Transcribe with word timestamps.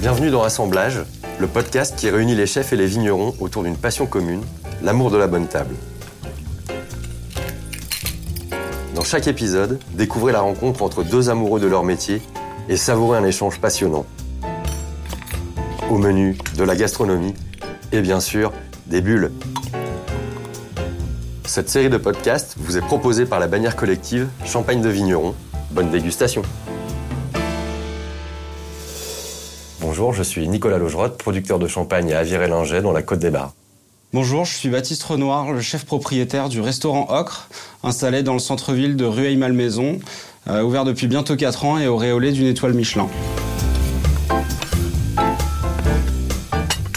Bienvenue 0.00 0.30
dans 0.30 0.44
Assemblage, 0.44 1.00
le 1.40 1.48
podcast 1.48 1.96
qui 1.96 2.08
réunit 2.08 2.36
les 2.36 2.46
chefs 2.46 2.72
et 2.72 2.76
les 2.76 2.86
vignerons 2.86 3.34
autour 3.40 3.64
d'une 3.64 3.76
passion 3.76 4.06
commune, 4.06 4.42
l'amour 4.80 5.10
de 5.10 5.16
la 5.16 5.26
bonne 5.26 5.48
table. 5.48 5.74
Dans 8.94 9.02
chaque 9.02 9.26
épisode, 9.26 9.80
découvrez 9.94 10.30
la 10.30 10.40
rencontre 10.40 10.84
entre 10.84 11.02
deux 11.02 11.30
amoureux 11.30 11.58
de 11.58 11.66
leur 11.66 11.82
métier 11.82 12.22
et 12.68 12.76
savourez 12.76 13.18
un 13.18 13.24
échange 13.24 13.60
passionnant. 13.60 14.06
Au 15.90 15.98
menu, 15.98 16.38
de 16.56 16.62
la 16.62 16.76
gastronomie 16.76 17.34
et 17.90 18.00
bien 18.00 18.20
sûr, 18.20 18.52
des 18.86 19.00
bulles. 19.00 19.32
Cette 21.44 21.68
série 21.68 21.90
de 21.90 21.98
podcasts 21.98 22.54
vous 22.56 22.76
est 22.76 22.82
proposée 22.82 23.26
par 23.26 23.40
la 23.40 23.48
bannière 23.48 23.74
collective 23.74 24.28
Champagne 24.44 24.80
de 24.80 24.90
Vigneron. 24.90 25.34
Bonne 25.72 25.90
dégustation 25.90 26.42
Bonjour, 29.98 30.14
je 30.14 30.22
suis 30.22 30.46
Nicolas 30.46 30.78
Logerotte, 30.78 31.18
producteur 31.18 31.58
de 31.58 31.66
champagne 31.66 32.12
à 32.12 32.20
Aviré-Linget 32.20 32.82
dans 32.82 32.92
la 32.92 33.02
Côte 33.02 33.18
des 33.18 33.30
Bars. 33.30 33.52
Bonjour, 34.12 34.44
je 34.44 34.54
suis 34.54 34.68
Baptiste 34.68 35.02
Renoir, 35.02 35.50
le 35.50 35.60
chef 35.60 35.84
propriétaire 35.84 36.48
du 36.48 36.60
restaurant 36.60 37.08
Ocre, 37.10 37.48
installé 37.82 38.22
dans 38.22 38.34
le 38.34 38.38
centre-ville 38.38 38.94
de 38.94 39.04
Rueil-Malmaison, 39.04 39.98
euh, 40.46 40.62
ouvert 40.62 40.84
depuis 40.84 41.08
bientôt 41.08 41.34
4 41.34 41.64
ans 41.64 41.78
et 41.78 41.88
auréolé 41.88 42.30
d'une 42.30 42.46
étoile 42.46 42.74
Michelin. 42.74 43.08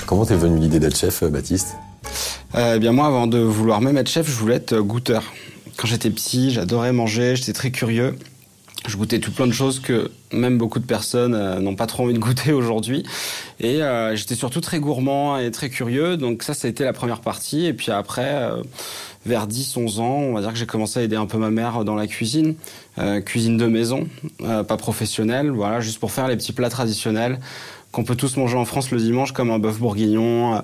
Comment 0.05 0.27
t'es 0.27 0.35
venu 0.35 0.59
l'idée 0.59 0.79
d'être 0.79 0.95
chef, 0.95 1.23
Baptiste? 1.23 1.77
Euh, 2.53 2.75
Eh 2.75 2.79
bien 2.79 2.91
moi, 2.91 3.07
avant 3.07 3.25
de 3.25 3.39
vouloir 3.39 3.81
même 3.81 3.97
être 3.97 4.11
chef, 4.11 4.29
je 4.29 4.35
voulais 4.35 4.57
être 4.57 4.77
goûteur. 4.77 5.23
Quand 5.75 5.87
j'étais 5.87 6.11
petit, 6.11 6.51
j'adorais 6.51 6.93
manger, 6.93 7.35
j'étais 7.35 7.53
très 7.53 7.71
curieux. 7.71 8.15
Je 8.87 8.97
goûtais 8.97 9.19
tout 9.19 9.31
plein 9.31 9.45
de 9.45 9.51
choses 9.51 9.79
que 9.79 10.09
même 10.33 10.57
beaucoup 10.57 10.79
de 10.79 10.85
personnes 10.85 11.35
euh, 11.35 11.59
n'ont 11.59 11.75
pas 11.75 11.85
trop 11.85 12.03
envie 12.03 12.13
de 12.13 12.19
goûter 12.19 12.51
aujourd'hui. 12.51 13.03
Et 13.59 13.83
euh, 13.83 14.15
j'étais 14.15 14.35
surtout 14.35 14.59
très 14.59 14.79
gourmand 14.79 15.37
et 15.37 15.51
très 15.51 15.69
curieux. 15.69 16.17
Donc 16.17 16.43
ça, 16.43 16.53
ça 16.53 16.67
a 16.67 16.71
été 16.71 16.83
la 16.83 16.93
première 16.93 17.21
partie. 17.21 17.65
Et 17.65 17.73
puis 17.73 17.91
après, 17.91 18.33
euh, 18.33 18.63
vers 19.25 19.47
10-11 19.47 19.99
ans, 19.99 20.17
on 20.17 20.33
va 20.33 20.41
dire 20.41 20.51
que 20.51 20.57
j'ai 20.57 20.65
commencé 20.65 20.99
à 20.99 21.03
aider 21.03 21.15
un 21.15 21.27
peu 21.27 21.37
ma 21.37 21.51
mère 21.51 21.85
dans 21.85 21.95
la 21.95 22.07
cuisine. 22.07 22.55
Euh, 22.97 23.21
cuisine 23.21 23.57
de 23.57 23.67
maison, 23.67 24.07
pas 24.39 24.77
professionnelle. 24.77 25.51
Voilà, 25.51 25.79
juste 25.79 25.99
pour 25.99 26.11
faire 26.11 26.27
les 26.27 26.35
petits 26.35 26.53
plats 26.53 26.69
traditionnels 26.69 27.39
qu'on 27.91 28.03
peut 28.03 28.15
tous 28.15 28.37
manger 28.37 28.57
en 28.57 28.65
France 28.65 28.89
le 28.91 28.99
dimanche, 28.99 29.33
comme 29.33 29.51
un 29.51 29.59
bœuf 29.59 29.77
bourguignon 29.77 30.61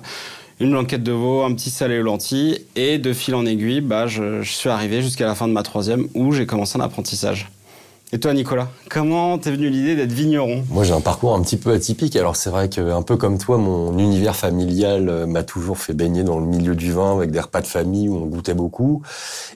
une 0.60 0.70
blanquette 0.70 1.04
de 1.04 1.12
veau, 1.12 1.42
un 1.42 1.54
petit 1.54 1.70
salé 1.70 2.00
aux 2.00 2.02
lentilles, 2.02 2.58
et 2.74 2.98
de 2.98 3.12
fil 3.12 3.34
en 3.34 3.46
aiguille, 3.46 3.80
bah, 3.80 4.08
je, 4.08 4.42
je 4.42 4.50
suis 4.50 4.68
arrivé 4.68 5.02
jusqu'à 5.02 5.26
la 5.26 5.36
fin 5.36 5.46
de 5.46 5.52
ma 5.52 5.62
troisième 5.62 6.08
où 6.14 6.32
j'ai 6.32 6.46
commencé 6.46 6.76
un 6.76 6.80
apprentissage. 6.80 7.48
Et 8.10 8.18
toi, 8.18 8.32
Nicolas, 8.32 8.68
comment 8.88 9.36
t'es 9.36 9.50
venu 9.50 9.68
l'idée 9.68 9.94
d'être 9.94 10.12
vigneron? 10.12 10.64
Moi, 10.70 10.82
j'ai 10.82 10.94
un 10.94 11.02
parcours 11.02 11.34
un 11.34 11.42
petit 11.42 11.58
peu 11.58 11.72
atypique. 11.72 12.16
Alors, 12.16 12.36
c'est 12.36 12.48
vrai 12.48 12.70
que, 12.70 12.80
un 12.90 13.02
peu 13.02 13.18
comme 13.18 13.36
toi, 13.36 13.58
mon 13.58 13.98
univers 13.98 14.34
familial 14.34 15.10
euh, 15.10 15.26
m'a 15.26 15.42
toujours 15.42 15.76
fait 15.76 15.92
baigner 15.92 16.24
dans 16.24 16.40
le 16.40 16.46
milieu 16.46 16.74
du 16.74 16.90
vin 16.90 17.14
avec 17.14 17.30
des 17.30 17.40
repas 17.40 17.60
de 17.60 17.66
famille 17.66 18.08
où 18.08 18.16
on 18.16 18.24
goûtait 18.24 18.54
beaucoup 18.54 19.02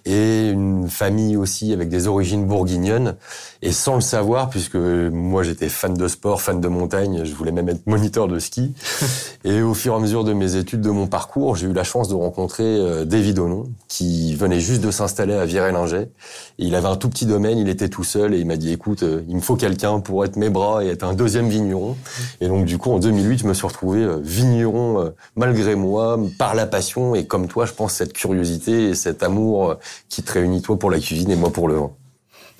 et 0.04 0.50
une 0.50 0.90
famille 0.90 1.34
aussi 1.38 1.72
avec 1.72 1.88
des 1.88 2.08
origines 2.08 2.44
bourguignonnes. 2.44 3.16
Et 3.62 3.72
sans 3.72 3.94
le 3.94 4.02
savoir, 4.02 4.50
puisque 4.50 4.76
moi, 4.76 5.42
j'étais 5.44 5.70
fan 5.70 5.94
de 5.94 6.06
sport, 6.06 6.42
fan 6.42 6.60
de 6.60 6.68
montagne, 6.68 7.22
je 7.24 7.34
voulais 7.34 7.52
même 7.52 7.70
être 7.70 7.86
moniteur 7.86 8.28
de 8.28 8.38
ski. 8.38 8.74
et 9.44 9.62
au 9.62 9.72
fur 9.72 9.94
et 9.94 9.96
à 9.96 9.98
mesure 9.98 10.24
de 10.24 10.34
mes 10.34 10.56
études, 10.56 10.82
de 10.82 10.90
mon 10.90 11.06
parcours, 11.06 11.56
j'ai 11.56 11.68
eu 11.68 11.72
la 11.72 11.84
chance 11.84 12.08
de 12.08 12.14
rencontrer 12.14 12.64
euh, 12.64 13.06
David 13.06 13.38
Onon, 13.38 13.64
qui 13.88 14.34
venait 14.34 14.60
juste 14.60 14.82
de 14.82 14.90
s'installer 14.90 15.32
à 15.32 15.46
Viray-Linget. 15.46 16.10
Il 16.58 16.74
avait 16.74 16.88
un 16.88 16.96
tout 16.96 17.08
petit 17.08 17.24
domaine, 17.24 17.56
il 17.56 17.70
était 17.70 17.88
tout 17.88 18.04
seul 18.04 18.34
et 18.34 18.41
il 18.42 18.46
m'a 18.46 18.56
dit 18.56 18.72
écoute, 18.72 19.04
euh, 19.04 19.22
il 19.28 19.36
me 19.36 19.40
faut 19.40 19.56
quelqu'un 19.56 20.00
pour 20.00 20.24
être 20.24 20.36
mes 20.36 20.50
bras 20.50 20.84
et 20.84 20.88
être 20.88 21.04
un 21.04 21.14
deuxième 21.14 21.48
vigneron. 21.48 21.96
Et 22.40 22.48
donc 22.48 22.64
du 22.64 22.76
coup 22.76 22.90
en 22.90 22.98
2008, 22.98 23.38
je 23.38 23.46
me 23.46 23.54
suis 23.54 23.66
retrouvé 23.66 24.00
euh, 24.00 24.18
vigneron 24.20 25.00
euh, 25.00 25.10
malgré 25.36 25.76
moi, 25.76 26.18
par 26.38 26.54
la 26.54 26.66
passion 26.66 27.14
et 27.14 27.24
comme 27.26 27.46
toi, 27.46 27.66
je 27.66 27.72
pense 27.72 27.94
cette 27.94 28.12
curiosité 28.12 28.90
et 28.90 28.94
cet 28.94 29.22
amour 29.22 29.76
qui 30.08 30.22
te 30.22 30.32
réunit 30.32 30.60
toi 30.60 30.78
pour 30.78 30.90
la 30.90 30.98
cuisine 30.98 31.30
et 31.30 31.36
moi 31.36 31.52
pour 31.52 31.68
le 31.68 31.76
vin. 31.76 31.90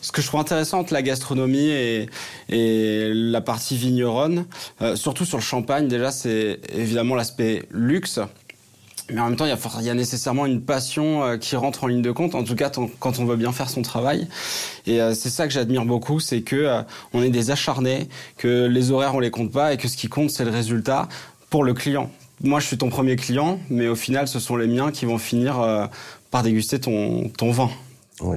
Ce 0.00 0.10
que 0.12 0.22
je 0.22 0.26
trouve 0.26 0.40
intéressant 0.40 0.80
entre 0.80 0.92
la 0.92 1.02
gastronomie 1.02 1.68
et, 1.68 2.08
la 2.48 3.40
partie 3.40 3.76
vigneronne, 3.76 4.46
surtout 4.96 5.24
sur 5.24 5.38
le 5.38 5.42
champagne, 5.42 5.86
déjà, 5.86 6.10
c'est 6.10 6.58
évidemment 6.74 7.14
l'aspect 7.14 7.62
luxe. 7.70 8.18
Mais 9.10 9.20
en 9.20 9.28
même 9.28 9.36
temps, 9.36 9.46
il 9.46 9.84
y 9.84 9.90
a, 9.90 9.94
nécessairement 9.94 10.46
une 10.46 10.62
passion 10.62 11.24
euh, 11.24 11.36
qui 11.36 11.56
rentre 11.56 11.84
en 11.84 11.86
ligne 11.86 12.02
de 12.02 12.10
compte, 12.10 12.34
en 12.34 12.44
tout 12.44 12.54
cas 12.54 12.70
quand 12.98 13.18
on 13.18 13.24
veut 13.24 13.36
bien 13.36 13.52
faire 13.52 13.68
son 13.68 13.82
travail. 13.82 14.28
Et 14.86 15.00
euh, 15.00 15.14
c'est 15.14 15.28
ça 15.28 15.46
que 15.46 15.52
j'admire 15.52 15.84
beaucoup, 15.84 16.20
c'est 16.20 16.42
que 16.42 16.56
euh, 16.56 16.82
on 17.12 17.22
est 17.22 17.30
des 17.30 17.50
acharnés, 17.50 18.08
que 18.38 18.66
les 18.66 18.90
horaires 18.90 19.14
on 19.14 19.20
les 19.20 19.30
compte 19.30 19.52
pas 19.52 19.72
et 19.72 19.76
que 19.76 19.88
ce 19.88 19.96
qui 19.96 20.08
compte 20.08 20.30
c'est 20.30 20.44
le 20.44 20.50
résultat 20.50 21.08
pour 21.50 21.64
le 21.64 21.74
client. 21.74 22.10
Moi, 22.42 22.60
je 22.60 22.66
suis 22.66 22.78
ton 22.78 22.88
premier 22.88 23.16
client, 23.16 23.60
mais 23.70 23.86
au 23.88 23.94
final, 23.94 24.26
ce 24.26 24.40
sont 24.40 24.56
les 24.56 24.66
miens 24.66 24.90
qui 24.90 25.04
vont 25.04 25.18
finir 25.18 25.88
par 26.32 26.42
déguster 26.42 26.80
ton, 26.80 27.30
vin. 27.40 27.70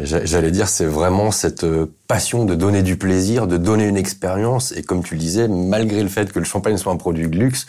J'allais 0.04 0.52
dire, 0.52 0.68
c'est 0.68 0.86
vraiment 0.86 1.32
cette 1.32 1.66
passion 2.08 2.46
de 2.46 2.54
donner 2.54 2.84
du 2.84 2.98
plaisir, 2.98 3.48
de 3.48 3.58
donner 3.58 3.86
une 3.88 3.98
expérience. 3.98 4.74
Et 4.74 4.84
comme 4.84 5.04
tu 5.04 5.16
le 5.16 5.20
disais, 5.20 5.48
malgré 5.48 6.04
le 6.04 6.10
fait 6.10 6.32
que 6.32 6.38
le 6.38 6.46
champagne 6.46 6.78
soit 6.78 6.92
un 6.92 6.98
produit 6.98 7.28
de 7.28 7.36
luxe, 7.36 7.66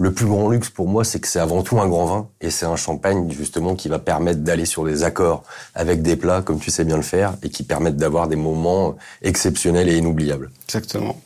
le 0.00 0.12
plus 0.12 0.24
grand 0.24 0.48
luxe 0.48 0.70
pour 0.70 0.88
moi, 0.88 1.04
c'est 1.04 1.20
que 1.20 1.28
c'est 1.28 1.38
avant 1.38 1.62
tout 1.62 1.78
un 1.78 1.86
grand 1.86 2.06
vin. 2.06 2.28
Et 2.40 2.48
c'est 2.50 2.64
un 2.64 2.76
champagne, 2.76 3.30
justement, 3.30 3.74
qui 3.74 3.88
va 3.88 3.98
permettre 3.98 4.40
d'aller 4.40 4.64
sur 4.64 4.84
des 4.84 5.02
accords 5.04 5.44
avec 5.74 6.00
des 6.00 6.16
plats, 6.16 6.40
comme 6.40 6.58
tu 6.58 6.70
sais 6.70 6.84
bien 6.84 6.96
le 6.96 7.02
faire, 7.02 7.34
et 7.42 7.50
qui 7.50 7.64
permettent 7.64 7.98
d'avoir 7.98 8.26
des 8.26 8.36
moments 8.36 8.96
exceptionnels 9.20 9.90
et 9.90 9.98
inoubliables. 9.98 10.50
Exactement. 10.66 11.20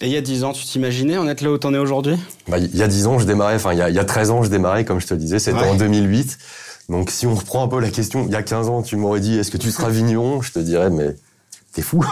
Et 0.00 0.06
il 0.06 0.12
y 0.12 0.16
a 0.16 0.20
10 0.20 0.42
ans, 0.42 0.52
tu 0.52 0.64
t'imaginais 0.64 1.16
en 1.16 1.28
être 1.28 1.42
là 1.42 1.52
où 1.52 1.58
t'en 1.58 1.72
es 1.74 1.78
aujourd'hui? 1.78 2.16
Bah, 2.48 2.58
il 2.58 2.74
y 2.76 2.82
a 2.82 2.88
10 2.88 3.06
ans, 3.06 3.18
je 3.20 3.24
démarrais, 3.24 3.54
enfin, 3.54 3.72
il 3.72 3.78
y 3.78 3.82
a, 3.82 3.88
il 3.88 3.94
y 3.94 4.00
a 4.00 4.04
13 4.04 4.30
ans, 4.30 4.42
je 4.42 4.48
démarrais, 4.50 4.84
comme 4.84 5.00
je 5.00 5.06
te 5.06 5.14
le 5.14 5.20
disais, 5.20 5.38
c'était 5.38 5.60
Ouais. 5.60 5.68
en 5.68 5.76
2008. 5.76 6.38
Donc, 6.88 7.10
si 7.10 7.28
on 7.28 7.34
reprend 7.36 7.62
un 7.62 7.68
peu 7.68 7.78
la 7.78 7.90
question, 7.90 8.24
il 8.26 8.32
y 8.32 8.36
a 8.36 8.42
15 8.42 8.68
ans, 8.68 8.82
tu 8.82 8.96
m'aurais 8.96 9.20
dit, 9.20 9.38
est-ce 9.38 9.52
que 9.52 9.58
tu 9.58 9.70
seras 9.70 9.90
vigneron? 9.90 10.42
Je 10.42 10.50
te 10.50 10.58
dirais, 10.58 10.90
mais 10.90 11.14
t'es 11.72 11.82
fou. 11.82 12.04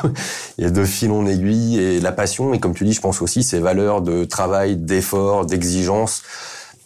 Et 0.59 0.71
de 0.71 0.85
fil 0.85 1.11
en 1.11 1.27
aiguille, 1.27 1.79
et 1.79 2.01
la 2.01 2.13
passion, 2.13 2.53
et 2.55 2.61
comme 2.61 2.75
tu 2.75 2.85
dis, 2.85 2.93
je 2.93 3.01
pense 3.01 3.23
aussi, 3.23 3.43
ces 3.43 3.61
valeurs 3.61 4.03
de 4.03 4.25
travail, 4.25 4.77
d'effort, 4.77 5.47
d'exigence, 5.47 6.23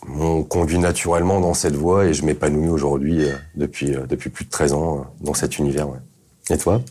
m'ont 0.07 0.43
conduit 0.43 0.79
naturellement 0.79 1.41
dans 1.41 1.55
cette 1.55 1.77
voie, 1.77 2.07
et 2.07 2.15
je 2.15 2.25
m'épanouis 2.25 2.69
aujourd'hui, 2.69 3.25
euh, 3.25 3.34
depuis, 3.57 3.95
euh, 3.95 4.07
depuis 4.07 4.31
plus 4.31 4.45
de 4.45 4.51
13 4.51 4.73
ans, 4.75 4.99
euh, 4.99 5.03
dans 5.25 5.34
cet 5.34 5.59
univers. 5.59 5.89
Et 6.51 6.59
toi? 6.59 6.83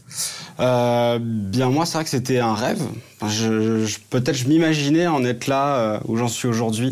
Bien 0.58 1.70
moi, 1.70 1.86
c'est 1.86 1.94
vrai 1.94 2.04
que 2.04 2.10
c'était 2.10 2.40
un 2.40 2.56
rêve. 2.56 2.82
Peut-être 3.20 4.34
je 4.34 4.48
m'imaginais 4.48 5.06
en 5.06 5.24
être 5.24 5.46
là 5.46 6.02
où 6.08 6.18
j'en 6.18 6.28
suis 6.28 6.48
aujourd'hui. 6.48 6.92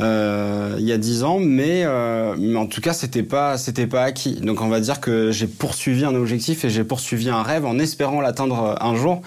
Euh, 0.00 0.76
il 0.78 0.84
y 0.86 0.92
a 0.92 0.98
10 0.98 1.24
ans, 1.24 1.38
mais, 1.40 1.82
euh, 1.84 2.34
mais 2.38 2.56
en 2.58 2.66
tout 2.66 2.80
cas, 2.80 2.92
c'était 2.92 3.22
pas, 3.22 3.58
c'était 3.58 3.86
pas 3.86 4.02
acquis. 4.02 4.34
Donc, 4.40 4.60
on 4.60 4.68
va 4.68 4.80
dire 4.80 5.00
que 5.00 5.30
j'ai 5.30 5.46
poursuivi 5.46 6.04
un 6.04 6.14
objectif 6.14 6.64
et 6.64 6.70
j'ai 6.70 6.84
poursuivi 6.84 7.28
un 7.28 7.42
rêve 7.42 7.66
en 7.66 7.78
espérant 7.78 8.20
l'atteindre 8.20 8.62
euh, 8.62 8.74
un 8.84 8.94
jour. 8.94 9.22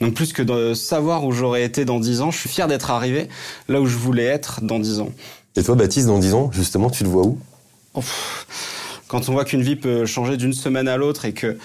Donc, 0.00 0.14
plus 0.14 0.32
que 0.32 0.42
de 0.42 0.74
savoir 0.74 1.24
où 1.24 1.32
j'aurais 1.32 1.64
été 1.64 1.84
dans 1.84 2.00
10 2.00 2.20
ans, 2.20 2.30
je 2.30 2.38
suis 2.38 2.48
fier 2.48 2.68
d'être 2.68 2.90
arrivé 2.90 3.28
là 3.68 3.80
où 3.80 3.86
je 3.86 3.96
voulais 3.96 4.24
être 4.24 4.60
dans 4.62 4.78
10 4.78 5.00
ans. 5.00 5.10
Et 5.56 5.62
toi, 5.62 5.74
Baptiste, 5.74 6.06
dans 6.06 6.18
10 6.18 6.34
ans, 6.34 6.50
justement, 6.52 6.90
tu 6.90 7.04
te 7.04 7.08
vois 7.08 7.24
où? 7.24 7.38
Oh, 7.94 8.00
pff. 8.00 8.46
Quand 9.12 9.28
on 9.28 9.32
voit 9.32 9.44
qu'une 9.44 9.60
vie 9.60 9.76
peut 9.76 10.06
changer 10.06 10.38
d'une 10.38 10.54
semaine 10.54 10.88
à 10.88 10.96
l'autre 10.96 11.26
et 11.26 11.34
que 11.34 11.58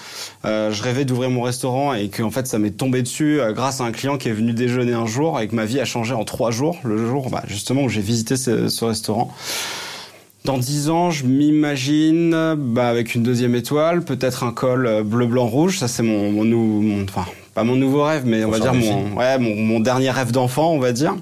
euh, 0.44 0.70
je 0.70 0.82
rêvais 0.82 1.06
d'ouvrir 1.06 1.30
mon 1.30 1.40
restaurant 1.40 1.94
et 1.94 2.10
que 2.10 2.22
en 2.22 2.30
fait 2.30 2.46
ça 2.46 2.58
m'est 2.58 2.72
tombé 2.76 3.00
dessus 3.00 3.40
euh, 3.40 3.54
grâce 3.54 3.80
à 3.80 3.84
un 3.84 3.90
client 3.90 4.18
qui 4.18 4.28
est 4.28 4.32
venu 4.32 4.52
déjeuner 4.52 4.92
un 4.92 5.06
jour 5.06 5.40
et 5.40 5.48
que 5.48 5.54
ma 5.54 5.64
vie 5.64 5.80
a 5.80 5.86
changé 5.86 6.12
en 6.12 6.24
trois 6.26 6.50
jours, 6.50 6.76
le 6.84 7.06
jour 7.06 7.30
bah, 7.30 7.42
justement 7.48 7.84
où 7.84 7.88
j'ai 7.88 8.02
visité 8.02 8.36
ce, 8.36 8.68
ce 8.68 8.84
restaurant. 8.84 9.32
Dans 10.44 10.58
dix 10.58 10.90
ans, 10.90 11.10
je 11.10 11.24
m'imagine 11.24 12.54
bah, 12.58 12.88
avec 12.88 13.14
une 13.14 13.22
deuxième 13.22 13.54
étoile, 13.54 14.02
peut-être 14.02 14.44
un 14.44 14.52
col 14.52 14.86
euh, 14.86 15.02
bleu, 15.02 15.24
blanc, 15.26 15.46
rouge. 15.46 15.78
Ça 15.78 15.88
c'est 15.88 16.02
mon, 16.02 16.30
mon, 16.30 16.44
nou- 16.44 16.82
mon- 16.82 17.04
enfin 17.04 17.24
pas 17.54 17.64
mon 17.64 17.76
nouveau 17.76 18.04
rêve, 18.04 18.24
mais 18.26 18.44
on 18.44 18.50
va 18.50 18.60
dire 18.60 18.72
défi. 18.72 18.90
mon, 18.90 19.16
ouais, 19.16 19.38
mon, 19.38 19.56
mon 19.56 19.80
dernier 19.80 20.10
rêve 20.10 20.32
d'enfant, 20.32 20.70
on 20.72 20.78
va 20.78 20.92
dire. 20.92 21.16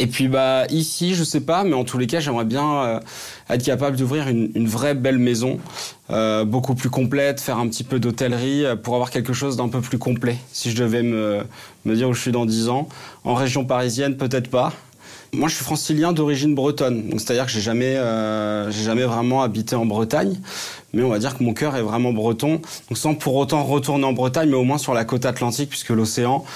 Et 0.00 0.06
puis 0.06 0.28
bah 0.28 0.64
ici, 0.70 1.14
je 1.14 1.24
sais 1.24 1.40
pas, 1.40 1.64
mais 1.64 1.74
en 1.74 1.84
tous 1.84 1.98
les 1.98 2.06
cas, 2.06 2.20
j'aimerais 2.20 2.44
bien 2.44 2.84
euh, 2.84 3.00
être 3.50 3.64
capable 3.64 3.96
d'ouvrir 3.96 4.28
une, 4.28 4.50
une 4.54 4.68
vraie 4.68 4.94
belle 4.94 5.18
maison, 5.18 5.58
euh, 6.10 6.44
beaucoup 6.44 6.74
plus 6.74 6.88
complète, 6.90 7.40
faire 7.40 7.58
un 7.58 7.66
petit 7.68 7.82
peu 7.82 7.98
d'hôtellerie 7.98 8.64
euh, 8.64 8.76
pour 8.76 8.94
avoir 8.94 9.10
quelque 9.10 9.32
chose 9.32 9.56
d'un 9.56 9.68
peu 9.68 9.80
plus 9.80 9.98
complet. 9.98 10.36
Si 10.52 10.70
je 10.70 10.76
devais 10.80 11.02
me, 11.02 11.42
me 11.84 11.94
dire 11.96 12.08
où 12.08 12.14
je 12.14 12.20
suis 12.20 12.32
dans 12.32 12.46
10 12.46 12.68
ans, 12.68 12.88
en 13.24 13.34
région 13.34 13.64
parisienne, 13.64 14.16
peut-être 14.16 14.48
pas. 14.48 14.72
Moi, 15.32 15.48
je 15.48 15.56
suis 15.56 15.64
francilien 15.64 16.12
d'origine 16.12 16.54
bretonne, 16.54 17.10
donc 17.10 17.20
c'est-à-dire 17.20 17.44
que 17.44 17.52
j'ai 17.52 17.60
jamais, 17.60 17.96
euh, 17.96 18.70
j'ai 18.70 18.82
jamais 18.82 19.04
vraiment 19.04 19.42
habité 19.42 19.76
en 19.76 19.84
Bretagne, 19.84 20.40
mais 20.94 21.02
on 21.02 21.10
va 21.10 21.18
dire 21.18 21.36
que 21.36 21.44
mon 21.44 21.52
cœur 21.52 21.76
est 21.76 21.82
vraiment 21.82 22.12
breton, 22.12 22.62
donc 22.88 22.96
sans 22.96 23.14
pour 23.14 23.34
autant 23.34 23.62
retourner 23.62 24.04
en 24.04 24.14
Bretagne, 24.14 24.48
mais 24.48 24.56
au 24.56 24.64
moins 24.64 24.78
sur 24.78 24.94
la 24.94 25.04
côte 25.04 25.26
atlantique, 25.26 25.68
puisque 25.68 25.90
l'océan, 25.90 26.46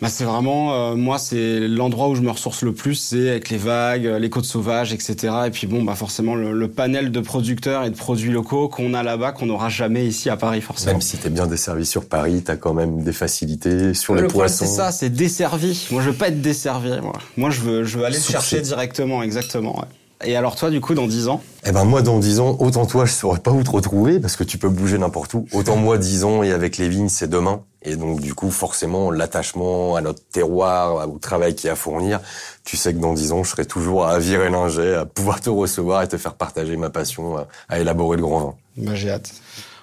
bah 0.00 0.08
c'est 0.08 0.24
vraiment 0.24 0.74
euh, 0.74 0.94
moi 0.94 1.18
c'est 1.18 1.60
l'endroit 1.60 2.08
où 2.08 2.14
je 2.14 2.20
me 2.20 2.30
ressource 2.30 2.62
le 2.62 2.72
plus 2.72 2.94
c'est 2.94 3.30
avec 3.30 3.50
les 3.50 3.56
vagues 3.56 4.04
les 4.04 4.30
côtes 4.30 4.44
sauvages 4.44 4.92
etc 4.92 5.16
et 5.46 5.50
puis 5.50 5.66
bon 5.66 5.82
bah 5.82 5.96
forcément 5.96 6.34
le, 6.36 6.68
panel 6.68 7.10
de 7.10 7.20
producteurs 7.20 7.84
et 7.84 7.90
de 7.90 7.96
produits 7.96 8.30
locaux 8.30 8.68
qu'on 8.68 8.94
a 8.94 9.02
là-bas 9.02 9.32
qu'on 9.32 9.46
n'aura 9.46 9.68
jamais 9.68 10.06
ici 10.06 10.30
à 10.30 10.36
Paris 10.36 10.60
forcément. 10.60 10.92
Même 10.92 11.00
si 11.00 11.16
t'es 11.16 11.30
bien 11.30 11.46
desservi 11.46 11.84
sur 11.84 12.06
Paris 12.06 12.42
t'as 12.44 12.56
quand 12.56 12.74
même 12.74 13.02
des 13.02 13.12
facilités 13.12 13.94
sur 13.94 14.14
les 14.14 14.22
le 14.22 14.28
poissons. 14.28 14.66
c'est 14.66 14.70
ça 14.70 14.92
c'est 14.92 15.10
desservi. 15.10 15.88
Moi 15.90 16.02
je 16.02 16.10
veux 16.10 16.16
pas 16.16 16.28
être 16.28 16.40
desservi 16.40 17.00
moi. 17.00 17.18
Moi 17.36 17.50
je 17.50 17.60
veux 17.60 17.84
je 17.84 17.98
veux 17.98 18.04
aller 18.04 18.20
chercher 18.20 18.60
directement 18.60 19.22
exactement 19.22 19.80
ouais. 19.80 19.86
Et 20.24 20.34
alors 20.34 20.56
toi, 20.56 20.70
du 20.70 20.80
coup, 20.80 20.94
dans 20.94 21.06
10 21.06 21.28
ans? 21.28 21.40
Eh 21.64 21.70
ben 21.70 21.84
moi, 21.84 22.02
dans 22.02 22.18
10 22.18 22.40
ans, 22.40 22.56
autant 22.58 22.86
toi, 22.86 23.04
je 23.04 23.12
saurais 23.12 23.38
pas 23.38 23.52
où 23.52 23.62
te 23.62 23.70
retrouver 23.70 24.18
parce 24.18 24.36
que 24.36 24.44
tu 24.44 24.58
peux 24.58 24.68
bouger 24.68 24.98
n'importe 24.98 25.34
où. 25.34 25.46
Autant 25.52 25.76
moi, 25.76 25.96
10 25.96 26.24
ans 26.24 26.42
et 26.42 26.52
avec 26.52 26.76
les 26.76 26.88
vignes, 26.88 27.08
c'est 27.08 27.28
demain. 27.28 27.62
Et 27.82 27.94
donc, 27.94 28.20
du 28.20 28.34
coup, 28.34 28.50
forcément, 28.50 29.12
l'attachement 29.12 29.94
à 29.94 30.00
notre 30.00 30.20
terroir, 30.32 31.08
au 31.08 31.18
travail 31.18 31.54
qu'il 31.54 31.68
y 31.68 31.70
a 31.70 31.74
à 31.74 31.76
fournir, 31.76 32.20
tu 32.64 32.76
sais 32.76 32.92
que 32.92 32.98
dans 32.98 33.14
10 33.14 33.32
ans, 33.32 33.44
je 33.44 33.50
serai 33.50 33.64
toujours 33.64 34.06
à 34.06 34.18
virer 34.18 34.50
linget, 34.50 34.94
à 34.94 35.06
pouvoir 35.06 35.40
te 35.40 35.50
recevoir 35.50 36.02
et 36.02 36.08
te 36.08 36.16
faire 36.16 36.34
partager 36.34 36.76
ma 36.76 36.90
passion 36.90 37.36
à, 37.68 37.78
élaborer 37.78 38.16
le 38.16 38.22
grand 38.22 38.40
vin. 38.40 38.54
Bah, 38.78 38.94
j'ai 38.94 39.10
hâte. 39.10 39.32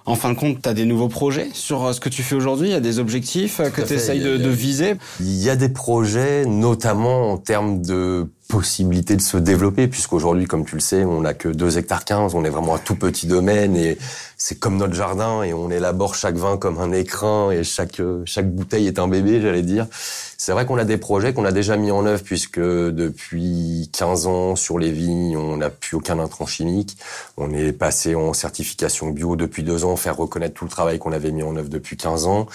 En 0.06 0.16
fin 0.16 0.32
de 0.32 0.38
compte, 0.38 0.62
tu 0.62 0.70
as 0.70 0.74
des 0.74 0.86
nouveaux 0.86 1.08
projets 1.08 1.48
sur 1.54 1.86
euh, 1.86 1.94
ce 1.94 2.00
que 2.00 2.10
tu 2.10 2.22
fais 2.22 2.36
aujourd'hui? 2.36 2.68
Il 2.68 2.72
y 2.72 2.76
a 2.76 2.80
des 2.80 3.00
objectifs 3.00 3.60
euh, 3.60 3.72
que 3.72 3.82
tu 3.82 3.94
essayes 3.94 4.20
de, 4.20 4.38
de 4.38 4.50
viser? 4.50 4.96
Il 5.20 5.42
y 5.42 5.50
a 5.50 5.56
des 5.56 5.70
projets, 5.70 6.46
notamment 6.46 7.32
en 7.32 7.38
termes 7.38 7.82
de 7.82 8.28
possibilité 8.48 9.16
de 9.16 9.22
se 9.22 9.38
développer, 9.38 9.88
puisqu'aujourd'hui, 9.88 10.46
comme 10.46 10.66
tu 10.66 10.76
le 10.76 10.82
sais, 10.82 11.04
on 11.04 11.22
n'a 11.22 11.34
que 11.34 11.50
2 11.50 11.78
hectares 11.78 12.06
15, 12.06 12.36
on 12.36 12.46
est 12.46 12.50
vraiment 12.50 12.76
un 12.76 12.80
tout 12.80 12.96
petit 12.96 13.28
domaine 13.28 13.76
et 13.76 13.98
c'est 14.38 14.60
comme 14.60 14.78
notre 14.78 14.94
jardin 14.94 15.44
et 15.44 15.54
on 15.54 15.72
élabore 15.72 16.16
chaque 16.16 16.36
vin 16.36 16.58
comme 16.58 16.80
un 16.80 16.92
écrin 16.92 17.52
et 17.52 17.64
chaque 17.64 18.02
chaque 18.26 18.50
bouteille 18.50 18.88
est 18.88 19.00
un 19.00 19.08
bébé, 19.08 19.42
j'allais 19.42 19.64
dire. 19.64 19.88
C'est 20.38 20.52
vrai 20.52 20.66
qu'on 20.66 20.78
a 20.78 20.84
des 20.84 20.98
projets 20.98 21.34
qu'on 21.34 21.46
a 21.46 21.52
déjà 21.52 21.78
mis 21.78 21.92
en 21.92 22.06
œuvre 22.06 22.22
puisque 22.22 22.60
depuis 22.60 23.90
15 23.94 24.28
ans 24.28 24.56
sur 24.56 24.78
les 24.78 24.92
vignes, 24.92 25.38
on 25.38 25.58
n'a 25.58 25.70
plus 25.70 25.96
aucun 25.96 26.20
intrant 26.20 26.46
chimique. 26.46 26.98
On 27.38 27.54
est 27.54 27.72
passé 27.72 28.16
en 28.16 28.34
certification 28.34 29.10
bio 29.12 29.36
depuis 29.36 29.64
deux 29.64 29.86
ans, 29.86 29.96
faire 29.96 30.18
reconnaître 30.18 30.54
tout 30.54 30.66
le 30.66 30.70
travail 30.70 31.00
qu'on 31.00 31.14
avait 31.14 31.32
mis 31.32 31.44
en 31.44 31.56
œuvre 31.56 31.70
depuis 31.70 31.96
15 31.96 32.28
ans. 32.28 32.48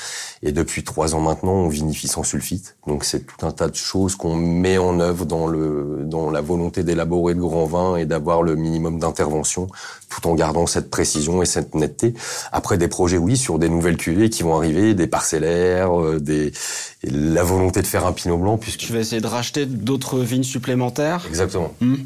Et 0.43 0.53
depuis 0.53 0.85
trois 0.85 1.15
ans 1.15 1.21
maintenant, 1.21 1.53
on 1.53 1.69
vinifie 1.69 2.09
sans 2.09 2.23
sulfite. 2.23 2.77
Donc 2.87 3.05
c'est 3.05 3.27
tout 3.27 3.47
un 3.47 3.51
tas 3.51 3.69
de 3.69 3.77
choses 3.77 4.15
qu'on 4.15 4.35
met 4.35 4.77
en 4.77 5.01
œuvre 5.01 5.25
dans 5.25 5.47
le 5.47 6.01
dans 6.05 6.31
la 6.31 6.41
volonté 6.41 6.83
d'élaborer 6.83 7.35
de 7.35 7.41
grands 7.41 7.67
vins 7.67 7.97
et 7.97 8.05
d'avoir 8.05 8.43
le 8.43 8.57
minimum 8.57 8.99
d'intervention, 8.99 9.69
tout 10.09 10.27
en 10.29 10.35
gardant 10.35 10.67
cette 10.67 10.91
précision 10.91 11.43
et 11.43 11.47
cette 11.47 11.75
netteté. 11.75 12.15
Après 12.53 12.77
des 12.77 12.89
projets, 12.89 13.19
oui, 13.19 13.37
sur 13.37 13.59
des 13.59 13.69
nouvelles 13.69 13.97
cuvées 13.97 14.29
qui 14.29 14.43
vont 14.43 14.57
arriver, 14.57 14.95
des 14.95 15.07
parcellaires, 15.07 15.99
euh, 15.99 16.21
des 16.21 16.53
la 17.03 17.43
volonté 17.43 17.70
de 17.71 17.87
faire 17.87 18.07
un 18.07 18.13
pinot 18.13 18.37
blanc. 18.39 18.59
Puisque 18.59 18.81
tu 18.81 18.93
vas 18.93 19.01
essayer 19.01 19.21
de 19.21 19.27
racheter 19.27 19.67
d'autres 19.67 20.19
vignes 20.19 20.43
supplémentaires? 20.43 21.25
Exactement. 21.29 21.73
Hmm. 21.81 21.97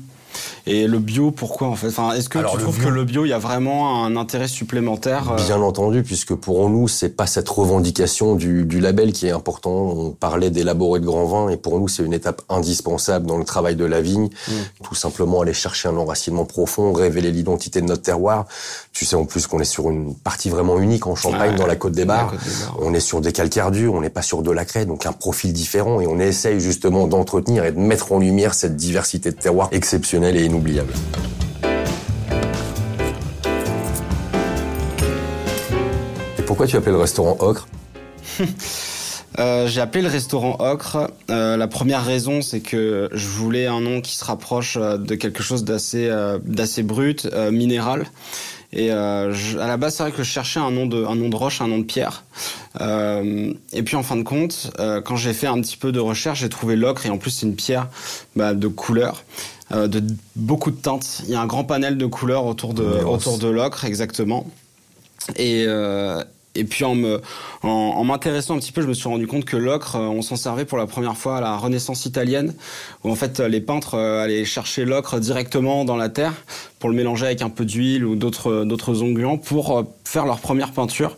Et 0.66 0.86
le 0.86 0.98
bio, 0.98 1.30
pourquoi 1.30 1.68
en 1.68 1.76
fait? 1.76 1.88
Enfin, 1.88 2.12
Est-ce 2.12 2.28
que 2.28 2.38
tu 2.38 2.58
trouves 2.58 2.82
que 2.82 2.88
le 2.88 3.04
bio, 3.04 3.24
il 3.24 3.28
y 3.28 3.32
a 3.32 3.38
vraiment 3.38 4.04
un 4.04 4.16
intérêt 4.16 4.48
supplémentaire 4.48 5.32
euh? 5.32 5.36
Bien 5.36 5.60
entendu, 5.60 6.02
puisque 6.02 6.34
pour 6.34 6.68
nous, 6.70 6.88
c'est 6.88 7.10
pas 7.10 7.26
cette 7.26 7.48
revendication 7.48 8.34
du, 8.34 8.64
du, 8.64 8.80
label 8.80 9.12
qui 9.12 9.26
est 9.26 9.30
important. 9.30 9.70
On 9.70 10.10
parlait 10.10 10.50
d'élaborer 10.50 11.00
de 11.00 11.06
grands 11.06 11.26
vins, 11.26 11.48
et 11.50 11.56
pour 11.56 11.78
nous, 11.78 11.88
c'est 11.88 12.02
une 12.02 12.12
étape 12.12 12.42
indispensable 12.48 13.26
dans 13.26 13.38
le 13.38 13.44
travail 13.44 13.76
de 13.76 13.84
la 13.84 14.00
vigne. 14.00 14.28
Mm. 14.48 14.52
Tout 14.82 14.94
simplement 14.94 15.42
aller 15.42 15.52
chercher 15.52 15.88
un 15.88 15.96
enracinement 15.96 16.44
profond, 16.44 16.92
révéler 16.92 17.30
l'identité 17.30 17.80
de 17.80 17.86
notre 17.86 18.02
terroir. 18.02 18.46
Tu 18.92 19.04
sais 19.04 19.16
en 19.16 19.24
plus 19.24 19.46
qu'on 19.46 19.60
est 19.60 19.64
sur 19.64 19.90
une 19.90 20.14
partie 20.14 20.48
vraiment 20.50 20.78
unique 20.78 21.06
en 21.06 21.14
Champagne, 21.14 21.56
dans 21.56 21.66
la 21.66 21.76
Côte 21.76 21.92
des 21.92 22.04
Bars. 22.04 22.32
On 22.80 22.94
est 22.94 23.00
sur 23.00 23.20
des 23.20 23.32
calcaires 23.32 23.70
durs, 23.70 23.94
on 23.94 24.00
n'est 24.00 24.10
pas 24.10 24.22
sur 24.22 24.42
de 24.42 24.50
la 24.50 24.64
craie, 24.64 24.86
donc 24.86 25.06
un 25.06 25.12
profil 25.12 25.52
différent, 25.52 26.00
et 26.00 26.06
on 26.06 26.18
essaye 26.18 26.60
justement 26.60 27.06
d'entretenir 27.06 27.64
et 27.64 27.72
de 27.72 27.78
mettre 27.78 28.12
en 28.12 28.18
lumière 28.18 28.54
cette 28.54 28.76
diversité 28.76 29.30
de 29.30 29.36
terroirs 29.36 29.68
exceptionnelle 29.72 30.23
et 30.32 30.44
inoubliable. 30.44 30.92
Et 36.38 36.42
pourquoi 36.46 36.66
tu 36.66 36.76
appelles 36.76 36.94
le 36.94 36.98
restaurant 36.98 37.36
Ocre 37.40 37.68
euh, 39.38 39.68
j'ai 39.68 39.80
appelé 39.80 40.02
le 40.02 40.08
restaurant 40.08 40.56
Ocre. 40.60 41.10
Euh, 41.30 41.56
la 41.56 41.68
première 41.68 42.04
raison, 42.04 42.40
c'est 42.40 42.60
que 42.60 43.10
je 43.12 43.28
voulais 43.28 43.66
un 43.66 43.80
nom 43.80 44.00
qui 44.00 44.16
se 44.16 44.24
rapproche 44.24 44.78
euh, 44.80 44.96
de 44.96 45.14
quelque 45.14 45.42
chose 45.42 45.62
d'assez 45.64 46.82
brut, 46.82 47.28
minéral. 47.52 48.06
Et 48.72 48.90
à 48.90 49.28
la 49.28 49.76
base, 49.76 49.94
c'est 49.94 50.02
vrai 50.02 50.10
que 50.10 50.24
je 50.24 50.28
cherchais 50.28 50.58
un 50.58 50.72
nom 50.72 50.86
de 50.86 51.04
un 51.04 51.14
nom 51.14 51.28
de 51.28 51.36
roche, 51.36 51.60
un 51.60 51.68
nom 51.68 51.78
de 51.78 51.84
pierre. 51.84 52.24
et 52.80 53.82
puis 53.84 53.94
en 53.94 54.02
fin 54.02 54.16
de 54.16 54.24
compte, 54.24 54.72
quand 55.04 55.14
j'ai 55.14 55.32
fait 55.32 55.46
un 55.46 55.60
petit 55.60 55.76
peu 55.76 55.92
de 55.92 56.00
recherche, 56.00 56.40
j'ai 56.40 56.48
trouvé 56.48 56.74
l'ocre 56.74 57.06
et 57.06 57.08
en 57.08 57.16
plus 57.16 57.30
c'est 57.30 57.46
une 57.46 57.54
pierre 57.54 57.86
bah, 58.34 58.52
de 58.52 58.66
couleur. 58.66 59.22
Euh, 59.72 59.88
de 59.88 60.02
beaucoup 60.36 60.70
de 60.70 60.76
teintes. 60.76 61.22
Il 61.24 61.30
y 61.30 61.34
a 61.34 61.40
un 61.40 61.46
grand 61.46 61.64
panel 61.64 61.96
de 61.96 62.06
couleurs 62.06 62.44
autour 62.44 62.74
de, 62.74 62.84
autour 62.84 63.38
de 63.38 63.48
l'ocre, 63.48 63.86
exactement. 63.86 64.46
Et, 65.36 65.64
euh, 65.66 66.22
et 66.54 66.64
puis 66.64 66.84
en 66.84 66.94
me 66.94 67.22
en, 67.62 68.04
m'intéressant 68.04 68.56
un 68.56 68.58
petit 68.58 68.72
peu, 68.72 68.82
je 68.82 68.86
me 68.86 68.92
suis 68.92 69.08
rendu 69.08 69.26
compte 69.26 69.46
que 69.46 69.56
l'ocre, 69.56 69.96
euh, 69.96 70.00
on 70.00 70.20
s'en 70.20 70.36
servait 70.36 70.66
pour 70.66 70.76
la 70.76 70.86
première 70.86 71.16
fois 71.16 71.38
à 71.38 71.40
la 71.40 71.56
Renaissance 71.56 72.04
italienne, 72.04 72.52
où 73.04 73.10
en 73.10 73.14
fait 73.14 73.40
les 73.40 73.62
peintres 73.62 73.96
allaient 73.96 74.44
chercher 74.44 74.84
l'ocre 74.84 75.18
directement 75.18 75.86
dans 75.86 75.96
la 75.96 76.10
terre 76.10 76.34
pour 76.78 76.90
le 76.90 76.94
mélanger 76.94 77.24
avec 77.24 77.40
un 77.40 77.48
peu 77.48 77.64
d'huile 77.64 78.04
ou 78.04 78.16
d'autres 78.16 78.64
d'autres 78.64 79.02
onguents 79.02 79.38
pour 79.38 79.82
faire 80.04 80.26
leur 80.26 80.40
première 80.40 80.72
peinture. 80.72 81.16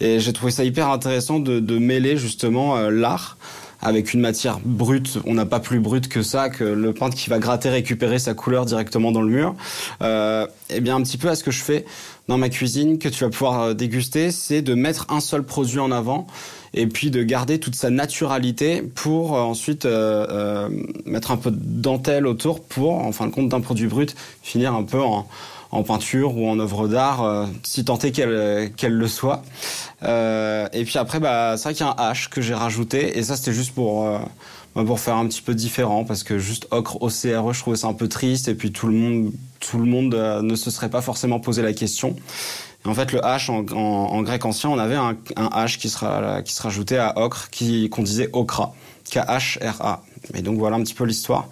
Et 0.00 0.20
j'ai 0.20 0.32
trouvé 0.32 0.52
ça 0.52 0.62
hyper 0.62 0.88
intéressant 0.88 1.40
de, 1.40 1.58
de 1.58 1.78
mêler 1.78 2.16
justement 2.16 2.78
l'art 2.90 3.36
avec 3.80 4.14
une 4.14 4.20
matière 4.20 4.60
brute. 4.64 5.18
On 5.26 5.34
n'a 5.34 5.46
pas 5.46 5.60
plus 5.60 5.80
brute 5.80 6.08
que 6.08 6.22
ça, 6.22 6.50
que 6.50 6.64
le 6.64 6.92
peintre 6.92 7.16
qui 7.16 7.30
va 7.30 7.38
gratter, 7.38 7.68
récupérer 7.68 8.18
sa 8.18 8.34
couleur 8.34 8.64
directement 8.66 9.12
dans 9.12 9.22
le 9.22 9.30
mur. 9.30 9.54
Euh, 10.02 10.46
eh 10.70 10.80
bien, 10.80 10.96
un 10.96 11.02
petit 11.02 11.18
peu 11.18 11.28
à 11.28 11.34
ce 11.34 11.44
que 11.44 11.50
je 11.50 11.62
fais 11.62 11.84
dans 12.28 12.38
ma 12.38 12.50
cuisine, 12.50 12.98
que 12.98 13.08
tu 13.08 13.24
vas 13.24 13.30
pouvoir 13.30 13.60
euh, 13.62 13.74
déguster, 13.74 14.30
c'est 14.30 14.62
de 14.62 14.74
mettre 14.74 15.06
un 15.08 15.20
seul 15.20 15.42
produit 15.42 15.80
en 15.80 15.90
avant 15.90 16.26
et 16.74 16.86
puis 16.86 17.10
de 17.10 17.22
garder 17.22 17.58
toute 17.58 17.74
sa 17.74 17.90
naturalité 17.90 18.82
pour 18.82 19.36
euh, 19.36 19.40
ensuite 19.40 19.86
euh, 19.86 20.68
mettre 21.06 21.30
un 21.30 21.38
peu 21.38 21.50
de 21.50 21.58
dentelle 21.58 22.26
autour 22.26 22.60
pour, 22.60 22.94
en 22.94 23.12
fin 23.12 23.26
de 23.26 23.32
compte, 23.32 23.48
d'un 23.48 23.60
produit 23.60 23.86
brut, 23.86 24.14
finir 24.42 24.74
un 24.74 24.82
peu 24.82 25.00
en 25.00 25.26
en 25.70 25.82
peinture 25.82 26.36
ou 26.36 26.48
en 26.48 26.58
œuvre 26.58 26.88
d'art, 26.88 27.22
euh, 27.22 27.46
si 27.62 27.84
tant 27.84 27.98
est 27.98 28.10
qu'elle 28.10 28.72
qu'elle 28.76 28.94
le 28.94 29.08
soit. 29.08 29.42
Euh, 30.02 30.68
et 30.72 30.84
puis 30.84 30.98
après, 30.98 31.20
bah, 31.20 31.56
c'est 31.56 31.64
vrai 31.64 31.74
qu'il 31.74 31.86
y 31.86 31.88
a 31.88 31.94
un 31.96 32.12
H 32.12 32.28
que 32.28 32.40
j'ai 32.40 32.54
rajouté, 32.54 33.18
et 33.18 33.22
ça 33.22 33.36
c'était 33.36 33.52
juste 33.52 33.74
pour 33.74 34.06
euh, 34.06 34.18
bah, 34.74 34.84
pour 34.84 35.00
faire 35.00 35.16
un 35.16 35.26
petit 35.26 35.42
peu 35.42 35.54
différent, 35.54 36.04
parce 36.04 36.22
que 36.22 36.38
juste 36.38 36.66
ocre 36.70 37.02
OCRE, 37.02 37.52
je 37.52 37.60
trouvais 37.60 37.76
ça 37.76 37.88
un 37.88 37.94
peu 37.94 38.08
triste, 38.08 38.48
et 38.48 38.54
puis 38.54 38.72
tout 38.72 38.86
le 38.86 38.94
monde 38.94 39.32
tout 39.60 39.78
le 39.78 39.84
monde 39.84 40.14
ne 40.14 40.54
se 40.54 40.70
serait 40.70 40.90
pas 40.90 41.02
forcément 41.02 41.40
posé 41.40 41.62
la 41.62 41.72
question. 41.72 42.16
En 42.84 42.94
fait, 42.94 43.12
le 43.12 43.18
H 43.18 43.50
en, 43.50 44.22
grec 44.22 44.44
ancien, 44.44 44.70
on 44.70 44.78
avait 44.78 44.94
un, 44.94 45.16
H 45.36 45.78
qui 45.78 45.90
sera 45.90 46.42
qui 46.42 46.54
se 46.54 46.62
rajoutait 46.62 46.96
à 46.96 47.18
ocre, 47.18 47.50
qui 47.50 47.90
qu'on 47.90 48.02
disait 48.02 48.30
okra, 48.32 48.72
K-H-R-A. 49.10 50.02
Et 50.34 50.42
donc 50.42 50.58
voilà 50.58 50.76
un 50.76 50.82
petit 50.82 50.94
peu 50.94 51.04
l'histoire. 51.04 51.48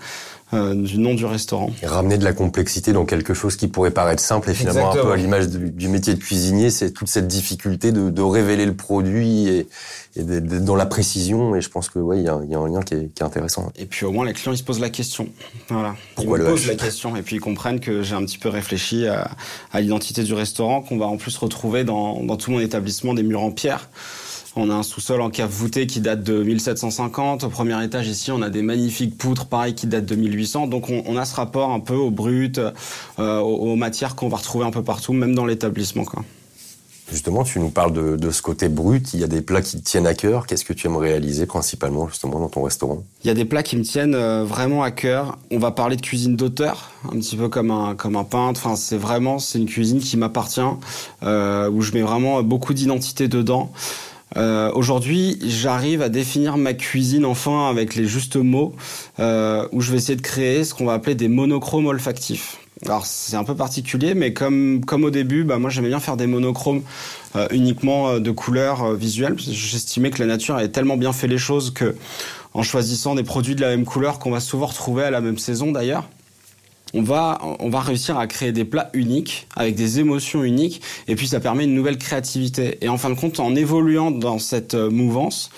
Euh, 0.56 0.74
du 0.74 0.98
nom 0.98 1.14
du 1.14 1.24
restaurant. 1.24 1.70
ramener 1.82 2.18
de 2.18 2.24
la 2.24 2.32
complexité 2.32 2.92
dans 2.92 3.04
quelque 3.04 3.34
chose 3.34 3.56
qui 3.56 3.68
pourrait 3.68 3.90
paraître 3.90 4.22
simple 4.22 4.50
et 4.50 4.54
finalement 4.54 4.92
un 4.92 4.94
peu 4.94 5.12
à 5.12 5.16
l'image 5.16 5.48
du, 5.48 5.88
métier 5.88 6.14
de 6.14 6.18
cuisinier, 6.18 6.70
c'est 6.70 6.92
toute 6.92 7.08
cette 7.08 7.26
difficulté 7.26 7.92
de, 7.92 8.10
de 8.10 8.22
révéler 8.22 8.64
le 8.64 8.74
produit 8.74 9.48
et, 9.48 9.68
et 10.16 10.22
dans 10.22 10.76
la 10.76 10.86
précision. 10.86 11.54
Et 11.56 11.60
je 11.60 11.68
pense 11.68 11.90
que 11.90 11.98
ouais, 11.98 12.18
il 12.18 12.24
y 12.24 12.28
a, 12.28 12.40
y 12.48 12.54
a, 12.54 12.58
un 12.58 12.68
lien 12.68 12.80
qui 12.82 12.94
est, 12.94 13.14
qui 13.14 13.22
est, 13.22 13.26
intéressant. 13.26 13.70
Et 13.76 13.86
puis 13.86 14.06
au 14.06 14.12
moins 14.12 14.24
les 14.24 14.32
clients 14.32 14.52
ils 14.52 14.58
se 14.58 14.62
posent 14.62 14.80
la 14.80 14.90
question. 14.90 15.28
Voilà. 15.68 15.94
Pourquoi 16.14 16.38
ils 16.38 16.44
me 16.44 16.48
posent 16.48 16.66
la 16.66 16.74
question 16.74 17.16
et 17.16 17.22
puis 17.22 17.36
ils 17.36 17.40
comprennent 17.40 17.80
que 17.80 18.02
j'ai 18.02 18.14
un 18.14 18.24
petit 18.24 18.38
peu 18.38 18.48
réfléchi 18.48 19.06
à, 19.06 19.30
à 19.72 19.80
l'identité 19.80 20.22
du 20.22 20.32
restaurant 20.32 20.80
qu'on 20.80 20.96
va 20.96 21.06
en 21.06 21.18
plus 21.18 21.36
retrouver 21.36 21.84
dans, 21.84 22.22
dans 22.22 22.36
tout 22.36 22.50
mon 22.50 22.60
établissement 22.60 23.14
des 23.14 23.22
murs 23.22 23.42
en 23.42 23.50
pierre. 23.50 23.90
On 24.58 24.70
a 24.70 24.74
un 24.74 24.82
sous-sol 24.82 25.20
en 25.20 25.28
cave 25.28 25.50
voûtée 25.50 25.86
qui 25.86 26.00
date 26.00 26.22
de 26.22 26.42
1750. 26.42 27.44
Au 27.44 27.50
premier 27.50 27.84
étage 27.84 28.08
ici, 28.08 28.32
on 28.32 28.40
a 28.40 28.48
des 28.48 28.62
magnifiques 28.62 29.18
poutres, 29.18 29.44
pareil, 29.44 29.74
qui 29.74 29.86
datent 29.86 30.06
de 30.06 30.14
1800. 30.14 30.66
Donc 30.68 30.88
on, 30.88 31.02
on 31.06 31.18
a 31.18 31.26
ce 31.26 31.36
rapport 31.36 31.72
un 31.72 31.80
peu 31.80 31.94
au 31.94 32.10
brut, 32.10 32.58
euh, 33.18 33.38
aux, 33.40 33.76
matières 33.76 34.16
qu'on 34.16 34.28
va 34.28 34.38
retrouver 34.38 34.64
un 34.64 34.70
peu 34.70 34.82
partout, 34.82 35.12
même 35.12 35.34
dans 35.34 35.44
l'établissement. 35.44 36.04
Justement, 37.12 37.44
tu 37.44 37.60
nous 37.60 37.68
parles 37.68 37.92
de, 37.92 38.16
de, 38.16 38.30
ce 38.30 38.40
côté 38.40 38.70
brut. 38.70 39.12
Il 39.12 39.20
y 39.20 39.24
a 39.24 39.26
des 39.26 39.42
plats 39.42 39.60
qui 39.60 39.76
te 39.76 39.84
tiennent 39.84 40.06
à 40.06 40.14
cœur. 40.14 40.46
Qu'est-ce 40.46 40.64
que 40.64 40.72
tu 40.72 40.86
aimes 40.86 40.96
réaliser 40.96 41.44
principalement 41.44 42.08
justement 42.08 42.40
dans 42.40 42.48
ton 42.48 42.62
restaurant? 42.62 43.04
Il 43.24 43.28
y 43.28 43.30
a 43.30 43.34
des 43.34 43.44
plats 43.44 43.62
qui 43.62 43.76
me 43.76 43.82
tiennent 43.82 44.14
euh, 44.14 44.42
vraiment 44.42 44.82
à 44.82 44.90
cœur. 44.90 45.36
On 45.50 45.58
va 45.58 45.70
parler 45.70 45.96
de 45.96 46.00
cuisine 46.00 46.34
d'auteur, 46.34 46.92
un 47.04 47.18
petit 47.18 47.36
peu 47.36 47.50
comme 47.50 47.70
un 47.70 47.94
comme 47.94 48.16
un 48.16 48.24
peintre. 48.24 48.62
Enfin, 48.64 48.74
c'est 48.74 48.96
vraiment 48.96 49.38
c'est 49.38 49.58
une 49.58 49.66
cuisine 49.66 49.98
qui 50.00 50.16
m'appartient, 50.16 50.60
euh, 51.22 51.68
où 51.70 51.82
je 51.82 51.92
mets 51.92 52.02
vraiment 52.02 52.42
beaucoup 52.42 52.72
d'identité 52.72 53.28
dedans. 53.28 53.70
Euh, 54.36 54.70
Aujourd'hui, 54.72 55.38
j'arrive 55.42 56.02
à 56.02 56.08
définir 56.08 56.56
ma 56.56 56.74
cuisine 56.74 57.24
enfin 57.24 57.68
avec 57.70 57.94
les 57.94 58.06
justes 58.06 58.36
mots, 58.36 58.74
euh, 59.18 59.66
où 59.72 59.80
je 59.80 59.90
vais 59.90 59.98
essayer 59.98 60.16
de 60.16 60.22
créer 60.22 60.64
ce 60.64 60.74
qu'on 60.74 60.84
va 60.86 60.94
appeler 60.94 61.14
des 61.14 61.28
monochromes 61.28 61.86
olfactifs. 61.86 62.58
Alors 62.84 63.06
c'est 63.06 63.36
un 63.36 63.44
peu 63.44 63.54
particulier, 63.54 64.14
mais 64.14 64.34
comme 64.34 64.84
comme 64.84 65.04
au 65.04 65.10
début, 65.10 65.44
bah 65.44 65.58
moi 65.58 65.70
j'aimais 65.70 65.88
bien 65.88 66.00
faire 66.00 66.18
des 66.18 66.26
monochromes 66.26 66.82
euh, 67.34 67.48
uniquement 67.50 68.08
euh, 68.10 68.20
de 68.20 68.30
couleurs 68.30 68.84
euh, 68.84 68.94
visuelles. 68.94 69.36
J'estimais 69.38 70.10
que 70.10 70.18
la 70.20 70.26
nature 70.26 70.56
avait 70.56 70.68
tellement 70.68 70.98
bien 70.98 71.14
fait 71.14 71.26
les 71.26 71.38
choses 71.38 71.72
que 71.72 71.96
en 72.52 72.62
choisissant 72.62 73.14
des 73.14 73.22
produits 73.22 73.54
de 73.54 73.62
la 73.62 73.68
même 73.68 73.86
couleur 73.86 74.18
qu'on 74.18 74.30
va 74.30 74.40
souvent 74.40 74.66
retrouver 74.66 75.04
à 75.04 75.10
la 75.10 75.22
même 75.22 75.38
saison 75.38 75.72
d'ailleurs, 75.72 76.06
on 76.96 77.02
va, 77.02 77.38
on 77.60 77.68
va 77.68 77.80
réussir 77.80 78.18
à 78.18 78.26
créer 78.26 78.52
des 78.52 78.64
plats 78.64 78.88
uniques, 78.94 79.46
avec 79.54 79.74
des 79.74 80.00
émotions 80.00 80.42
uniques, 80.42 80.80
et 81.08 81.14
puis 81.14 81.28
ça 81.28 81.40
permet 81.40 81.64
une 81.64 81.74
nouvelle 81.74 81.98
créativité. 81.98 82.78
Et 82.80 82.88
en 82.88 82.96
fin 82.96 83.10
de 83.10 83.14
compte, 83.14 83.38
en 83.38 83.54
évoluant 83.54 84.10
dans 84.10 84.38
cette 84.38 84.74
mouvance, 84.74 85.50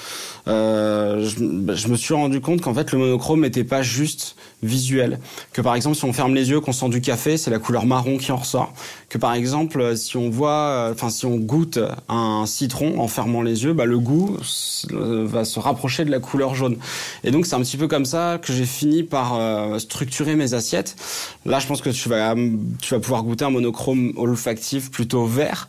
euh, 0.48 1.24
je, 1.24 1.74
je, 1.74 1.88
me 1.88 1.96
suis 1.96 2.14
rendu 2.14 2.40
compte 2.40 2.60
qu'en 2.60 2.74
fait 2.74 2.92
le 2.92 2.98
monochrome 2.98 3.42
n'était 3.42 3.64
pas 3.64 3.82
juste 3.82 4.36
visuel. 4.62 5.20
Que 5.52 5.60
par 5.60 5.74
exemple, 5.74 5.96
si 5.96 6.04
on 6.04 6.12
ferme 6.12 6.34
les 6.34 6.50
yeux, 6.50 6.60
qu'on 6.60 6.72
sent 6.72 6.88
du 6.88 7.00
café, 7.00 7.36
c'est 7.36 7.50
la 7.50 7.58
couleur 7.58 7.86
marron 7.86 8.16
qui 8.16 8.32
en 8.32 8.36
ressort. 8.36 8.72
Que 9.08 9.18
par 9.18 9.34
exemple, 9.34 9.96
si 9.96 10.16
on 10.16 10.30
voit, 10.30 10.90
enfin 10.92 11.10
si 11.10 11.26
on 11.26 11.36
goûte 11.36 11.78
un 12.08 12.44
citron 12.46 12.98
en 12.98 13.08
fermant 13.08 13.42
les 13.42 13.64
yeux, 13.64 13.72
bah, 13.72 13.84
le 13.84 13.98
goût 13.98 14.36
va 14.92 15.44
se 15.44 15.60
rapprocher 15.60 16.04
de 16.04 16.10
la 16.10 16.20
couleur 16.20 16.54
jaune. 16.54 16.76
Et 17.24 17.30
donc 17.30 17.46
c'est 17.46 17.54
un 17.54 17.60
petit 17.60 17.76
peu 17.76 17.88
comme 17.88 18.04
ça 18.04 18.38
que 18.40 18.52
j'ai 18.52 18.66
fini 18.66 19.02
par 19.02 19.36
euh, 19.36 19.78
structurer 19.78 20.34
mes 20.34 20.54
assiettes. 20.54 20.96
Là, 21.44 21.58
je 21.58 21.66
pense 21.66 21.80
que 21.80 21.90
tu 21.90 22.08
vas, 22.08 22.34
tu 22.80 22.94
vas 22.94 23.00
pouvoir 23.00 23.22
goûter 23.22 23.44
un 23.44 23.50
monochrome 23.50 24.12
olfactif 24.16 24.90
plutôt 24.90 25.26
vert. 25.26 25.68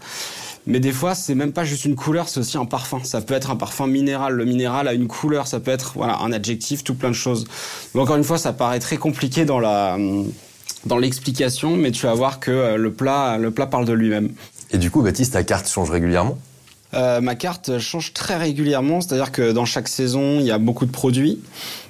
Mais 0.68 0.80
des 0.80 0.92
fois, 0.92 1.16
c'est 1.16 1.36
même 1.36 1.52
pas 1.52 1.64
juste 1.64 1.86
une 1.86 1.96
couleur, 1.96 2.30
c'est 2.30 2.40
aussi 2.40 2.58
un 2.58 2.66
parfum. 2.66 3.00
Ça 3.04 3.22
peut 3.22 3.34
être 3.34 3.50
un 3.50 3.56
parfum 3.56 3.88
minéral. 3.88 4.34
Le 4.34 4.46
minéral 4.46 4.88
a 4.88 4.94
une 4.94 5.08
couleur, 5.08 5.48
ça 5.48 5.60
peut 5.60 5.72
être 5.72 5.94
voilà 5.96 6.20
un 6.20 6.32
adjectif, 6.32 6.84
tout 6.84 6.96
plein 6.96 7.10
de 7.10 7.16
choses. 7.16 7.46
Mais 7.94 8.02
encore 8.02 8.18
une 8.18 8.24
fois, 8.24 8.38
ça 8.38 8.54
paraît 8.54 8.80
très 8.80 8.98
compliqué 8.98 9.46
dans 9.46 9.60
la 9.60 9.98
dans 10.86 10.98
l'explication, 10.98 11.76
mais 11.76 11.92
tu 11.92 12.06
vas 12.06 12.14
voir 12.14 12.40
que 12.40 12.52
euh, 12.52 12.78
le 12.78 12.94
plat 12.94 13.38
le 13.38 13.52
plat 13.52 13.68
parle 13.68 13.86
de 13.86 13.94
lui-même. 13.94 14.32
Et 14.72 14.78
du 14.78 14.92
coup, 14.92 15.02
Baptiste, 15.02 15.34
ta 15.34 15.44
carte 15.44 15.68
change 15.68 15.90
régulièrement? 15.90 16.38
Euh, 16.94 17.22
ma 17.22 17.36
carte 17.36 17.80
change 17.80 18.14
très 18.14 18.38
régulièrement, 18.38 19.02
c'est-à-dire 19.02 19.32
que 19.32 19.52
dans 19.52 19.66
chaque 19.66 19.88
saison, 19.88 20.40
il 20.40 20.46
y 20.46 20.52
a 20.52 20.58
beaucoup 20.58 20.86
de 20.86 20.92
produits. 20.92 21.40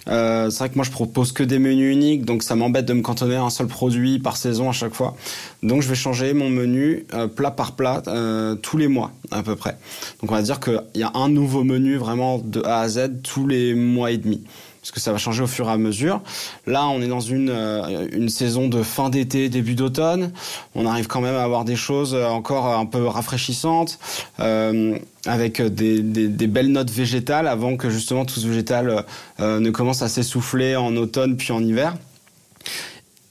Euh, 0.10 0.50
c'est 0.50 0.60
vrai 0.60 0.70
que 0.70 0.76
moi, 0.76 0.84
je 0.84 0.92
propose 0.92 1.32
que 1.32 1.44
des 1.44 1.60
menus 1.60 1.94
uniques, 1.94 2.26
donc 2.26 2.44
ça 2.44 2.56
m'embête 2.56 2.86
de 2.86 2.94
me 2.94 3.02
cantonner 3.02 3.36
à 3.36 3.44
un 3.44 3.50
seul 3.50 3.68
produit 3.68 4.20
par 4.20 4.38
saison 4.38 4.70
à 4.70 4.72
chaque 4.72 4.94
fois. 4.94 5.16
Donc, 5.64 5.82
je 5.82 5.88
vais 5.88 5.96
changer 5.96 6.34
mon 6.34 6.50
menu 6.50 7.06
euh, 7.14 7.28
plat 7.28 7.52
par 7.52 7.74
plat 7.74 8.02
euh, 8.08 8.56
tous 8.56 8.78
les 8.78 8.88
mois 8.88 9.12
à 9.32 9.44
peu 9.44 9.56
près. 9.56 9.78
Donc, 10.22 10.32
on 10.32 10.36
va 10.36 10.42
dire 10.42 10.60
qu'il 10.60 10.82
y 10.96 11.04
a 11.04 11.12
un 11.14 11.30
nouveau 11.30 11.64
menu 11.64 11.98
vraiment 11.98 12.40
de 12.40 12.62
A 12.64 12.82
à 12.82 12.90
Z 12.90 13.22
tous 13.24 13.48
les 13.48 13.76
mois 13.76 14.12
et 14.12 14.18
demi 14.18 14.44
parce 14.82 14.92
que 14.92 15.00
ça 15.00 15.12
va 15.12 15.18
changer 15.18 15.44
au 15.44 15.48
fur 15.48 15.68
et 15.68 15.72
à 15.72 15.78
mesure. 15.78 16.22
Là, 16.66 16.88
on 16.88 17.02
est 17.02 17.08
dans 17.08 17.20
une, 17.20 17.50
euh, 17.50 18.08
une 18.12 18.30
saison 18.30 18.68
de 18.68 18.82
fin 18.84 19.10
d'été, 19.10 19.50
début 19.50 19.76
d'automne. 19.76 20.32
On 20.76 20.86
arrive 20.86 21.08
quand 21.08 21.22
même 21.22 21.36
à 21.36 21.44
avoir 21.44 21.66
des 21.66 21.76
choses 21.76 22.16
encore 22.16 22.68
un 22.68 22.86
peu 22.86 23.06
rafraîchissantes, 23.06 24.00
euh, 24.40 24.98
avec 25.26 25.62
des, 25.62 26.02
des, 26.02 26.28
des, 26.28 26.48
belles 26.48 26.72
notes 26.72 26.92
végétales, 26.92 27.48
avant 27.48 27.78
que 27.78 27.90
justement 27.90 28.26
tout 28.26 28.40
ce 28.40 28.48
végétal 28.48 29.06
euh, 29.40 29.60
ne 29.60 29.70
commence 29.70 30.02
à 30.02 30.08
s'essouffler 30.08 30.76
en 30.76 30.96
automne 30.96 31.36
puis 31.36 31.52
en 31.52 31.62
hiver. 31.64 31.96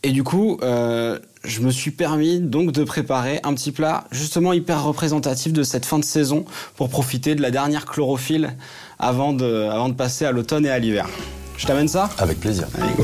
Et 0.04 0.12
du 0.12 0.22
coup, 0.22 0.58
euh, 0.62 1.18
je 1.42 1.60
me 1.60 1.70
suis 1.72 1.90
permis 1.90 2.38
donc 2.38 2.70
de 2.70 2.84
préparer 2.84 3.40
un 3.42 3.52
petit 3.52 3.72
plat 3.72 4.04
justement 4.12 4.52
hyper 4.52 4.84
représentatif 4.84 5.52
de 5.52 5.64
cette 5.64 5.84
fin 5.84 5.98
de 5.98 6.04
saison 6.04 6.44
pour 6.76 6.88
profiter 6.88 7.34
de 7.34 7.42
la 7.42 7.50
dernière 7.50 7.84
chlorophylle 7.84 8.56
avant 9.00 9.32
de, 9.32 9.68
avant 9.68 9.88
de 9.88 9.94
passer 9.94 10.24
à 10.24 10.30
l'automne 10.30 10.64
et 10.66 10.70
à 10.70 10.78
l'hiver. 10.78 11.08
Je 11.56 11.66
t'amène 11.66 11.88
ça? 11.88 12.10
Avec 12.18 12.38
plaisir. 12.38 12.68
Allez, 12.80 12.92
go. 12.96 13.02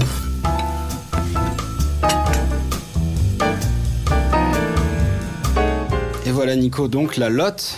Et 6.27 6.31
voilà 6.31 6.55
Nico, 6.55 6.87
donc 6.87 7.17
la 7.17 7.29
lotte. 7.29 7.77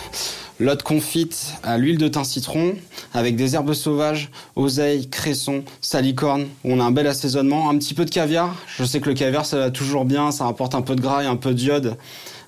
Lotte 0.59 0.81
confite 0.81 1.53
à 1.61 1.77
l'huile 1.77 1.99
de 1.99 2.07
thym 2.07 2.23
citron 2.23 2.73
avec 3.13 3.35
des 3.35 3.53
herbes 3.53 3.73
sauvages, 3.73 4.31
oseille, 4.55 5.07
cresson, 5.07 5.63
salicorne. 5.81 6.47
On 6.63 6.79
a 6.79 6.83
un 6.83 6.89
bel 6.89 7.05
assaisonnement, 7.05 7.69
un 7.69 7.77
petit 7.77 7.93
peu 7.93 8.05
de 8.05 8.09
caviar. 8.09 8.55
Je 8.75 8.83
sais 8.83 8.99
que 8.99 9.07
le 9.09 9.13
caviar 9.13 9.45
ça 9.45 9.57
va 9.57 9.69
toujours 9.69 10.03
bien, 10.03 10.31
ça 10.31 10.47
apporte 10.47 10.73
un 10.73 10.81
peu 10.81 10.95
de 10.95 11.01
gras 11.01 11.23
et 11.23 11.27
un 11.27 11.35
peu 11.35 11.53
d'iode 11.53 11.95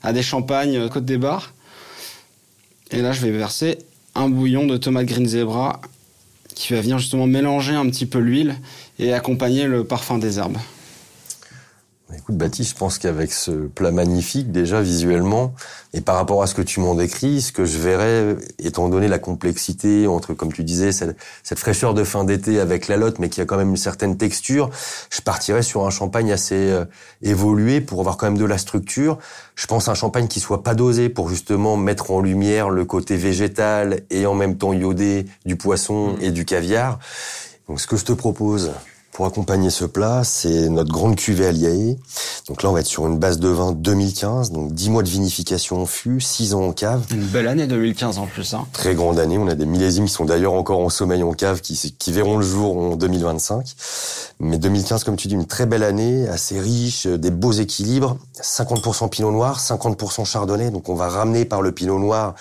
à 0.01 0.11
des 0.11 0.23
champagnes 0.23 0.77
euh, 0.77 0.89
côte 0.89 1.05
des 1.05 1.17
bars. 1.17 1.53
Et 2.91 3.01
là, 3.01 3.11
je 3.11 3.21
vais 3.21 3.29
verser 3.29 3.77
un 4.15 4.27
bouillon 4.27 4.65
de 4.65 4.77
tomate 4.77 5.05
green 5.05 5.27
zebra 5.27 5.79
qui 6.55 6.73
va 6.73 6.81
venir 6.81 6.97
justement 6.97 7.27
mélanger 7.27 7.75
un 7.75 7.87
petit 7.87 8.07
peu 8.07 8.17
l'huile 8.17 8.55
et 8.97 9.13
accompagner 9.13 9.65
le 9.65 9.83
parfum 9.83 10.17
des 10.17 10.39
herbes. 10.39 10.57
Écoute 12.15 12.37
Baptiste, 12.37 12.71
je 12.71 12.75
pense 12.75 12.97
qu'avec 12.97 13.31
ce 13.31 13.51
plat 13.51 13.91
magnifique, 13.91 14.51
déjà 14.51 14.81
visuellement, 14.81 15.53
et 15.93 16.01
par 16.01 16.15
rapport 16.15 16.41
à 16.41 16.47
ce 16.47 16.55
que 16.55 16.63
tu 16.63 16.79
m'en 16.79 16.95
décris, 16.95 17.41
ce 17.41 17.51
que 17.51 17.65
je 17.65 17.77
verrais, 17.77 18.35
étant 18.57 18.89
donné 18.89 19.07
la 19.07 19.19
complexité 19.19 20.07
entre, 20.07 20.33
comme 20.33 20.51
tu 20.51 20.63
disais, 20.63 20.91
cette, 20.91 21.15
cette 21.43 21.59
fraîcheur 21.59 21.93
de 21.93 22.03
fin 22.03 22.23
d'été 22.23 22.59
avec 22.59 22.87
la 22.87 22.97
lotte, 22.97 23.19
mais 23.19 23.29
qui 23.29 23.41
a 23.41 23.45
quand 23.45 23.57
même 23.57 23.69
une 23.69 23.77
certaine 23.77 24.17
texture, 24.17 24.71
je 25.11 25.21
partirais 25.21 25.61
sur 25.61 25.85
un 25.85 25.91
champagne 25.91 26.31
assez 26.31 26.55
euh, 26.55 26.85
évolué 27.21 27.79
pour 27.79 27.99
avoir 27.99 28.17
quand 28.17 28.25
même 28.25 28.39
de 28.39 28.45
la 28.45 28.57
structure. 28.57 29.19
Je 29.53 29.67
pense 29.67 29.87
à 29.87 29.91
un 29.91 29.95
champagne 29.95 30.27
qui 30.27 30.39
soit 30.39 30.63
pas 30.63 30.73
dosé 30.73 31.09
pour 31.09 31.29
justement 31.29 31.77
mettre 31.77 32.09
en 32.09 32.21
lumière 32.21 32.71
le 32.71 32.85
côté 32.85 33.17
végétal 33.17 34.01
et 34.09 34.25
en 34.25 34.33
même 34.33 34.57
temps 34.57 34.73
iodé 34.73 35.27
du 35.45 35.57
poisson 35.57 36.15
et 36.21 36.31
du 36.31 36.43
caviar. 36.43 36.97
Donc 37.67 37.79
ce 37.79 37.85
que 37.85 37.97
je 37.97 38.05
te 38.05 38.13
propose, 38.13 38.71
pour 39.19 39.25
accompagner 39.25 39.69
ce 39.69 39.83
plat, 39.83 40.23
c'est 40.23 40.69
notre 40.69 40.93
grande 40.93 41.17
cuvée 41.17 41.47
Aliae. 41.47 41.97
Donc 42.47 42.63
là, 42.63 42.69
on 42.69 42.71
va 42.71 42.79
être 42.79 42.85
sur 42.85 43.05
une 43.05 43.19
base 43.19 43.37
de 43.37 43.49
vin 43.49 43.73
2015, 43.73 44.53
donc 44.53 44.73
10 44.73 44.89
mois 44.91 45.03
de 45.03 45.09
vinification 45.09 45.81
en 45.81 45.85
fût, 45.85 46.21
6 46.21 46.53
ans 46.53 46.63
en 46.63 46.71
cave. 46.71 47.03
Une 47.11 47.25
belle 47.25 47.49
année 47.49 47.67
2015 47.67 48.17
en 48.17 48.27
plus. 48.27 48.53
Hein. 48.53 48.65
Très 48.71 48.95
grande 48.95 49.19
année. 49.19 49.37
On 49.37 49.49
a 49.49 49.55
des 49.55 49.65
millésimes 49.65 50.05
qui 50.05 50.13
sont 50.13 50.23
d'ailleurs 50.23 50.53
encore 50.53 50.79
en 50.79 50.87
sommeil 50.87 51.21
en 51.21 51.33
cave, 51.33 51.59
qui, 51.59 51.93
qui 51.99 52.11
verront 52.13 52.37
le 52.37 52.45
jour 52.45 52.77
en 52.77 52.95
2025. 52.95 53.75
Mais 54.39 54.57
2015, 54.57 55.03
comme 55.03 55.17
tu 55.17 55.27
dis, 55.27 55.35
une 55.35 55.47
très 55.47 55.65
belle 55.65 55.83
année, 55.83 56.25
assez 56.29 56.57
riche, 56.57 57.05
des 57.05 57.29
beaux 57.29 57.51
équilibres. 57.51 58.15
50% 58.41 59.09
pinot 59.09 59.31
noir, 59.33 59.59
50% 59.59 60.23
chardonnay. 60.23 60.71
Donc 60.71 60.87
on 60.87 60.95
va 60.95 61.09
ramener 61.09 61.43
par 61.43 61.61
le 61.61 61.73
pinot 61.73 61.99
noir 61.99 62.35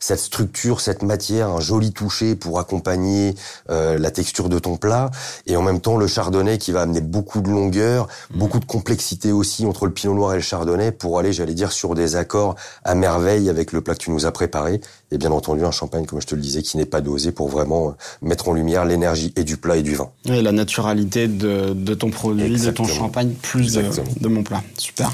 cette 0.00 0.18
structure, 0.18 0.80
cette 0.80 1.04
matière, 1.04 1.50
un 1.50 1.60
joli 1.60 1.92
toucher 1.92 2.34
pour 2.34 2.58
accompagner 2.58 3.36
euh, 3.70 3.98
la 3.98 4.10
texture 4.10 4.48
de 4.48 4.58
ton 4.58 4.76
plat. 4.76 5.12
Et 5.46 5.56
en 5.56 5.62
même 5.62 5.80
temps, 5.80 5.96
le 5.96 6.08
chardonnay 6.08 6.23
qui 6.58 6.72
va 6.72 6.82
amener 6.82 7.00
beaucoup 7.00 7.40
de 7.40 7.50
longueur, 7.50 8.06
mmh. 8.06 8.38
beaucoup 8.38 8.60
de 8.60 8.64
complexité 8.64 9.32
aussi 9.32 9.66
entre 9.66 9.86
le 9.86 9.92
pinot 9.92 10.14
noir 10.14 10.32
et 10.32 10.36
le 10.36 10.42
chardonnay 10.42 10.92
pour 10.92 11.18
aller, 11.18 11.32
j'allais 11.32 11.54
dire, 11.54 11.72
sur 11.72 11.94
des 11.94 12.16
accords 12.16 12.54
à 12.84 12.94
merveille 12.94 13.48
avec 13.48 13.72
le 13.72 13.80
plat 13.80 13.94
que 13.94 14.00
tu 14.00 14.10
nous 14.10 14.26
as 14.26 14.32
préparé. 14.32 14.80
Et 15.10 15.18
bien 15.18 15.30
entendu, 15.30 15.64
un 15.64 15.70
champagne, 15.70 16.06
comme 16.06 16.20
je 16.20 16.26
te 16.26 16.34
le 16.34 16.40
disais, 16.40 16.62
qui 16.62 16.76
n'est 16.76 16.86
pas 16.86 17.00
dosé 17.00 17.32
pour 17.32 17.48
vraiment 17.48 17.88
euh, 17.88 17.92
mettre 18.22 18.48
en 18.48 18.52
lumière 18.52 18.84
l'énergie 18.84 19.32
et 19.36 19.44
du 19.44 19.56
plat 19.56 19.76
et 19.76 19.82
du 19.82 19.94
vin. 19.94 20.10
Et 20.26 20.42
la 20.42 20.52
naturalité 20.52 21.28
de, 21.28 21.72
de 21.72 21.94
ton 21.94 22.10
produit, 22.10 22.44
Exactement. 22.44 22.88
de 22.88 22.92
ton 22.92 22.98
champagne, 22.98 23.32
plus 23.42 23.74
de, 23.74 23.82
de 24.20 24.28
mon 24.28 24.42
plat. 24.42 24.62
Super. 24.78 25.12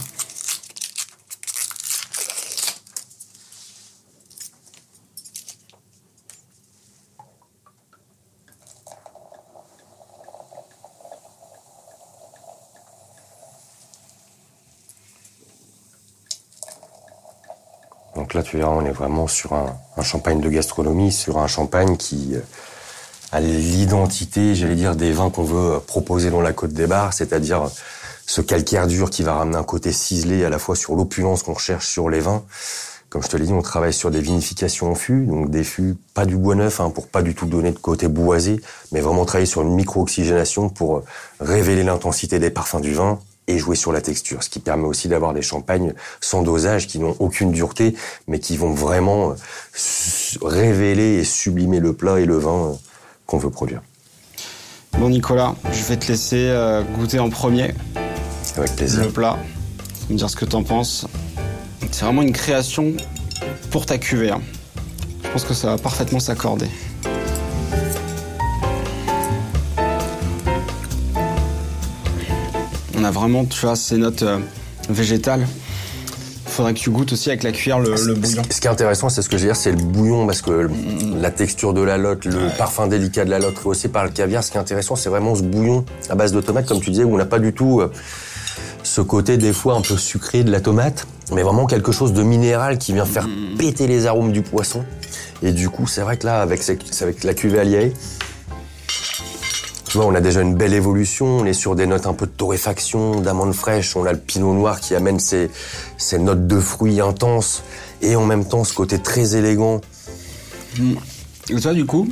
Donc 18.31 18.35
là, 18.35 18.43
tu 18.45 18.59
verras, 18.59 18.71
on 18.71 18.85
est 18.85 18.93
vraiment 18.93 19.27
sur 19.27 19.55
un, 19.55 20.03
champagne 20.05 20.41
de 20.41 20.49
gastronomie, 20.49 21.11
sur 21.11 21.39
un 21.39 21.49
champagne 21.49 21.97
qui 21.97 22.37
euh, 22.37 22.41
a 23.33 23.41
l'identité, 23.41 24.55
j'allais 24.55 24.77
dire, 24.77 24.95
des 24.95 25.11
vins 25.11 25.31
qu'on 25.31 25.43
veut 25.43 25.81
proposer 25.81 26.31
dans 26.31 26.41
la 26.41 26.53
Côte 26.53 26.73
des 26.73 26.87
Bars, 26.87 27.13
c'est-à-dire 27.13 27.69
ce 28.27 28.41
calcaire 28.41 28.87
dur 28.87 29.11
qui 29.11 29.25
va 29.25 29.35
ramener 29.35 29.57
un 29.57 29.65
côté 29.65 29.91
ciselé 29.91 30.45
à 30.45 30.49
la 30.49 30.61
fois 30.61 30.77
sur 30.77 30.95
l'opulence 30.95 31.43
qu'on 31.43 31.55
recherche 31.55 31.89
sur 31.89 32.09
les 32.09 32.21
vins. 32.21 32.45
Comme 33.09 33.25
je 33.25 33.27
te 33.27 33.37
l'ai 33.37 33.47
dit, 33.47 33.53
on 33.53 33.63
travaille 33.63 33.93
sur 33.93 34.13
des 34.13 34.21
vinifications 34.21 34.93
en 34.93 34.95
fût, 34.95 35.27
donc 35.27 35.51
des 35.51 35.65
fûts 35.65 35.97
pas 36.15 36.25
du 36.25 36.37
bois 36.37 36.55
neuf, 36.55 36.79
hein, 36.79 36.91
pour 36.91 37.09
pas 37.09 37.23
du 37.23 37.35
tout 37.35 37.47
donner 37.47 37.73
de 37.73 37.81
côté 37.81 38.07
boisé, 38.07 38.61
mais 38.93 39.01
vraiment 39.01 39.25
travailler 39.25 39.47
sur 39.47 39.63
une 39.63 39.75
micro-oxygénation 39.75 40.69
pour 40.69 41.03
révéler 41.41 41.83
l'intensité 41.83 42.39
des 42.39 42.51
parfums 42.51 42.81
du 42.81 42.95
vin 42.95 43.19
et 43.51 43.59
jouer 43.59 43.77
sur 43.77 43.93
la 43.93 44.01
texture, 44.01 44.43
ce 44.43 44.49
qui 44.49 44.61
permet 44.61 44.87
aussi 44.87 45.09
d'avoir 45.09 45.33
des 45.33 45.43
champagnes 45.43 45.95
sans 46.21 46.43
dosage 46.43 46.87
qui 46.87 46.99
n'ont 46.99 47.17
aucune 47.19 47.53
dureté, 47.53 47.95
mais 48.29 48.39
qui 48.39 48.57
vont 48.57 48.73
vraiment 48.73 49.35
révéler 50.43 51.19
et 51.19 51.25
sublimer 51.25 51.81
le 51.81 51.93
plat 51.93 52.21
et 52.21 52.27
le 52.27 52.39
vin 52.39 52.77
qu'on 53.27 53.39
veut 53.39 53.51
produire. 53.51 53.83
Bon 54.99 55.09
Nicolas, 55.09 55.55
je 55.73 55.83
vais 55.85 55.97
te 55.97 56.09
laisser 56.09 56.49
euh, 56.51 56.83
goûter 56.83 57.19
en 57.19 57.31
premier. 57.31 57.75
Avec 58.57 58.77
plaisir. 58.77 59.05
Le 59.05 59.11
plat. 59.11 59.39
Me 60.09 60.17
dire 60.17 60.29
ce 60.29 60.37
que 60.37 60.45
t'en 60.45 60.63
penses. 60.63 61.07
C'est 61.91 62.05
vraiment 62.05 62.23
une 62.23 62.33
création 62.33 62.93
pour 63.71 63.87
ta 63.87 63.99
cuvée. 63.99 64.31
Hein. 64.31 64.41
Je 65.25 65.29
pense 65.31 65.45
que 65.45 65.55
ça 65.55 65.69
va 65.69 65.79
parfaitement 65.79 66.19
s'accorder. 66.19 66.67
On 73.01 73.05
a 73.05 73.11
vraiment, 73.11 73.47
tu 73.47 73.65
vois, 73.65 73.77
ces 73.77 73.97
notes 73.97 74.23
euh, 74.23 74.39
végétale. 74.91 75.47
Faudrait 76.45 76.75
que 76.75 76.81
tu 76.81 76.91
goûtes 76.91 77.15
aussi 77.15 77.31
avec 77.31 77.43
la 77.45 77.53
cuillère 77.53 77.79
le, 77.79 77.95
le 77.95 78.15
bouillon. 78.15 78.43
Ce 78.51 78.61
qui 78.61 78.67
est 78.67 78.71
intéressant, 78.71 79.09
c'est 79.09 79.23
ce 79.23 79.31
que 79.31 79.39
je 79.39 79.43
veux 79.45 79.49
dire, 79.49 79.57
c'est 79.57 79.71
le 79.71 79.79
bouillon 79.79 80.27
parce 80.27 80.43
que 80.43 80.69
la 81.19 81.31
texture 81.31 81.73
de 81.73 81.81
la 81.81 81.97
lotte, 81.97 82.27
le 82.27 82.55
parfum 82.59 82.89
délicat 82.89 83.25
de 83.25 83.31
la 83.31 83.39
lotte, 83.39 83.57
rehaussé 83.59 83.89
par 83.89 84.05
le 84.05 84.11
caviar. 84.11 84.45
Ce 84.45 84.51
qui 84.51 84.59
est 84.59 84.61
intéressant, 84.61 84.97
c'est 84.97 85.09
vraiment 85.09 85.35
ce 85.35 85.43
bouillon 85.43 85.87
à 86.11 86.15
base 86.15 86.33
de 86.33 86.43
tomate, 86.43 86.67
comme 86.67 86.81
tu 86.81 86.91
disais, 86.91 87.05
où 87.05 87.15
on 87.15 87.17
n'a 87.17 87.25
pas 87.25 87.39
du 87.39 87.55
tout 87.55 87.81
euh, 87.81 87.91
ce 88.83 89.01
côté 89.01 89.39
des 89.39 89.55
fois 89.55 89.77
un 89.77 89.81
peu 89.81 89.97
sucré 89.97 90.45
de 90.45 90.51
la 90.51 90.61
tomate, 90.61 91.07
mais 91.33 91.43
vraiment 91.43 91.65
quelque 91.65 91.93
chose 91.93 92.13
de 92.13 92.23
minéral 92.23 92.77
qui 92.77 92.93
vient 92.93 93.07
faire 93.07 93.29
péter 93.57 93.87
les 93.87 94.05
arômes 94.07 94.33
du 94.33 94.43
poisson. 94.43 94.85
Et 95.43 95.53
du 95.53 95.71
coup, 95.71 95.87
c'est 95.87 96.03
vrai 96.03 96.19
que 96.19 96.27
là, 96.27 96.43
avec, 96.43 96.61
avec 97.01 97.25
la 97.25 97.33
cuvée 97.33 97.61
alliée, 97.61 97.95
tu 99.91 99.97
vois, 99.97 100.07
on 100.07 100.15
a 100.15 100.21
déjà 100.21 100.43
une 100.43 100.55
belle 100.55 100.73
évolution, 100.73 101.27
on 101.39 101.45
est 101.45 101.53
sur 101.53 101.75
des 101.75 101.85
notes 101.85 102.07
un 102.07 102.15
peu 102.15 102.27
de 102.27 102.31
torréfaction, 102.31 103.21
d'amandes 103.21 103.53
fraîches, 103.53 103.97
on 103.97 104.05
a 104.07 104.13
le 104.13 104.21
pinot 104.21 104.55
noir 104.55 104.79
qui 104.79 104.95
amène 104.95 105.19
ces, 105.19 105.51
ces 105.99 106.21
notes 106.21 106.47
de 106.47 106.61
fruits 106.61 107.01
intenses, 107.01 107.65
et 108.01 108.15
en 108.15 108.25
même 108.25 108.45
temps 108.45 108.63
ce 108.63 108.73
côté 108.73 109.01
très 109.01 109.35
élégant. 109.35 109.81
Et 111.49 111.61
toi, 111.61 111.75
du 111.75 111.87
coup, 111.87 112.09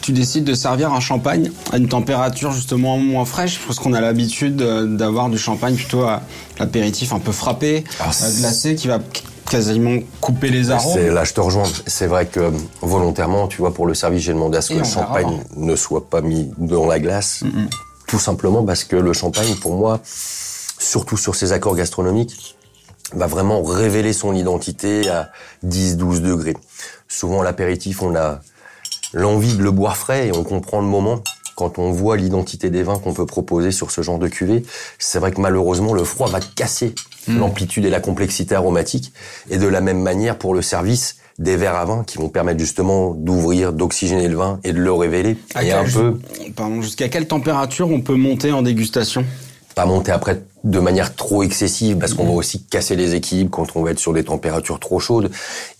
tu 0.00 0.12
décides 0.12 0.44
de 0.44 0.54
servir 0.54 0.94
un 0.94 1.00
champagne 1.00 1.52
à 1.72 1.76
une 1.76 1.88
température 1.88 2.52
justement 2.52 2.96
moins 2.96 3.26
fraîche, 3.26 3.60
parce 3.66 3.78
qu'on 3.78 3.92
a 3.92 4.00
l'habitude 4.00 4.56
d'avoir 4.56 5.28
du 5.28 5.36
champagne 5.36 5.76
plutôt 5.76 6.04
à 6.04 6.22
l'apéritif 6.58 7.12
un 7.12 7.18
peu 7.18 7.32
frappé, 7.32 7.84
Alors, 8.00 8.14
euh, 8.22 8.38
glacé, 8.38 8.76
qui 8.76 8.88
va 8.88 8.98
quasiment 9.50 9.98
couper 10.20 10.48
les 10.50 10.70
arômes. 10.70 10.94
C'est- 10.94 11.10
Là, 11.10 11.24
je 11.24 11.34
te 11.34 11.40
rejoins. 11.40 11.64
C'est 11.86 12.06
vrai 12.06 12.26
que 12.26 12.40
euh, 12.40 12.50
volontairement, 12.80 13.48
tu 13.48 13.58
vois, 13.58 13.74
pour 13.74 13.86
le 13.86 13.94
service, 13.94 14.22
j'ai 14.22 14.32
demandé 14.32 14.56
à 14.58 14.62
ce 14.62 14.68
que 14.70 14.74
le 14.78 14.84
champagne 14.84 15.42
ne 15.56 15.76
soit 15.76 16.08
pas 16.08 16.20
mis 16.20 16.50
dans 16.56 16.86
la 16.86 16.98
glace. 17.00 17.42
Tout 18.06 18.18
simplement 18.18 18.64
parce 18.64 18.84
que 18.84 18.96
le 18.96 19.12
champagne, 19.12 19.54
pour 19.56 19.74
moi, 19.76 20.00
surtout 20.04 21.16
sur 21.16 21.34
ses 21.34 21.52
accords 21.52 21.76
gastronomiques, 21.76 22.56
va 23.12 23.26
vraiment 23.26 23.62
révéler 23.62 24.12
son 24.12 24.34
identité 24.34 25.08
à 25.08 25.30
10-12 25.64 26.20
degrés. 26.22 26.56
Souvent, 27.08 27.42
l'apéritif, 27.42 28.02
on 28.02 28.14
a 28.14 28.40
l'envie 29.12 29.56
de 29.56 29.62
le 29.62 29.72
boire 29.72 29.96
frais 29.96 30.28
et 30.28 30.32
on 30.32 30.44
comprend 30.44 30.80
le 30.80 30.86
moment. 30.86 31.20
Quand 31.60 31.78
on 31.78 31.90
voit 31.90 32.16
l'identité 32.16 32.70
des 32.70 32.82
vins 32.82 32.96
qu'on 32.96 33.12
peut 33.12 33.26
proposer 33.26 33.70
sur 33.70 33.90
ce 33.90 34.00
genre 34.00 34.18
de 34.18 34.28
cuvée, 34.28 34.62
c'est 34.98 35.18
vrai 35.18 35.30
que 35.30 35.42
malheureusement, 35.42 35.92
le 35.92 36.04
froid 36.04 36.26
va 36.26 36.40
casser 36.40 36.94
l'amplitude 37.28 37.84
et 37.84 37.90
la 37.90 38.00
complexité 38.00 38.54
aromatique. 38.54 39.12
Et 39.50 39.58
de 39.58 39.66
la 39.66 39.82
même 39.82 40.00
manière, 40.00 40.38
pour 40.38 40.54
le 40.54 40.62
service, 40.62 41.16
des 41.38 41.56
verres 41.56 41.76
à 41.76 41.84
vin 41.84 42.02
qui 42.02 42.16
vont 42.16 42.30
permettre 42.30 42.60
justement 42.60 43.12
d'ouvrir, 43.12 43.74
d'oxygéner 43.74 44.28
le 44.28 44.38
vin 44.38 44.58
et 44.64 44.72
de 44.72 44.78
le 44.78 44.90
révéler. 44.90 45.36
À 45.54 45.62
et 45.62 45.72
un 45.72 45.84
peu, 45.84 46.18
Pardon, 46.56 46.80
jusqu'à 46.80 47.10
quelle 47.10 47.26
température 47.26 47.90
on 47.90 48.00
peut 48.00 48.14
monter 48.14 48.52
en 48.52 48.62
dégustation? 48.62 49.26
Pas 49.74 49.84
monter 49.86 50.12
après 50.12 50.42
de 50.62 50.78
manière 50.78 51.14
trop 51.16 51.42
excessive 51.42 51.96
parce 51.96 52.12
qu'on 52.12 52.26
va 52.26 52.32
aussi 52.32 52.62
casser 52.64 52.94
les 52.94 53.14
équilibres 53.14 53.50
quand 53.50 53.66
on 53.76 53.82
va 53.82 53.92
être 53.92 53.98
sur 53.98 54.12
des 54.12 54.24
températures 54.24 54.78
trop 54.78 55.00
chaudes 55.00 55.30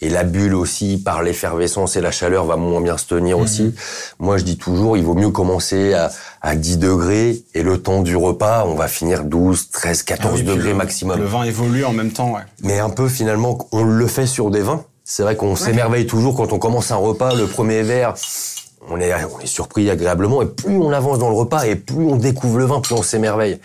et 0.00 0.08
la 0.08 0.24
bulle 0.24 0.54
aussi 0.54 0.96
par 0.96 1.22
l'effervescence 1.22 1.96
et 1.96 2.00
la 2.00 2.10
chaleur 2.10 2.46
va 2.46 2.56
moins 2.56 2.80
bien 2.80 2.96
se 2.96 3.04
tenir 3.06 3.38
aussi. 3.38 3.74
Moi 4.18 4.38
je 4.38 4.44
dis 4.44 4.56
toujours 4.56 4.96
il 4.96 5.04
vaut 5.04 5.12
mieux 5.14 5.28
commencer 5.30 5.92
à, 5.92 6.10
à 6.40 6.56
10 6.56 6.78
degrés 6.78 7.42
et 7.52 7.62
le 7.62 7.82
temps 7.82 8.00
du 8.00 8.16
repas 8.16 8.64
on 8.66 8.74
va 8.74 8.88
finir 8.88 9.24
12, 9.24 9.68
13, 9.70 10.02
14 10.02 10.26
Ah 10.32 10.34
oui, 10.36 10.42
puis 10.44 10.54
degrés 10.54 10.70
le- 10.70 10.76
maximum. 10.76 11.18
Le 11.18 11.26
vin 11.26 11.42
évolue 11.42 11.84
en 11.84 11.92
même 11.92 12.12
temps, 12.12 12.32
ouais. 12.32 12.42
Mais 12.62 12.78
un 12.78 12.90
peu 12.90 13.08
finalement, 13.08 13.58
on 13.72 13.82
le 13.84 14.06
fait 14.06 14.26
sur 14.26 14.50
des 14.50 14.60
vins. 14.62 14.82
C'est 15.04 15.24
vrai 15.24 15.36
qu'on 15.36 15.56
s'émerveille 15.56 16.06
toujours 16.06 16.36
quand 16.36 16.52
on 16.54 16.58
commence 16.58 16.90
un 16.90 16.96
repas, 16.96 17.34
le 17.34 17.46
premier 17.48 17.82
verre, 17.82 18.14
on 18.88 18.98
est, 19.00 19.12
surpris 19.46 19.90
agréablement. 19.90 20.42
Et 20.42 20.46
plus 20.46 20.76
on 20.76 20.90
avance 20.90 21.18
dans 21.18 21.28
le 21.28 21.36
repas 21.36 21.64
et 21.64 21.76
plus 21.76 22.06
on 22.06 22.16
découvre 22.16 22.58
le 22.58 22.64
vin, 22.64 22.80
plus 22.80 22.94
on 22.94 23.02
s'émerveille. 23.02 23.58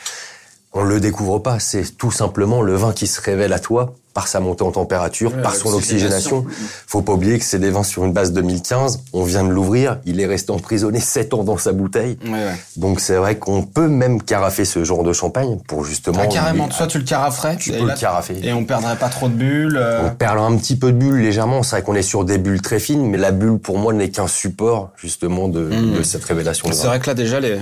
On 0.73 0.83
le 0.83 0.99
découvre 0.99 1.39
pas, 1.39 1.59
c'est 1.59 1.97
tout 1.97 2.11
simplement 2.11 2.61
le 2.61 2.75
vin 2.75 2.91
qui 2.91 3.07
se 3.07 3.21
révèle 3.21 3.53
à 3.53 3.59
toi 3.59 3.95
par 4.15 4.27
sa 4.29 4.39
montée 4.39 4.63
en 4.63 4.71
température, 4.71 5.35
Ouais, 5.35 5.41
par 5.43 5.53
son 5.55 5.73
oxygénation. 5.73 6.45
Faut 6.87 7.01
pas 7.01 7.11
oublier 7.11 7.37
que 7.37 7.43
c'est 7.43 7.59
des 7.59 7.69
vins 7.69 7.83
sur 7.83 8.05
une 8.05 8.13
base 8.13 8.31
2015. 8.31 9.01
On 9.11 9.23
vient 9.25 9.43
de 9.43 9.49
l'ouvrir, 9.49 9.99
il 10.05 10.19
est 10.21 10.25
resté 10.25 10.51
emprisonné 10.51 10.99
7 11.01 11.33
ans 11.33 11.43
dans 11.43 11.57
sa 11.57 11.73
bouteille. 11.73 12.17
Ouais, 12.25 12.31
ouais. 12.31 12.55
Donc 12.77 13.01
c'est 13.01 13.17
vrai 13.17 13.35
qu'on 13.37 13.63
peut 13.63 13.89
même 13.89 14.21
carafer 14.21 14.63
ce 14.63 14.83
genre 14.85 15.03
de 15.03 15.11
champagne 15.11 15.57
pour 15.67 15.83
justement. 15.83 16.19
Ah, 16.23 16.27
carrément, 16.27 16.71
soit 16.71 16.87
tu 16.87 16.97
le 16.97 17.03
caraferais, 17.03 17.57
Tu 17.57 17.71
et 17.73 17.77
peux 17.77 17.85
là, 17.85 17.93
le 17.93 17.99
carafer. 17.99 18.39
Et 18.41 18.53
on 18.53 18.63
perdrait 18.63 18.95
pas 18.95 19.09
trop 19.09 19.27
de 19.27 19.33
bulles. 19.35 19.77
euh, 19.77 20.07
On 20.09 20.15
perd 20.15 20.39
un 20.39 20.55
petit 20.55 20.77
peu 20.77 20.93
de 20.93 20.97
bulle 20.97 21.17
légèrement. 21.21 21.61
C'est 21.61 21.75
vrai 21.75 21.83
qu'on 21.83 21.95
est 21.95 22.01
sur 22.01 22.23
des 22.23 22.37
bulles 22.37 22.61
très 22.61 22.79
fines, 22.79 23.05
mais 23.09 23.17
la 23.17 23.31
bulle 23.31 23.59
pour 23.59 23.77
moi 23.77 23.91
n'est 23.91 24.09
qu'un 24.09 24.27
support 24.27 24.91
justement 24.95 25.49
de, 25.49 25.69
de 25.97 26.03
cette 26.03 26.23
révélation. 26.23 26.69
C'est 26.71 26.87
vrai 26.87 27.01
que 27.01 27.07
là, 27.07 27.13
déjà, 27.15 27.41
les, 27.41 27.59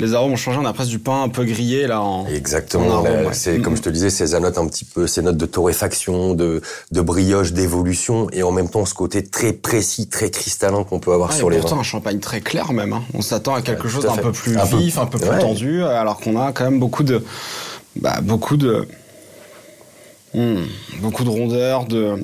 les 0.00 0.14
arômes 0.14 0.32
ont 0.32 0.36
changé. 0.36 0.58
On 0.60 0.64
a 0.66 0.72
presque 0.72 0.90
du 0.90 0.98
pain 0.98 1.22
un 1.22 1.28
peu 1.28 1.44
grillé, 1.44 1.86
là, 1.86 2.02
en... 2.02 2.26
Exactement. 2.26 3.02
Ouais. 3.02 3.28
C'est 3.32 3.58
Mm. 3.58 3.62
comme 3.62 3.76
je 3.76 3.82
te 3.82 3.88
disais, 3.90 4.10
ces 4.10 4.38
notes 4.40 4.58
un 4.58 4.66
petit 4.66 4.84
peu, 4.84 5.06
ces 5.06 5.22
notes 5.22 5.36
de 5.36 5.46
torréfaction, 5.46 6.34
de, 6.34 6.60
de 6.90 7.00
brioche, 7.00 7.52
d'évolution, 7.52 8.28
et 8.32 8.42
en 8.42 8.50
même 8.52 8.68
temps 8.68 8.84
ce 8.84 8.94
côté 8.94 9.22
très 9.24 9.52
précis, 9.52 10.08
très 10.08 10.30
cristallin 10.30 10.84
qu'on 10.84 10.98
peut 11.00 11.12
avoir 11.12 11.30
Ah, 11.32 11.34
et 11.34 11.38
sur 11.38 11.50
les 11.50 11.58
pourtant, 11.58 11.76
vins. 11.76 11.80
un 11.80 11.84
champagne 11.84 12.18
très 12.18 12.40
clair, 12.40 12.72
même. 12.72 12.92
hein. 12.92 13.02
On 13.14 13.22
s'attend 13.22 13.54
à 13.54 13.62
quelque 13.62 13.84
Ouais, 13.84 13.90
chose 13.92 14.04
d'un 14.04 14.16
peu 14.16 14.32
plus 14.32 14.56
Un 14.58 14.66
peu- 14.66 14.76
vif, 14.78 14.98
un 14.98 15.06
peu 15.06 15.18
plus 15.18 15.28
ouais. 15.28 15.38
tendu, 15.40 15.82
alors 15.84 16.18
qu'on 16.20 16.40
a 16.40 16.52
quand 16.52 16.64
même 16.64 16.80
beaucoup 16.80 17.02
de... 17.04 17.22
Bah, 17.96 18.18
beaucoup 18.22 18.56
de... 18.56 18.86
Hmm, 20.34 20.64
beaucoup 21.00 21.22
de 21.22 21.28
rondeur, 21.28 21.84
de, 21.86 22.16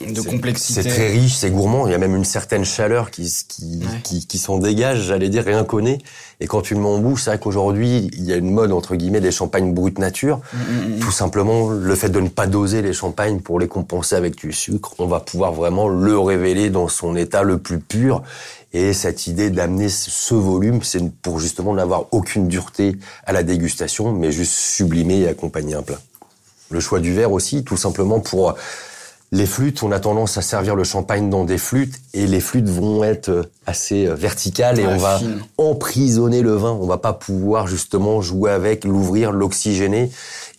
de 0.00 0.20
C'est- 0.20 0.28
complexité. 0.28 0.82
C'est 0.82 0.88
très 0.88 1.08
riche, 1.10 1.34
c'est 1.36 1.50
gourmand. 1.50 1.86
Il 1.86 1.90
y 1.90 1.94
a 1.94 1.98
même 1.98 2.14
une 2.16 2.24
certaine 2.24 2.64
chaleur 2.64 3.10
qui, 3.10 3.32
qui, 3.48 3.80
Ouais. 3.80 4.00
qui, 4.04 4.26
qui 4.26 4.38
s'en 4.38 4.58
dégage, 4.58 5.02
j'allais 5.02 5.28
dire, 5.28 5.44
rien 5.44 5.64
est. 5.86 5.98
Et 6.40 6.46
quand 6.46 6.60
tu 6.62 6.74
le 6.74 6.80
mets 6.80 6.86
en 6.88 6.98
bouche, 6.98 7.22
c'est 7.24 7.30
vrai 7.30 7.38
qu'aujourd'hui, 7.40 8.10
il 8.12 8.24
y 8.24 8.32
a 8.32 8.36
une 8.36 8.50
mode, 8.52 8.70
entre 8.72 8.94
guillemets, 8.94 9.20
des 9.20 9.32
champagnes 9.32 9.72
brut 9.74 9.98
nature. 9.98 10.40
Mm, 10.54 11.00
Tout 11.00 11.10
simplement, 11.10 11.70
le 11.70 11.94
fait 11.96 12.10
de 12.10 12.20
ne 12.20 12.28
pas 12.28 12.46
doser 12.46 12.80
les 12.82 12.92
champagnes 12.92 13.40
pour 13.40 13.58
les 13.58 13.66
compenser 13.68 14.14
avec 14.14 14.36
du 14.36 14.52
sucre, 14.52 14.94
on 14.98 15.06
va 15.06 15.20
pouvoir 15.20 15.52
vraiment 15.52 15.88
le 15.88 16.18
révéler 16.18 16.70
dans 16.70 16.88
son 16.88 17.16
état 17.16 17.42
le 17.42 17.58
plus 17.58 17.78
pur. 17.80 18.22
Et 18.74 18.92
cette 18.92 19.26
idée 19.26 19.48
d'amener 19.50 19.88
ce 19.88 20.10
ce 20.10 20.34
volume, 20.34 20.82
c'est 20.82 21.02
pour 21.22 21.40
justement 21.40 21.72
n'avoir 21.74 22.04
aucune 22.12 22.48
dureté 22.48 22.96
à 23.26 23.32
la 23.32 23.42
dégustation, 23.42 24.12
mais 24.12 24.30
juste 24.30 24.52
sublimer 24.52 25.20
et 25.20 25.28
accompagner 25.28 25.74
un 25.74 25.82
plat. 25.82 25.98
Le 26.70 26.78
choix 26.80 27.00
du 27.00 27.14
verre 27.14 27.32
aussi, 27.32 27.64
tout 27.64 27.78
simplement 27.78 28.20
pour 28.20 28.54
les 29.30 29.46
flûtes. 29.46 29.82
On 29.82 29.92
a 29.92 30.00
tendance 30.00 30.38
à 30.38 30.42
servir 30.42 30.74
le 30.74 30.84
champagne 30.84 31.28
dans 31.30 31.44
des 31.44 31.58
flûtes 31.58 31.94
et 32.14 32.26
les 32.26 32.40
flûtes 32.40 32.68
vont 32.68 33.04
être 33.04 33.28
euh, 33.28 33.42
assez 33.66 34.06
euh, 34.06 34.14
verticales 34.14 34.78
et 34.78 34.86
Ouais, 34.86 34.94
on 34.94 34.98
va 34.98 35.20
emprisonner 35.58 36.42
le 36.42 36.54
vin. 36.54 36.72
On 36.72 36.86
va 36.86 36.98
pas 36.98 37.12
pouvoir 37.12 37.66
justement 37.66 38.20
jouer 38.22 38.50
avec, 38.50 38.84
l'ouvrir, 38.84 39.32
l'oxygéner. 39.32 40.10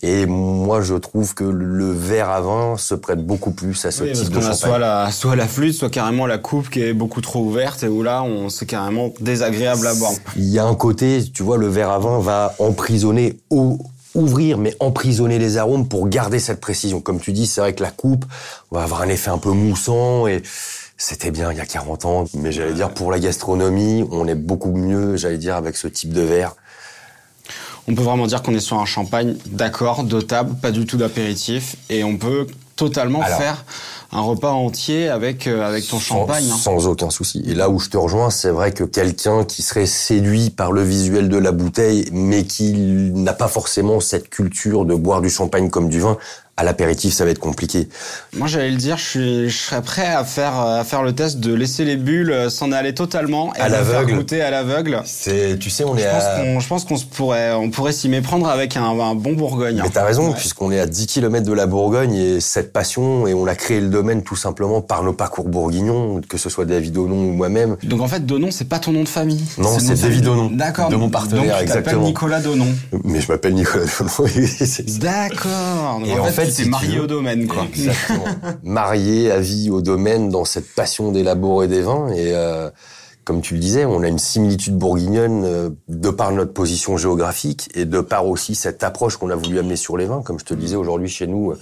Et 0.02 0.26
moi, 0.26 0.82
je 0.82 0.96
trouve 0.96 1.34
que 1.34 1.44
le 1.44 1.92
verre 1.92 2.30
à 2.30 2.40
vin 2.40 2.78
se 2.78 2.96
prête 2.96 3.26
beaucoup 3.26 3.52
plus 3.52 3.84
à 3.84 3.92
ce 3.92 4.04
Oui, 4.04 4.10
parce 4.12 4.22
type 4.22 4.34
de 4.34 4.38
a 4.38 4.42
champagne. 4.42 4.58
soit 4.58 4.80
la, 4.80 5.12
soit 5.12 5.36
la 5.36 5.48
flûte, 5.48 5.74
soit 5.74 5.90
carrément 5.90 6.26
la 6.26 6.38
coupe 6.38 6.70
qui 6.70 6.82
est 6.82 6.94
beaucoup 6.94 7.20
trop 7.20 7.42
ouverte 7.42 7.84
et 7.84 7.88
où 7.90 8.02
là, 8.02 8.24
on, 8.24 8.48
c'est 8.48 8.66
carrément 8.66 9.12
désagréable 9.20 9.86
à 9.88 9.96
boire. 9.96 10.14
Il 10.38 10.48
y 10.48 10.58
a 10.58 10.66
un 10.66 10.76
côté, 10.76 11.22
tu 11.34 11.44
vois, 11.44 11.58
le 11.58 11.68
verre 11.68 11.90
à 11.90 12.00
vin 12.00 12.20
va 12.20 12.56
emprisonner 12.60 13.40
ou 13.50 13.80
ouvrir, 14.16 14.58
mais 14.58 14.76
emprisonner 14.80 15.40
les 15.40 15.58
arômes 15.58 15.88
pour 15.88 16.08
garder 16.08 16.40
cette 16.40 16.60
précision. 16.60 17.02
Comme 17.02 17.20
tu 17.20 17.32
dis, 17.32 17.48
c'est 17.48 17.62
vrai 17.62 17.74
que 17.74 17.84
la 17.84 17.92
coupe 17.92 18.26
va 18.72 18.84
avoir 18.84 19.02
un 19.02 19.10
effet 19.10 19.30
un 19.30 19.38
peu 19.38 19.52
moussant 19.52 20.28
et 20.28 20.42
c'était 20.98 21.32
bien 21.32 21.52
il 21.52 21.58
y 21.58 21.62
a 21.62 21.66
40 21.66 22.06
ans, 22.06 22.26
mais 22.34 22.52
j'allais 22.52 22.74
dire 22.74 22.94
pour 22.94 23.12
la 23.12 23.20
gastronomie, 23.20 24.06
on 24.12 24.28
est 24.28 24.36
beaucoup 24.36 24.74
mieux, 24.74 25.16
j'allais 25.16 25.38
dire, 25.38 25.56
avec 25.56 25.78
ce 25.78 25.88
type 25.88 26.12
de 26.12 26.22
verre. 26.22 26.56
On 27.88 27.96
peut 27.96 28.04
vraiment 28.04 28.28
dire 28.28 28.44
qu'on 28.44 28.54
est 28.54 28.60
sur 28.60 28.78
un 28.80 28.86
champagne, 28.86 29.36
d'accord, 29.46 30.04
de 30.04 30.22
table, 30.22 30.56
pas 30.62 30.72
du 30.72 30.86
tout 30.86 30.98
d'apéritif, 30.98 31.78
et 31.90 32.04
on 32.04 32.18
peut 32.18 32.46
totalement 32.76 33.22
Alors. 33.22 33.40
faire 33.40 33.66
un 34.12 34.22
repas 34.22 34.52
entier 34.52 35.08
avec, 35.10 35.46
euh, 35.48 35.62
avec 35.68 35.88
ton 35.88 35.98
Sans- 35.98 36.20
champagne. 36.20 36.46
hein. 36.52 36.58
Sans, 36.58 36.88
aucun 36.88 37.10
souci. 37.10 37.44
Et 37.46 37.54
là 37.54 37.70
où 37.70 37.80
je 37.80 37.90
te 37.90 37.98
rejoins, 37.98 38.30
c'est 38.32 38.50
vrai 38.50 38.72
que 38.72 38.84
quelqu'un 38.84 39.44
qui 39.44 39.62
serait 39.62 39.86
séduit 39.86 40.50
par 40.50 40.72
le 40.72 40.82
visuel 40.84 41.30
de 41.30 41.38
la 41.38 41.52
bouteille, 41.52 42.08
mais 42.12 42.44
qui 42.46 42.74
n'a 42.74 43.34
pas 43.34 43.48
forcément 43.48 44.00
cette 44.00 44.30
culture 44.30 44.86
de 44.86 44.96
boire 44.96 45.22
du 45.22 45.30
champagne 45.30 45.70
comme 45.70 45.90
du 45.90 46.00
vin, 46.00 46.18
à 46.60 46.64
l'apéritif, 46.66 47.14
ça 47.14 47.24
va 47.24 47.32
être 47.32 47.40
compliqué. 47.40 47.88
Moi, 48.36 48.48
j'allais 48.48 48.70
le 48.72 48.76
dire, 48.76 48.98
je, 48.98 49.04
suis, 49.04 49.50
je 49.50 49.58
serais 49.58 49.82
prêt 49.82 50.06
à 50.08 50.26
faire, 50.26 50.60
à 50.60 50.84
faire 50.84 51.04
le 51.04 51.14
test 51.14 51.40
de 51.40 51.54
laisser 51.54 51.86
les 51.86 51.96
bulles 51.96 52.32
euh, 52.32 52.50
s'en 52.50 52.74
aller 52.74 52.94
totalement 52.94 53.54
et 53.56 53.62
À 53.62 53.70
l'aveugle. 53.70 54.16
goûter 54.16 54.42
à 54.42 54.52
l'aveugle. 54.52 55.02
C'est, 55.06 55.58
tu 55.58 55.70
sais, 55.70 55.86
on 55.86 55.96
est 55.96 56.02
Je 56.02 56.08
pense 56.10 56.24
à... 56.24 56.36
qu'on, 56.42 56.60
je 56.60 56.68
pense 56.68 56.84
qu'on 56.84 56.98
se 56.98 57.06
pourrait, 57.06 57.54
on 57.54 57.70
pourrait 57.70 57.94
s'y 57.94 58.10
méprendre 58.10 58.48
avec 58.50 58.76
un, 58.76 58.84
un 58.84 59.16
bon 59.16 59.34
Bourgogne. 59.34 59.80
Mais 59.82 59.90
t'as 59.90 60.04
raison, 60.04 60.30
Ouais. 60.30 60.36
puisqu'on 60.36 60.70
est 60.72 60.80
à 60.82 60.86
10 60.86 61.08
km 61.08 61.46
de 61.46 61.54
la 61.54 61.66
Bourgogne 61.66 62.14
et 62.14 62.40
cette 62.42 62.74
passion, 62.74 63.26
et 63.26 63.34
on 63.34 63.48
a 63.48 63.56
créé 63.56 63.80
le 63.80 63.88
domaine 63.88 64.22
tout 64.24 64.36
simplement 64.36 64.82
par 64.82 65.04
nos 65.04 65.14
parcours 65.14 65.48
bourguignons, 65.48 66.20
que 66.28 66.38
ce 66.38 66.50
soit 66.50 66.66
David 66.66 66.98
Onon 66.98 67.16
ou 67.16 67.32
moi-même. 67.32 67.78
Donc 67.84 68.02
en 68.02 68.08
fait, 68.10 68.26
Donon, 68.26 68.52
c'est 68.52 68.68
pas 68.68 68.80
ton 68.80 68.92
nom 68.92 69.04
de 69.04 69.08
famille. 69.08 69.46
Non, 69.58 69.80
c'est 69.80 70.00
David. 70.02 70.24
Donon, 70.26 70.50
D'accord. 70.52 70.90
de 70.90 70.98
mon 70.98 71.10
partenaire, 71.10 71.44
Donc, 71.46 71.56
tu 71.56 71.62
exactement. 71.64 72.04
Nicolas 72.04 72.42
Donon. 72.42 72.68
Mais 73.06 73.22
je 73.22 73.32
m'appelle 73.32 73.54
Nicolas 73.54 73.86
Donon. 73.86 74.30
D'accord. 75.00 76.02
Et 76.06 76.14
en, 76.20 76.24
en 76.24 76.28
fait, 76.28 76.49
fait, 76.50 76.56
tu 76.56 76.56
si 76.56 76.58
t'es 76.58 76.64
tu 76.66 76.70
marié 76.72 76.98
veux- 76.98 77.04
au 77.04 77.08
domaine, 77.08 77.48
quoi. 77.48 77.64
Exactement. 77.64 78.26
Marié 78.64 79.32
à 79.32 79.40
vie 79.40 79.70
au 79.70 79.82
domaine 79.82 80.30
dans 80.30 80.46
cette 80.46 80.74
passion 80.76 81.12
d'élaborer 81.12 81.68
des 81.68 81.82
vins 81.82 82.08
et 82.10 82.32
euh, 82.36 82.70
comme 83.26 83.42
tu 83.42 83.54
le 83.54 83.60
disais, 83.60 83.86
on 83.86 84.02
a 84.02 84.08
une 84.08 84.18
similitude 84.18 84.76
bourguignonne 84.78 85.44
euh, 85.46 85.70
de 85.88 86.10
par 86.10 86.32
notre 86.32 86.52
position 86.54 86.98
géographique 86.98 87.70
et 87.76 87.86
de 87.86 88.02
par 88.02 88.28
aussi 88.28 88.56
cette 88.56 88.84
approche 88.84 89.18
qu'on 89.18 89.30
a 89.30 89.36
voulu 89.36 89.60
amener 89.60 89.76
sur 89.76 89.98
les 89.98 90.06
vins. 90.06 90.22
Comme 90.24 90.40
je 90.40 90.46
te 90.46 90.54
le 90.56 90.60
disais, 90.60 90.76
aujourd'hui 90.76 91.10
chez 91.10 91.28
nous, 91.28 91.54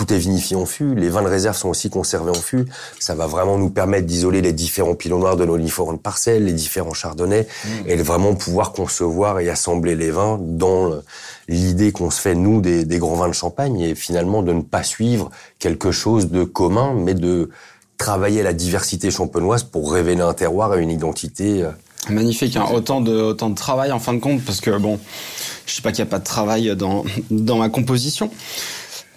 tout 0.00 0.14
est 0.14 0.18
vinifié 0.18 0.56
en 0.56 0.64
fût. 0.64 0.94
Les 0.94 1.10
vins 1.10 1.20
de 1.20 1.28
réserve 1.28 1.54
sont 1.54 1.68
aussi 1.68 1.90
conservés 1.90 2.30
en 2.30 2.40
fût. 2.40 2.64
Ça 2.98 3.14
va 3.14 3.26
vraiment 3.26 3.58
nous 3.58 3.68
permettre 3.68 4.06
d'isoler 4.06 4.40
les 4.40 4.54
différents 4.54 4.94
pinots 4.94 5.18
noirs 5.18 5.36
de 5.36 5.44
nos 5.44 5.58
différentes 5.58 6.00
parcelles, 6.00 6.46
les 6.46 6.54
différents 6.54 6.94
chardonnays, 6.94 7.46
mmh. 7.46 7.68
et 7.86 7.96
de 7.96 8.02
vraiment 8.02 8.34
pouvoir 8.34 8.72
concevoir 8.72 9.40
et 9.40 9.50
assembler 9.50 9.96
les 9.96 10.10
vins 10.10 10.38
dans 10.40 11.02
l'idée 11.48 11.92
qu'on 11.92 12.10
se 12.10 12.18
fait, 12.18 12.34
nous, 12.34 12.62
des, 12.62 12.86
des, 12.86 12.98
grands 12.98 13.16
vins 13.16 13.28
de 13.28 13.34
champagne, 13.34 13.78
et 13.78 13.94
finalement 13.94 14.42
de 14.42 14.54
ne 14.54 14.62
pas 14.62 14.84
suivre 14.84 15.30
quelque 15.58 15.92
chose 15.92 16.30
de 16.30 16.44
commun, 16.44 16.94
mais 16.96 17.12
de 17.12 17.50
travailler 17.98 18.42
la 18.42 18.54
diversité 18.54 19.10
champenoise 19.10 19.64
pour 19.64 19.92
révéler 19.92 20.22
un 20.22 20.32
terroir 20.32 20.74
et 20.78 20.82
une 20.82 20.90
identité. 20.90 21.62
Euh, 21.62 21.70
Magnifique, 22.08 22.56
hein. 22.56 22.64
autant 22.72 23.02
de 23.02 23.12
autant 23.12 23.50
de 23.50 23.54
travail 23.54 23.92
en 23.92 23.98
fin 23.98 24.14
de 24.14 24.20
compte, 24.20 24.40
parce 24.46 24.62
que 24.62 24.78
bon, 24.78 24.98
je 25.66 25.74
sais 25.74 25.82
pas 25.82 25.92
qu'il 25.92 26.02
n'y 26.02 26.08
a 26.08 26.10
pas 26.10 26.20
de 26.20 26.24
travail 26.24 26.74
dans 26.74 27.04
dans 27.30 27.58
ma 27.58 27.68
composition, 27.68 28.30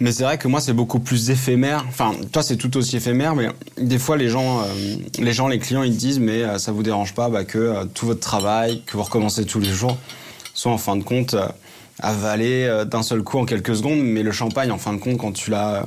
mais 0.00 0.10
c'est 0.10 0.24
vrai 0.24 0.38
que 0.38 0.48
moi, 0.48 0.60
c'est 0.60 0.72
beaucoup 0.72 0.98
plus 0.98 1.30
éphémère. 1.30 1.84
Enfin, 1.88 2.12
toi, 2.32 2.42
c'est 2.42 2.56
tout 2.56 2.76
aussi 2.76 2.96
éphémère, 2.96 3.36
mais 3.36 3.48
des 3.78 3.98
fois, 3.98 4.16
les 4.16 4.28
gens, 4.28 4.60
euh, 4.60 4.64
les 5.18 5.32
gens, 5.32 5.46
les 5.46 5.60
clients, 5.60 5.84
ils 5.84 5.96
disent, 5.96 6.18
mais 6.18 6.42
euh, 6.42 6.58
ça 6.58 6.72
vous 6.72 6.82
dérange 6.82 7.14
pas 7.14 7.28
bah, 7.28 7.44
que 7.44 7.58
euh, 7.58 7.84
tout 7.84 8.06
votre 8.06 8.20
travail, 8.20 8.82
que 8.86 8.96
vous 8.96 9.04
recommencez 9.04 9.44
tous 9.44 9.60
les 9.60 9.70
jours, 9.70 9.96
soit 10.52 10.72
en 10.72 10.78
fin 10.78 10.96
de 10.96 11.04
compte 11.04 11.36
avalé 12.00 12.84
d'un 12.90 13.04
seul 13.04 13.22
coup 13.22 13.38
en 13.38 13.44
quelques 13.44 13.76
secondes. 13.76 14.00
Mais 14.00 14.24
le 14.24 14.32
champagne, 14.32 14.72
en 14.72 14.78
fin 14.78 14.92
de 14.92 14.98
compte, 14.98 15.16
quand 15.16 15.32
tu 15.32 15.50
l'as, 15.50 15.84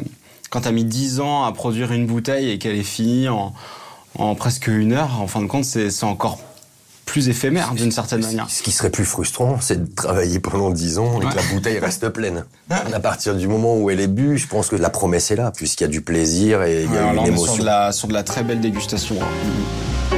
quand 0.49 0.61
t'as 0.61 0.71
mis 0.71 0.85
10 0.85 1.19
ans 1.19 1.43
à 1.43 1.51
produire 1.51 1.91
une 1.91 2.05
bouteille 2.05 2.49
et 2.49 2.57
qu'elle 2.57 2.77
est 2.77 2.83
finie 2.83 3.27
en, 3.27 3.53
en 4.15 4.35
presque 4.35 4.67
une 4.67 4.93
heure, 4.93 5.21
en 5.21 5.27
fin 5.27 5.41
de 5.41 5.47
compte, 5.47 5.65
c'est 5.65 6.03
encore 6.03 6.39
plus 7.07 7.29
éphémère 7.29 7.73
d'une 7.73 7.91
certaine 7.91 8.21
manière. 8.21 8.47
Ce 8.49 8.61
qui 8.61 8.71
serait 8.71 8.91
plus 8.91 9.05
frustrant, 9.05 9.59
c'est 9.59 9.83
de 9.89 9.95
travailler 9.95 10.39
pendant 10.39 10.69
dix 10.69 10.99
ans 10.99 11.19
et 11.21 11.25
que 11.25 11.35
la 11.35 11.41
bouteille 11.53 11.79
reste 11.79 12.09
pleine. 12.09 12.43
À 12.69 12.99
partir 12.99 13.35
du 13.35 13.47
moment 13.47 13.77
où 13.77 13.89
elle 13.89 14.01
est 14.01 14.07
bue, 14.07 14.37
je 14.37 14.47
pense 14.47 14.67
que 14.67 14.75
la 14.75 14.91
promesse 14.91 15.31
est 15.31 15.37
là, 15.37 15.51
puisqu'il 15.51 15.85
y 15.85 15.87
a 15.87 15.89
du 15.89 16.01
plaisir 16.01 16.61
et 16.63 16.83
il 16.83 16.93
y 16.93 16.97
a 16.97 17.13
une 17.13 17.25
émotion. 17.25 17.55
Sur 17.55 17.63
de, 17.63 17.65
la, 17.65 17.91
sur 17.91 18.07
de 18.07 18.13
la 18.13 18.23
très 18.23 18.43
belle 18.43 18.59
dégustation. 18.59 19.15
Hein. 19.21 20.17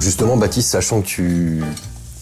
Justement, 0.00 0.36
Baptiste, 0.36 0.70
sachant 0.70 1.02
que 1.02 1.06
tu, 1.06 1.62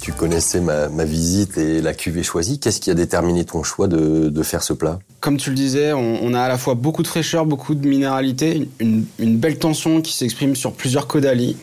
tu 0.09 0.15
connaissais 0.15 0.63
ma, 0.63 1.05
visite 1.05 1.59
et 1.59 1.83
la 1.83 1.93
cuvée 1.93 2.23
choisie. 2.23 2.59
Qu'est-ce 2.59 2.81
qui 2.81 2.91
a 2.91 2.95
déterminé 2.95 3.45
ton 3.45 3.63
choix 3.63 3.89
de, 3.89 4.43
faire 4.43 4.63
ce 4.63 4.73
plat? 4.73 5.01
Comme 5.21 5.37
tu 5.37 5.51
le 5.51 5.55
disais, 5.55 5.93
on, 5.93 6.33
a 6.33 6.41
à 6.41 6.49
la 6.49 6.57
fois 6.57 6.73
beaucoup 6.73 7.03
de 7.03 7.07
fraîcheur, 7.07 7.45
beaucoup 7.45 7.75
de 7.75 7.87
minéralité, 7.87 8.71
une, 8.81 9.05
belle 9.19 9.59
tension 9.59 10.01
qui 10.01 10.15
s'exprime 10.15 10.57
sur 10.57 10.73
plusieurs 10.73 11.09
caudalis. 11.09 11.59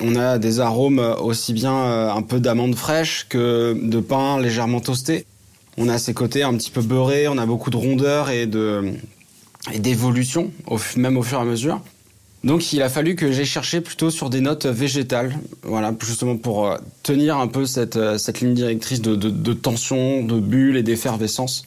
On 0.00 0.14
a 0.14 0.38
des 0.38 0.60
arômes 0.60 1.00
aussi 1.20 1.52
bien 1.52 1.74
euh, 1.74 2.12
un 2.12 2.22
peu 2.22 2.38
d'amandes 2.38 2.76
fraîches 2.76 3.26
que 3.28 3.76
de 3.82 3.98
pain 3.98 4.40
légèrement 4.40 4.78
toasté. 4.78 5.26
On 5.76 5.88
a 5.88 5.98
ces 5.98 6.14
côtés 6.14 6.44
un 6.44 6.54
petit 6.54 6.70
peu 6.70 6.82
beurrés, 6.82 7.26
on 7.26 7.36
a 7.36 7.46
beaucoup 7.46 7.70
de 7.70 7.76
rondeur 7.76 8.30
et 8.30 8.46
de 8.46 8.92
et 9.72 9.80
d'évolution, 9.80 10.52
même 10.96 11.16
au 11.16 11.24
fur 11.24 11.38
et 11.38 11.42
à 11.42 11.44
mesure. 11.44 11.80
Donc 12.44 12.72
il 12.72 12.82
a 12.82 12.88
fallu 12.88 13.16
que 13.16 13.32
j'aille 13.32 13.46
chercher 13.46 13.80
plutôt 13.80 14.10
sur 14.10 14.30
des 14.30 14.40
notes 14.40 14.66
végétales, 14.66 15.36
voilà, 15.62 15.92
justement 16.00 16.36
pour 16.36 16.68
euh, 16.68 16.76
tenir 17.02 17.36
un 17.38 17.48
peu 17.48 17.66
cette, 17.66 17.96
euh, 17.96 18.16
cette 18.16 18.40
ligne 18.40 18.54
directrice 18.54 19.02
de, 19.02 19.16
de, 19.16 19.28
de 19.28 19.52
tension, 19.52 20.22
de 20.22 20.38
bulle 20.38 20.76
et 20.76 20.82
d'effervescence. 20.84 21.64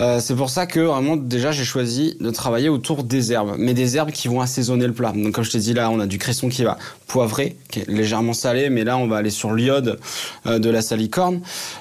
Euh, 0.00 0.20
c'est 0.20 0.36
pour 0.36 0.48
ça 0.48 0.66
que 0.66 0.78
vraiment 0.78 1.16
déjà 1.16 1.50
j'ai 1.50 1.64
choisi 1.64 2.16
de 2.20 2.30
travailler 2.30 2.68
autour 2.68 3.02
des 3.02 3.32
herbes, 3.32 3.56
mais 3.58 3.74
des 3.74 3.96
herbes 3.96 4.12
qui 4.12 4.28
vont 4.28 4.40
assaisonner 4.40 4.86
le 4.86 4.92
plat. 4.92 5.12
Donc 5.12 5.32
comme 5.32 5.42
je 5.42 5.50
t'ai 5.50 5.58
dit 5.58 5.74
là, 5.74 5.90
on 5.90 5.98
a 5.98 6.06
du 6.06 6.18
cresson 6.18 6.48
qui 6.48 6.62
va 6.62 6.78
poivrer, 7.08 7.56
qui 7.68 7.80
est 7.80 7.88
légèrement 7.88 8.32
salé, 8.32 8.70
mais 8.70 8.84
là 8.84 8.96
on 8.96 9.08
va 9.08 9.16
aller 9.16 9.30
sur 9.30 9.52
l'iode 9.52 9.98
euh, 10.46 10.60
de 10.60 10.70
la 10.70 10.82
salicorne. 10.82 11.40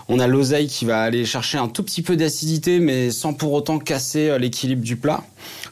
On 0.10 0.20
a 0.20 0.26
l'oseille 0.26 0.68
qui 0.68 0.86
va 0.86 1.02
aller 1.02 1.26
chercher 1.26 1.60
un 1.60 1.68
tout 1.68 1.84
petit 1.84 2.02
peu 2.02 2.16
d'acidité, 2.16 2.80
mais 2.80 3.12
sans 3.12 3.34
pour 3.34 3.54
autant 3.54 3.78
casser 3.78 4.30
euh, 4.30 4.40
l'équilibre 4.40 4.82
du 4.82 4.96
plat. 4.96 5.22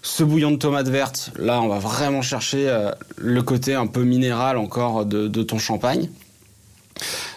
Ce 0.03 0.23
bouillon 0.23 0.51
de 0.51 0.58
tomate 0.58 0.88
verte, 0.88 1.31
là 1.39 1.62
on 1.63 1.67
va 1.67 1.79
vraiment 1.79 2.21
chercher 2.21 2.71
le 3.17 3.41
côté 3.41 3.73
un 3.73 3.88
peu 3.88 4.03
minéral 4.03 4.58
encore 4.58 5.03
de 5.03 5.43
ton 5.43 5.58
champagne. 5.58 6.10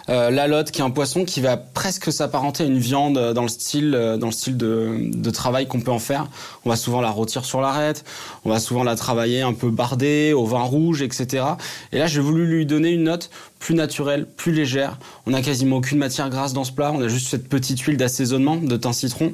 Euh, 0.09 0.31
la 0.31 0.47
lotte, 0.47 0.71
qui 0.71 0.81
est 0.81 0.83
un 0.83 0.89
poisson 0.89 1.23
qui 1.23 1.39
va 1.39 1.55
presque 1.55 2.11
s'apparenter 2.11 2.63
à 2.63 2.65
une 2.65 2.79
viande 2.79 3.33
dans 3.33 3.43
le 3.43 3.47
style, 3.47 3.93
euh, 3.93 4.17
dans 4.17 4.27
le 4.27 4.31
style 4.31 4.57
de, 4.57 5.09
de 5.13 5.29
travail 5.29 5.67
qu'on 5.67 5.81
peut 5.81 5.91
en 5.91 5.99
faire. 5.99 6.27
On 6.65 6.69
va 6.69 6.75
souvent 6.75 6.99
la 6.99 7.11
rôtir 7.11 7.45
sur 7.45 7.61
l'arête, 7.61 8.03
on 8.43 8.49
va 8.49 8.59
souvent 8.59 8.83
la 8.83 8.95
travailler 8.95 9.41
un 9.41 9.53
peu 9.53 9.69
bardée, 9.69 10.33
au 10.33 10.45
vin 10.45 10.63
rouge, 10.63 11.03
etc. 11.03 11.43
Et 11.91 11.99
là, 11.99 12.07
j'ai 12.07 12.21
voulu 12.21 12.47
lui 12.47 12.65
donner 12.65 12.89
une 12.89 13.03
note 13.03 13.29
plus 13.59 13.75
naturelle, 13.75 14.25
plus 14.25 14.51
légère. 14.51 14.97
On 15.27 15.31
n'a 15.31 15.43
quasiment 15.43 15.77
aucune 15.77 15.99
matière 15.99 16.29
grasse 16.29 16.53
dans 16.53 16.63
ce 16.63 16.71
plat, 16.71 16.91
on 16.91 17.01
a 17.01 17.07
juste 17.07 17.27
cette 17.27 17.47
petite 17.47 17.79
huile 17.81 17.97
d'assaisonnement 17.97 18.55
de 18.55 18.77
thym 18.77 18.93
citron. 18.93 19.33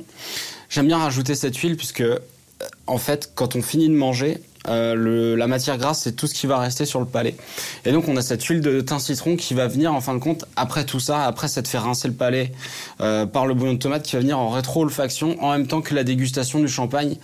J'aime 0.70 0.88
bien 0.88 0.98
rajouter 0.98 1.36
cette 1.36 1.56
huile 1.56 1.78
puisque, 1.78 2.02
euh, 2.02 2.20
en 2.86 2.98
fait, 2.98 3.32
quand 3.34 3.56
on 3.56 3.62
finit 3.62 3.88
de 3.88 3.94
manger, 3.94 4.42
euh, 4.68 5.36
la 5.36 5.48
matière 5.48 5.78
grasse, 5.78 6.02
c'est 6.02 6.16
tout 6.16 6.28
ce 6.28 6.34
qui 6.34 6.48
va 6.48 6.60
rester 6.60 6.86
sur 6.86 7.00
le 7.00 7.06
palais. 7.06 7.36
Et 7.86 7.92
donc, 7.92 8.08
on 8.08 8.18
a 8.18 8.22
cette 8.22 8.44
huile 8.44 8.62
de 8.62 8.82
thym 8.82 9.00
citron 9.00 9.36
qui 9.36 9.54
va 9.54 9.68
venir, 9.68 9.94
en 9.94 10.02
fin 10.02 10.14
de 10.14 10.20
compte, 10.20 10.46
après 10.56 10.86
tout 10.86 11.00
ça, 11.00 11.26
après 11.26 11.48
s'être 11.48 11.68
fait 11.68 11.78
rincer 11.78 12.08
le 12.08 12.14
palais 12.14 12.52
euh, 13.02 13.26
par 13.26 13.46
le 13.46 13.54
bouillon 13.54 13.74
de 13.74 13.80
tomate, 13.80 14.04
qui 14.04 14.16
va 14.16 14.22
venir 14.22 14.40
en 14.40 14.50
rétro-olfaction 14.50 15.42
en 15.44 15.52
même 15.52 15.68
temps 15.68 15.82
que 15.82 15.94
la 15.94 16.04
dégustation 16.04 16.60
du 16.60 16.68
champagne 16.68 17.16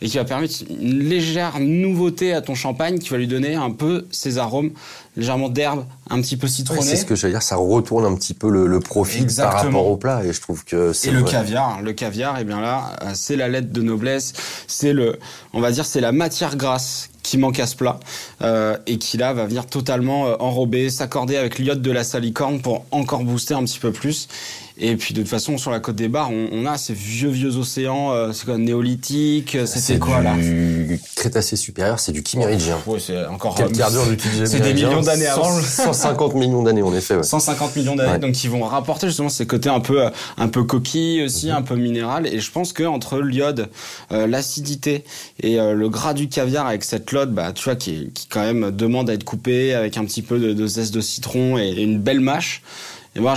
et 0.00 0.08
qui 0.08 0.16
va 0.16 0.24
permettre 0.24 0.54
une 0.68 1.08
légère 1.08 1.58
nouveauté 1.58 2.32
à 2.32 2.40
ton 2.40 2.54
champagne 2.54 2.98
qui 2.98 3.10
va 3.10 3.18
lui 3.18 3.26
donner 3.26 3.54
un 3.54 3.70
peu 3.70 4.06
ses 4.10 4.38
arômes 4.38 4.70
légèrement 5.18 5.48
d'herbe, 5.48 5.84
un 6.10 6.20
petit 6.20 6.36
peu 6.36 6.46
citronné. 6.46 6.82
c'est 6.82 6.96
ce 6.96 7.04
que 7.04 7.16
j'allais 7.16 7.34
dire, 7.34 7.42
ça 7.42 7.56
retourne 7.56 8.04
un 8.04 8.14
petit 8.14 8.34
peu 8.34 8.48
le, 8.48 8.66
le 8.66 8.80
profil 8.80 9.26
par 9.36 9.52
rapport 9.52 9.86
au 9.88 9.96
plat 9.96 10.24
et 10.24 10.32
je 10.32 10.40
trouve 10.40 10.64
que 10.64 10.92
c'est 10.92 11.08
Et 11.08 11.12
le 11.12 11.24
caviar, 11.24 11.82
le 11.82 11.92
caviar, 11.92 12.38
et 12.38 12.42
eh 12.42 12.44
bien 12.44 12.60
là, 12.60 12.92
euh, 13.02 13.10
c'est 13.14 13.34
la 13.34 13.48
lettre 13.48 13.72
de 13.72 13.82
noblesse, 13.82 14.32
c'est 14.68 14.92
le, 14.92 15.18
on 15.52 15.60
va 15.60 15.72
dire, 15.72 15.84
c'est 15.84 16.00
la 16.00 16.12
matière 16.12 16.56
grasse 16.56 17.10
qui 17.28 17.36
manque 17.36 17.60
à 17.60 17.66
ce 17.66 17.76
plat 17.76 18.00
euh, 18.42 18.76
et 18.86 18.96
qui 18.96 19.18
là 19.18 19.34
va 19.34 19.44
venir 19.44 19.66
totalement 19.66 20.26
euh, 20.26 20.36
enrober, 20.40 20.88
s'accorder 20.88 21.36
avec 21.36 21.58
l'iode 21.58 21.82
de 21.82 21.90
la 21.90 22.02
salicorne 22.02 22.60
pour 22.60 22.86
encore 22.90 23.24
booster 23.24 23.54
un 23.54 23.64
petit 23.64 23.78
peu 23.78 23.92
plus. 23.92 24.28
Et 24.80 24.96
puis 24.96 25.12
de 25.12 25.20
toute 25.20 25.28
façon 25.28 25.58
sur 25.58 25.70
la 25.70 25.80
côte 25.80 25.96
des 25.96 26.08
Bars, 26.08 26.30
on, 26.30 26.48
on 26.52 26.64
a 26.64 26.78
ces 26.78 26.94
vieux 26.94 27.28
vieux 27.28 27.56
océans, 27.56 28.12
euh, 28.12 28.32
c'est 28.32 28.46
quoi 28.46 28.56
néolithique, 28.56 29.58
c'était 29.66 29.98
quoi 29.98 30.22
là 30.22 30.36
du 30.36 31.00
Crétacé 31.16 31.56
supérieur, 31.56 31.98
c'est 31.98 32.12
du 32.12 32.22
Kimméridgien. 32.22 32.78
Oh, 32.86 32.98
c'est 32.98 33.26
encore 33.26 33.56
Quelle 33.56 33.72
cardure 33.72 34.06
du 34.06 34.16
C'est 34.46 34.60
des 34.60 34.72
millions 34.72 35.02
d'années 35.08 35.26
avant. 35.26 35.60
150 35.60 36.34
millions 36.34 36.62
d'années 36.62 36.82
en 36.82 36.94
effet. 36.94 37.16
Ouais. 37.16 37.22
150 37.22 37.76
millions 37.76 37.96
d'années, 37.96 38.12
ouais. 38.12 38.18
donc 38.18 38.42
ils 38.44 38.50
vont 38.50 38.62
rapporter 38.64 39.06
justement 39.08 39.28
ces 39.28 39.46
côtés 39.46 39.68
un 39.68 39.80
peu 39.80 39.96
un 40.36 40.48
peu 40.48 40.62
coquille 40.64 41.22
aussi, 41.24 41.46
mm 41.46 41.50
-hmm. 41.50 41.56
un 41.60 41.62
peu 41.62 41.76
minéral. 41.76 42.26
Et 42.26 42.40
je 42.40 42.50
pense 42.50 42.72
que 42.72 42.84
entre 42.84 43.14
l'iode, 43.20 43.68
euh, 44.12 44.26
l'acidité 44.26 45.04
et 45.42 45.54
euh, 45.60 45.74
le 45.82 45.88
gras 45.88 46.14
du 46.14 46.28
caviar 46.28 46.64
avec 46.66 46.84
cette 46.84 47.08
lotte, 47.12 47.32
bah 47.38 47.52
tu 47.52 47.64
vois 47.64 47.76
qui, 47.76 48.10
qui 48.16 48.26
quand 48.32 48.44
même 48.50 48.70
demande 48.84 49.06
à 49.10 49.14
être 49.14 49.24
coupée 49.32 49.74
avec 49.74 49.96
un 49.96 50.04
petit 50.04 50.22
peu 50.28 50.36
de, 50.44 50.52
de 50.52 50.66
zeste 50.66 50.94
de 50.94 51.00
citron 51.00 51.58
et 51.58 51.70
une 51.90 51.98
belle 52.06 52.20
mâche. 52.20 52.62
Et 53.18 53.20
moi, 53.20 53.34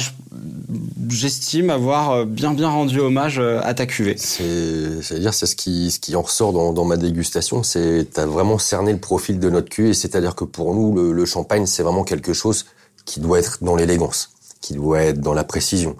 j'estime 1.09 1.71
avoir 1.71 2.11
euh, 2.11 2.25
bien 2.25 2.53
bien 2.53 2.69
rendu 2.69 2.99
hommage 2.99 3.39
euh, 3.39 3.59
à 3.63 3.73
ta 3.73 3.87
cuvée. 3.87 4.15
C'est, 4.15 5.01
c'est-à-dire, 5.01 5.33
c'est 5.33 5.47
ce 5.47 5.55
qui, 5.55 5.89
ce 5.89 5.99
qui 5.99 6.15
en 6.15 6.21
ressort 6.21 6.53
dans, 6.53 6.71
dans 6.71 6.85
ma 6.85 6.97
dégustation, 6.97 7.63
c'est 7.63 8.07
t'as 8.13 8.27
vraiment 8.27 8.59
cerné 8.59 8.93
le 8.93 8.99
profil 8.99 9.39
de 9.39 9.49
notre 9.49 9.69
cuvée. 9.69 9.95
C'est-à-dire 9.95 10.35
que 10.35 10.43
pour 10.43 10.75
nous, 10.75 10.93
le, 10.95 11.13
le 11.13 11.25
champagne, 11.25 11.65
c'est 11.65 11.81
vraiment 11.81 12.03
quelque 12.03 12.31
chose 12.31 12.67
qui 13.05 13.19
doit 13.19 13.39
être 13.39 13.57
dans 13.61 13.75
l'élégance, 13.75 14.29
qui 14.61 14.75
doit 14.75 15.01
être 15.01 15.19
dans 15.19 15.33
la 15.33 15.43
précision. 15.43 15.95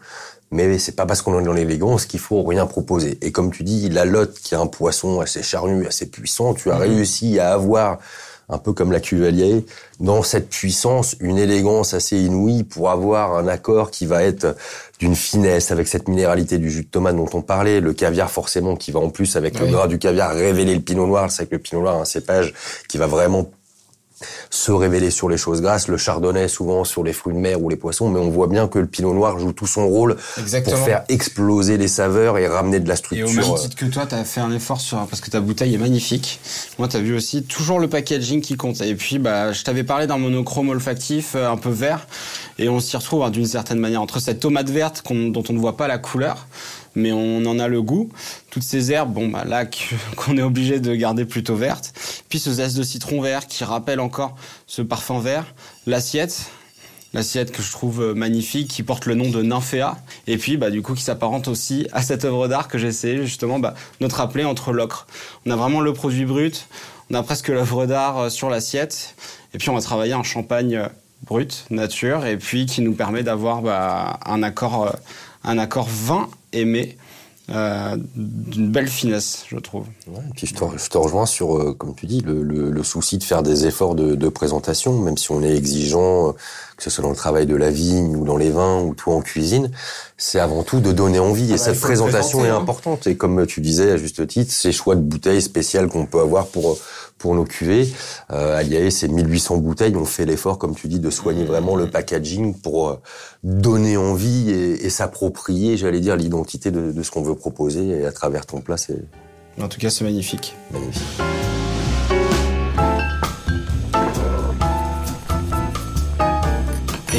Mais 0.52 0.78
c'est 0.78 0.96
pas 0.96 1.08
parce 1.08 1.24
qu'on 1.24 1.40
est 1.40 1.44
dans 1.44 1.54
l'élégance 1.54 2.06
qu'il 2.06 2.20
faut 2.20 2.44
rien 2.44 2.68
proposer. 2.68 3.18
Et 3.22 3.32
comme 3.32 3.52
tu 3.52 3.64
dis, 3.64 3.90
la 3.90 4.06
lotte, 4.06 4.38
qui 4.40 4.54
est 4.54 4.58
un 4.58 4.68
poisson 4.68 5.22
assez 5.22 5.42
charnu, 5.42 5.88
assez 5.88 6.06
puissant, 6.06 6.54
tu 6.54 6.70
as 6.70 6.76
mmh. 6.76 6.82
réussi 6.82 7.40
à 7.40 7.54
avoir 7.54 7.98
un 8.52 8.58
peu 8.58 8.74
comme 8.74 8.92
la 8.92 9.00
cuvalier, 9.00 9.66
dans 10.00 10.22
cette 10.24 10.50
puissance, 10.50 11.16
une 11.20 11.38
élégance 11.38 11.94
assez 11.94 12.18
inouïe 12.18 12.64
pour 12.64 12.92
avoir 12.92 13.36
un 13.36 13.48
accord 13.48 13.90
qui 13.92 14.06
va 14.06 14.24
être 14.24 14.56
d'une 15.00 15.16
finesse 15.16 15.72
avec 15.72 15.88
cette 15.88 16.08
minéralité 16.08 16.58
du 16.58 16.70
jus 16.70 16.84
de 16.84 16.88
tomate 16.88 17.16
dont 17.16 17.30
on 17.34 17.42
parlait, 17.42 17.80
le 17.80 17.94
caviar 17.94 18.30
forcément 18.30 18.76
qui 18.76 18.92
va 18.92 19.00
en 19.00 19.10
plus 19.10 19.36
avec 19.36 19.56
oui. 19.56 19.62
le 19.62 19.72
gras 19.72 19.88
du 19.88 19.98
caviar 19.98 20.32
révéler 20.36 20.76
le 20.76 20.82
pinot 20.82 21.08
noir, 21.08 21.32
c'est 21.32 21.48
que 21.48 21.56
le 21.56 21.62
pinot 21.62 21.82
noir 21.82 22.00
un 22.00 22.06
cépage 22.06 22.54
qui 22.88 22.98
va 22.98 23.08
vraiment 23.08 23.50
se 24.50 24.72
révéler 24.72 25.12
sur 25.12 25.30
les 25.30 25.38
choses 25.38 25.62
grasses, 25.62 25.88
le 25.88 25.98
chardonnay 25.98 26.48
souvent 26.48 26.84
sur 26.84 27.04
les 27.04 27.14
fruits 27.14 27.34
de 27.34 27.40
mer 27.40 27.62
ou 27.62 27.70
les 27.70 27.76
poissons, 27.76 28.10
mais 28.10 28.20
on 28.20 28.30
voit 28.30 28.48
bien 28.48 28.68
que 28.68 28.80
le 28.80 28.88
pinot 28.88 29.14
noir 29.14 29.40
joue 29.40 29.54
tout 29.54 29.68
son 29.68 29.88
rôle 29.88 30.18
Exactement. 30.38 30.76
pour 30.76 30.86
faire 30.86 31.04
exploser 31.10 31.78
les 31.78 31.88
saveurs 31.88 32.38
et 32.38 32.48
ramener 32.48 32.80
de 32.80 32.88
la 32.88 32.96
structure. 32.96 33.28
Et 33.28 33.32
au 33.32 33.34
même 33.34 33.56
titre 33.56 33.76
que 33.76 33.86
toi, 33.86 34.06
tu 34.06 34.16
as 34.16 34.24
fait 34.24 34.42
un 34.42 34.52
effort 34.52 34.82
sur 34.82 34.98
parce 35.08 35.22
que 35.22 35.30
ta 35.30 35.40
bouteille 35.40 35.74
est 35.74 35.80
magnifique. 35.80 36.40
Moi, 36.78 36.88
tu 36.88 36.98
as 36.98 37.02
vu 37.02 37.16
aussi 37.16 37.44
toujours 37.44 37.80
le 37.80 37.88
packaging 37.88 38.42
qui 38.42 38.56
compte. 38.56 38.82
Et 38.82 38.96
puis, 38.96 39.20
bah, 39.20 39.52
je 39.52 39.64
t'avais 39.64 39.84
parlé 39.84 40.08
d'un 40.08 40.18
monochrome 40.18 40.70
olfactif 40.70 41.34
euh, 41.36 41.50
un 41.50 41.58
peu 41.58 41.70
vert, 41.70 42.08
et 42.60 42.70
on 42.70 42.80
s'y 42.80 42.96
retrouve 42.98 43.24
hein, 43.24 43.30
d'une 43.30 43.46
certaine 43.46 43.80
manière 43.80 44.02
entre 44.02 44.20
cette 44.20 44.40
tomate 44.40 44.70
verte 44.70 45.04
dont 45.10 45.44
on 45.50 45.54
ne 45.54 45.60
voit 45.60 45.78
pas 45.78 45.88
la 45.88 45.98
couleur 45.98 46.48
mais 46.96 47.12
on 47.12 47.46
en 47.46 47.60
a 47.60 47.68
le 47.68 47.82
goût. 47.82 48.10
Toutes 48.50 48.64
ces 48.64 48.92
herbes, 48.92 49.14
bon, 49.14 49.28
bah, 49.28 49.44
là, 49.46 49.66
qu'on 50.16 50.38
est 50.38 50.42
obligé 50.42 50.80
de 50.80 50.94
garder 50.96 51.26
plutôt 51.26 51.56
vertes. 51.56 51.94
Puis 52.30 52.40
ce 52.40 52.52
zeste 52.52 52.78
de 52.78 52.84
citron 52.84 53.22
vert 53.22 53.48
qui 53.48 53.64
rappelle 53.64 54.00
encore 54.00 54.36
ce 54.68 54.82
parfum 54.82 55.20
vert. 55.20 55.46
L'assiette, 55.88 56.52
l'assiette 57.14 57.52
que 57.52 57.62
je 57.62 57.72
trouve 57.72 58.02
euh, 58.02 58.14
magnifique, 58.14 58.70
qui 58.70 58.84
porte 58.84 59.06
le 59.06 59.16
nom 59.16 59.30
de 59.30 59.42
Nymphéa, 59.42 59.98
et 60.28 60.38
puis 60.38 60.58
bah, 60.58 60.70
du 60.70 60.82
coup 60.82 60.94
qui 60.94 61.04
s'apparente 61.04 61.48
aussi 61.48 61.88
à 61.92 62.02
cette 62.02 62.26
œuvre 62.26 62.48
d'art 62.48 62.68
que 62.68 62.78
j'ai 62.78 62.88
essayé 62.88 63.18
justement 63.26 63.60
bah, 63.60 63.74
de 64.00 64.08
te 64.08 64.16
rappeler 64.16 64.46
entre 64.46 64.72
l'ocre. 64.72 65.08
On 65.46 65.52
a 65.52 65.56
vraiment 65.56 65.82
le 65.82 65.94
produit 65.94 66.26
brut, 66.26 66.68
on 67.10 67.16
a 67.16 67.24
presque 67.24 67.50
l'œuvre 67.50 67.86
d'art 67.86 68.18
euh, 68.18 68.30
sur 68.30 68.50
l'assiette, 68.50 69.16
et 69.54 69.58
puis 69.58 69.70
on 69.70 69.76
va 69.76 69.82
travailler 69.82 70.14
un 70.14 70.24
champagne 70.24 70.76
euh, 70.76 70.88
brut, 71.24 71.66
nature, 71.70 72.26
et 72.26 72.38
puis 72.38 72.66
qui 72.66 72.82
nous 72.82 72.94
permet 72.94 73.24
d'avoir 73.24 73.62
bah, 73.62 74.20
un 74.26 74.42
accord, 74.44 74.96
un 75.44 75.58
accord 75.58 75.88
vin 75.90 76.30
aimé 76.54 76.98
euh, 77.50 77.98
d'une 78.16 78.72
belle 78.72 78.88
finesse, 78.88 79.44
je 79.50 79.58
trouve. 79.58 79.86
Et 80.08 80.34
puis 80.36 80.48
je 80.48 80.54
te, 80.90 80.98
rejoins 80.98 81.26
sur, 81.26 81.58
euh, 81.58 81.74
comme 81.74 81.94
tu 81.96 82.06
dis, 82.06 82.22
le, 82.22 82.84
souci 82.84 83.18
de 83.18 83.24
faire 83.24 83.44
des 83.44 83.66
efforts 83.66 83.96
de, 83.96 84.16
de, 84.16 84.30
présentation, 84.30 84.98
même 85.00 85.18
si 85.18 85.32
on 85.32 85.42
est 85.42 85.56
exigeant, 85.56 86.30
euh, 86.30 86.32
que 86.82 86.86
ce 86.86 86.96
soit 86.96 87.04
dans 87.04 87.12
le 87.12 87.16
travail 87.16 87.46
de 87.46 87.56
la 87.56 87.70
vigne 87.70 88.16
ou 88.16 88.26
dans 88.26 88.38
les 88.38 88.50
vins 88.50 88.82
ou 88.82 88.96
toi 88.96 89.14
en 89.14 89.22
cuisine, 89.22 89.70
c'est 90.18 90.40
avant 90.40 90.64
tout 90.64 90.80
de 90.80 90.92
donner 90.92 91.20
envie. 91.20 91.44
Ah 91.44 91.50
et 91.50 91.52
bah, 91.52 91.58
cette 91.60 91.80
présentation 91.80 92.44
est 92.44 92.50
hein. 92.50 92.58
importante. 92.58 93.06
Et 93.06 93.16
comme 93.16 93.46
tu 93.46 93.62
disais 93.62 93.92
à 93.92 93.98
juste 93.98 94.26
titre, 94.26 94.52
ces 94.52 94.72
choix 94.72 94.96
de 94.96 95.02
bouteilles 95.02 95.44
spéciales 95.44 95.90
qu'on 95.90 96.08
peut 96.08 96.20
avoir 96.20 96.48
pour 96.48 96.80
pour 97.20 97.36
nos 97.36 97.44
cuvées, 97.44 97.88
euh, 98.32 98.58
à 98.58 98.64
l'IAE, 98.64 98.90
c'est 98.90 99.08
1800 99.08 99.58
bouteilles. 99.58 99.96
On 99.96 100.06
fait 100.06 100.26
l'effort, 100.26 100.58
comme 100.58 100.74
tu 100.74 100.88
dis, 100.88 101.00
de 101.00 101.12
soigner 101.12 101.46
vraiment 101.46 101.76
le 101.76 101.88
packaging 101.88 102.56
pour 102.56 102.90
euh, 102.90 102.96
donner 103.44 103.96
envie 103.96 104.50
et, 104.50 104.84
et 104.84 104.90
s'approprier, 104.90 105.78
j'allais 105.78 106.00
dire, 106.00 106.16
l'identité 106.16 106.72
de, 106.72 106.92
de, 106.92 107.04
ce 107.04 107.12
qu'on 107.12 107.22
veut 107.22 107.36
proposer. 107.36 107.90
Et 107.90 108.06
à 108.08 108.12
travers 108.12 108.48
ton 108.48 108.60
plat, 108.60 108.78
c'est... 108.78 109.04
En 109.62 109.68
tout 109.68 109.80
cas, 109.80 109.92
c'est 109.92 110.04
magnifique. 110.04 110.56
Magnifique. 110.72 111.22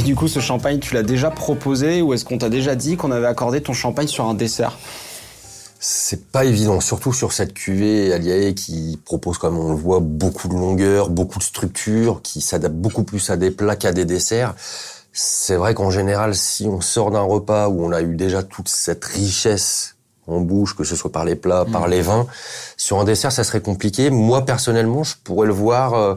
Et 0.03 0.05
du 0.05 0.17
coup, 0.17 0.27
ce 0.27 0.41
champagne, 0.41 0.81
tu 0.81 0.95
l'as 0.95 1.05
déjà 1.05 1.31
proposé 1.31 2.03
ou 2.03 2.13
est-ce 2.13 2.25
qu'on 2.25 2.37
t'a 2.37 2.49
déjà 2.49 2.75
dit 2.75 2.97
qu'on 2.97 3.13
avait 3.13 3.29
accordé 3.29 3.61
ton 3.61 3.73
champagne 3.73 4.09
sur 4.09 4.25
un 4.25 4.35
dessert? 4.35 4.77
C'est 5.79 6.27
pas 6.27 6.45
évident, 6.45 6.81
surtout 6.81 7.13
sur 7.13 7.33
cette 7.33 7.55
cuvée 7.55 8.13
Aliae 8.13 8.53
qui 8.53 8.99
propose, 9.05 9.39
comme 9.39 9.57
on 9.57 9.69
le 9.71 9.77
voit, 9.77 10.01
beaucoup 10.01 10.49
de 10.49 10.55
longueur, 10.55 11.09
beaucoup 11.09 11.39
de 11.39 11.45
structure, 11.45 12.21
qui 12.21 12.41
s'adapte 12.41 12.75
beaucoup 12.75 13.05
plus 13.05 13.31
à 13.31 13.37
des 13.37 13.53
plats 13.53 13.77
qu'à 13.77 13.93
des 13.93 14.05
desserts. 14.05 14.57
C'est 15.13 15.55
vrai 15.55 15.73
qu'en 15.73 15.93
général, 15.93 16.35
si 16.35 16.67
on 16.67 16.81
sort 16.81 17.13
d'un 17.13 17.23
repas 17.23 17.69
où 17.69 17.85
on 17.85 17.93
a 17.93 18.03
eu 18.03 18.17
déjà 18.17 18.43
toute 18.43 18.69
cette 18.69 19.05
richesse 19.05 19.95
en 20.27 20.41
bouche, 20.41 20.75
que 20.75 20.83
ce 20.83 20.97
soit 20.97 21.13
par 21.13 21.25
les 21.25 21.37
plats, 21.37 21.65
par 21.65 21.87
mmh. 21.87 21.91
les 21.91 22.03
vins, 22.03 22.27
sur 22.77 22.99
un 22.99 23.05
dessert, 23.05 23.31
ça 23.31 23.45
serait 23.45 23.61
compliqué. 23.61 24.11
Moi, 24.11 24.45
personnellement, 24.45 25.05
je 25.05 25.15
pourrais 25.23 25.47
le 25.47 25.53
voir 25.53 25.95
euh, 25.95 26.17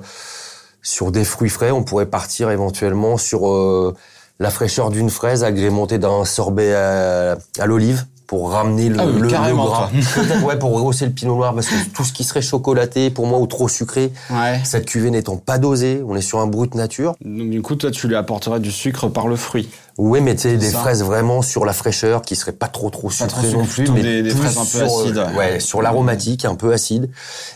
sur 0.85 1.11
des 1.11 1.25
fruits 1.25 1.49
frais. 1.49 1.71
On 1.71 1.83
pourrait 1.83 2.05
partir 2.05 2.51
éventuellement 2.51 3.17
sur 3.17 3.49
euh, 3.49 3.93
la 4.39 4.51
fraîcheur 4.51 4.91
d'une 4.91 5.09
fraise 5.09 5.43
agrémentée 5.43 5.97
d'un 5.97 6.23
sorbet 6.23 6.73
à, 6.73 7.37
à 7.59 7.65
l'olive 7.65 8.05
pour 8.27 8.51
ramener 8.51 8.89
le, 8.89 8.99
ah 8.99 9.05
oui, 9.05 9.13
le, 9.13 9.19
le 9.21 9.27
gras. 9.27 9.89
ouais, 10.43 10.57
pour 10.57 10.71
rehausser 10.71 11.05
le 11.05 11.11
pinot 11.11 11.35
noir 11.35 11.53
parce 11.53 11.67
que 11.67 11.75
tout 11.93 12.03
ce 12.03 12.11
qui 12.13 12.23
serait 12.23 12.41
chocolaté 12.41 13.09
pour 13.09 13.27
moi 13.27 13.39
ou 13.39 13.47
trop 13.47 13.67
sucré, 13.67 14.11
ouais. 14.31 14.61
cette 14.63 14.85
cuvée 14.85 15.11
n'étant 15.11 15.37
pas 15.37 15.57
dosée, 15.57 16.01
on 16.07 16.15
est 16.15 16.21
sur 16.21 16.39
un 16.39 16.47
brut 16.47 16.75
nature. 16.75 17.15
Donc 17.23 17.49
du 17.49 17.61
coup, 17.61 17.75
toi, 17.75 17.91
tu 17.91 18.07
lui 18.07 18.15
apporterais 18.15 18.59
du 18.59 18.71
sucre 18.71 19.07
par 19.09 19.27
le 19.27 19.35
fruit. 19.35 19.69
Oui, 19.97 20.19
mais 20.21 20.35
tu 20.35 20.41
sais 20.41 20.57
des 20.57 20.71
ça. 20.71 20.79
fraises 20.79 21.03
vraiment 21.03 21.41
sur 21.41 21.63
la 21.65 21.71
fraîcheur 21.71 22.21
qui 22.21 22.35
seraient 22.35 22.51
pas 22.51 22.67
trop 22.67 22.89
trop 22.89 23.09
sucrées 23.09 23.51
non 23.51 23.65
plus, 23.65 23.89
mais 23.91 24.01
des, 24.01 24.23
des 24.23 24.29
fraises 24.31 24.57
un 24.57 24.61
peu 24.61 24.87
sur, 24.87 24.99
acides. 25.01 25.17
Ouais, 25.17 25.37
ouais 25.37 25.59
sur 25.59 25.81
l'aromatique 25.81 26.45
un 26.45 26.55
peu 26.55 26.73
acide 26.73 27.09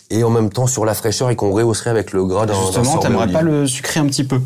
et 0.09 0.23
en 0.23 0.29
même 0.29 0.49
temps 0.49 0.67
sur 0.67 0.85
la 0.85 0.93
fraîcheur 0.93 1.29
et 1.29 1.35
qu'on 1.35 1.51
rehausserait 1.51 1.89
avec 1.89 2.13
le 2.13 2.23
gras 2.23 2.45
d'un 2.45 2.53
Justement, 2.53 2.97
t'aimerais 2.97 3.31
pas 3.31 3.41
le 3.41 3.67
sucrer 3.67 3.99
un 3.99 4.05
petit 4.05 4.23
peu? 4.23 4.39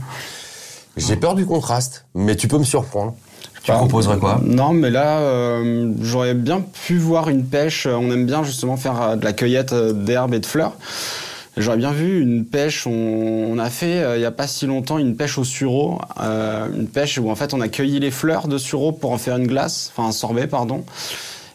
J'ai 0.95 1.15
peur 1.15 1.35
du 1.35 1.45
contraste, 1.45 2.05
mais 2.13 2.35
tu 2.35 2.47
peux 2.47 2.57
me 2.57 2.63
surprendre. 2.63 3.15
Tu 3.63 3.71
proposerais 3.71 4.17
quoi 4.17 4.41
Non, 4.43 4.73
mais 4.73 4.89
là, 4.89 5.19
euh, 5.19 5.93
j'aurais 6.01 6.33
bien 6.33 6.61
pu 6.61 6.97
voir 6.97 7.29
une 7.29 7.45
pêche. 7.45 7.87
On 7.87 8.11
aime 8.11 8.25
bien 8.25 8.43
justement 8.43 8.75
faire 8.75 9.01
euh, 9.01 9.15
de 9.15 9.23
la 9.23 9.31
cueillette 9.31 9.71
euh, 9.71 9.93
d'herbes 9.93 10.33
et 10.33 10.39
de 10.39 10.45
fleurs. 10.45 10.73
J'aurais 11.55 11.77
bien 11.77 11.91
vu 11.91 12.19
une 12.21 12.45
pêche. 12.45 12.87
On, 12.87 12.91
on 12.91 13.57
a 13.59 13.69
fait 13.69 14.03
euh, 14.03 14.17
il 14.17 14.21
y 14.21 14.25
a 14.25 14.31
pas 14.31 14.47
si 14.47 14.65
longtemps 14.65 14.97
une 14.97 15.15
pêche 15.15 15.37
au 15.37 15.43
sureau, 15.43 15.99
euh, 16.19 16.67
une 16.75 16.87
pêche 16.87 17.17
où 17.19 17.29
en 17.29 17.35
fait 17.35 17.53
on 17.53 17.61
a 17.61 17.69
cueilli 17.69 17.99
les 17.99 18.11
fleurs 18.11 18.47
de 18.47 18.57
sureau 18.57 18.91
pour 18.91 19.11
en 19.11 19.17
faire 19.17 19.37
une 19.37 19.47
glace, 19.47 19.91
enfin 19.95 20.09
un 20.09 20.11
sorbet, 20.11 20.47
pardon. 20.47 20.83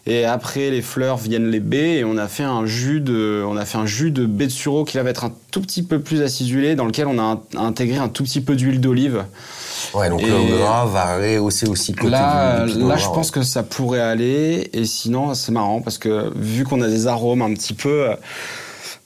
Et 0.09 0.25
après 0.25 0.71
les 0.71 0.81
fleurs 0.81 1.17
viennent 1.17 1.51
les 1.51 1.59
baies 1.59 1.97
et 1.97 2.03
on 2.03 2.17
a 2.17 2.27
fait 2.27 2.43
un 2.43 2.65
jus 2.65 2.99
de, 2.99 3.45
on 3.47 3.55
a 3.55 3.63
fait 3.63 3.77
un 3.77 3.85
jus 3.85 4.09
de 4.09 4.25
baie 4.25 4.47
de 4.47 4.51
sureau 4.51 4.83
qui 4.83 4.97
va 4.97 5.07
être 5.07 5.23
un 5.23 5.31
tout 5.51 5.61
petit 5.61 5.83
peu 5.83 5.99
plus 5.99 6.23
acidulé, 6.23 6.75
dans 6.75 6.85
lequel 6.85 7.05
on 7.05 7.19
a 7.19 7.39
intégré 7.55 7.97
un 7.97 8.09
tout 8.09 8.23
petit 8.23 8.41
peu 8.41 8.55
d'huile 8.55 8.81
d'olive. 8.81 9.23
Ouais, 9.93 10.09
donc 10.09 10.23
et 10.23 10.25
le 10.25 10.57
gras 10.57 10.85
va 10.87 11.17
rehausser 11.17 11.69
aussi 11.69 11.93
côté 11.93 12.09
là, 12.09 12.65
du, 12.65 12.73
du 12.73 12.87
Là, 12.87 12.97
je 12.97 13.05
pense 13.05 13.29
que 13.29 13.43
ça 13.43 13.61
pourrait 13.61 13.99
aller. 13.99 14.71
Et 14.73 14.85
sinon, 14.85 15.35
c'est 15.35 15.51
marrant 15.51 15.79
parce 15.79 15.99
que 15.99 16.31
vu 16.35 16.63
qu'on 16.63 16.81
a 16.81 16.87
des 16.87 17.05
arômes 17.05 17.43
un 17.43 17.53
petit 17.53 17.75
peu, 17.75 18.07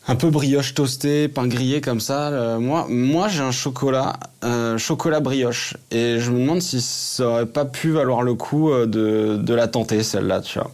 un 0.07 0.15
peu 0.15 0.29
brioche 0.29 0.73
toastée, 0.73 1.27
pain 1.27 1.47
grillé 1.47 1.79
comme 1.79 1.99
ça, 1.99 2.27
euh, 2.27 2.59
moi, 2.59 2.87
moi 2.89 3.27
j'ai 3.29 3.41
un 3.41 3.51
chocolat, 3.51 4.19
euh, 4.43 4.77
chocolat 4.77 5.19
brioche. 5.19 5.77
Et 5.91 6.19
je 6.19 6.31
me 6.31 6.39
demande 6.39 6.61
si 6.61 6.81
ça 6.81 7.27
aurait 7.27 7.45
pas 7.45 7.65
pu 7.65 7.91
valoir 7.91 8.21
le 8.21 8.33
coup 8.33 8.69
euh, 8.71 8.85
de, 8.85 9.37
de 9.37 9.53
la 9.53 9.67
tenter, 9.67 10.03
celle-là, 10.03 10.41
tu 10.41 10.59
vois. 10.59 10.71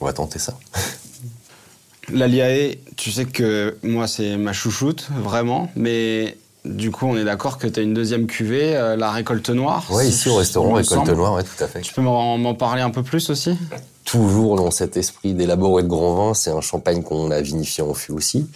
On 0.00 0.04
va 0.04 0.12
tenter 0.12 0.38
ça. 0.38 0.54
La 2.12 2.26
Liae, 2.26 2.76
tu 2.96 3.10
sais 3.10 3.24
que 3.24 3.76
moi, 3.82 4.06
c'est 4.06 4.36
ma 4.36 4.52
chouchoute, 4.52 5.08
vraiment. 5.22 5.70
Mais 5.76 6.36
du 6.64 6.90
coup, 6.90 7.06
on 7.06 7.16
est 7.16 7.24
d'accord 7.24 7.58
que 7.58 7.66
tu 7.66 7.80
as 7.80 7.82
une 7.82 7.94
deuxième 7.94 8.26
cuvée, 8.26 8.76
euh, 8.76 8.96
la 8.96 9.10
récolte 9.10 9.50
noire. 9.50 9.86
Oui, 9.90 10.04
si 10.04 10.10
ici 10.10 10.28
au 10.28 10.36
restaurant, 10.36 10.72
récolte 10.74 11.08
noire, 11.10 11.34
ouais, 11.34 11.42
tout 11.42 11.62
à 11.62 11.66
fait. 11.66 11.80
Tu 11.80 11.92
peux 11.92 12.02
m'en 12.02 12.54
parler 12.54 12.82
un 12.82 12.90
peu 12.90 13.02
plus 13.02 13.30
aussi? 13.30 13.56
Toujours 14.10 14.56
dans 14.56 14.70
cet 14.70 14.96
esprit 14.96 15.34
d'élaborer 15.34 15.82
de 15.82 15.88
grands 15.88 16.14
vins, 16.14 16.32
c'est 16.32 16.50
un 16.50 16.62
champagne 16.62 17.02
qu'on 17.02 17.30
a 17.30 17.42
vinifié 17.42 17.84
en 17.84 17.92
fût 17.92 18.12
aussi, 18.12 18.48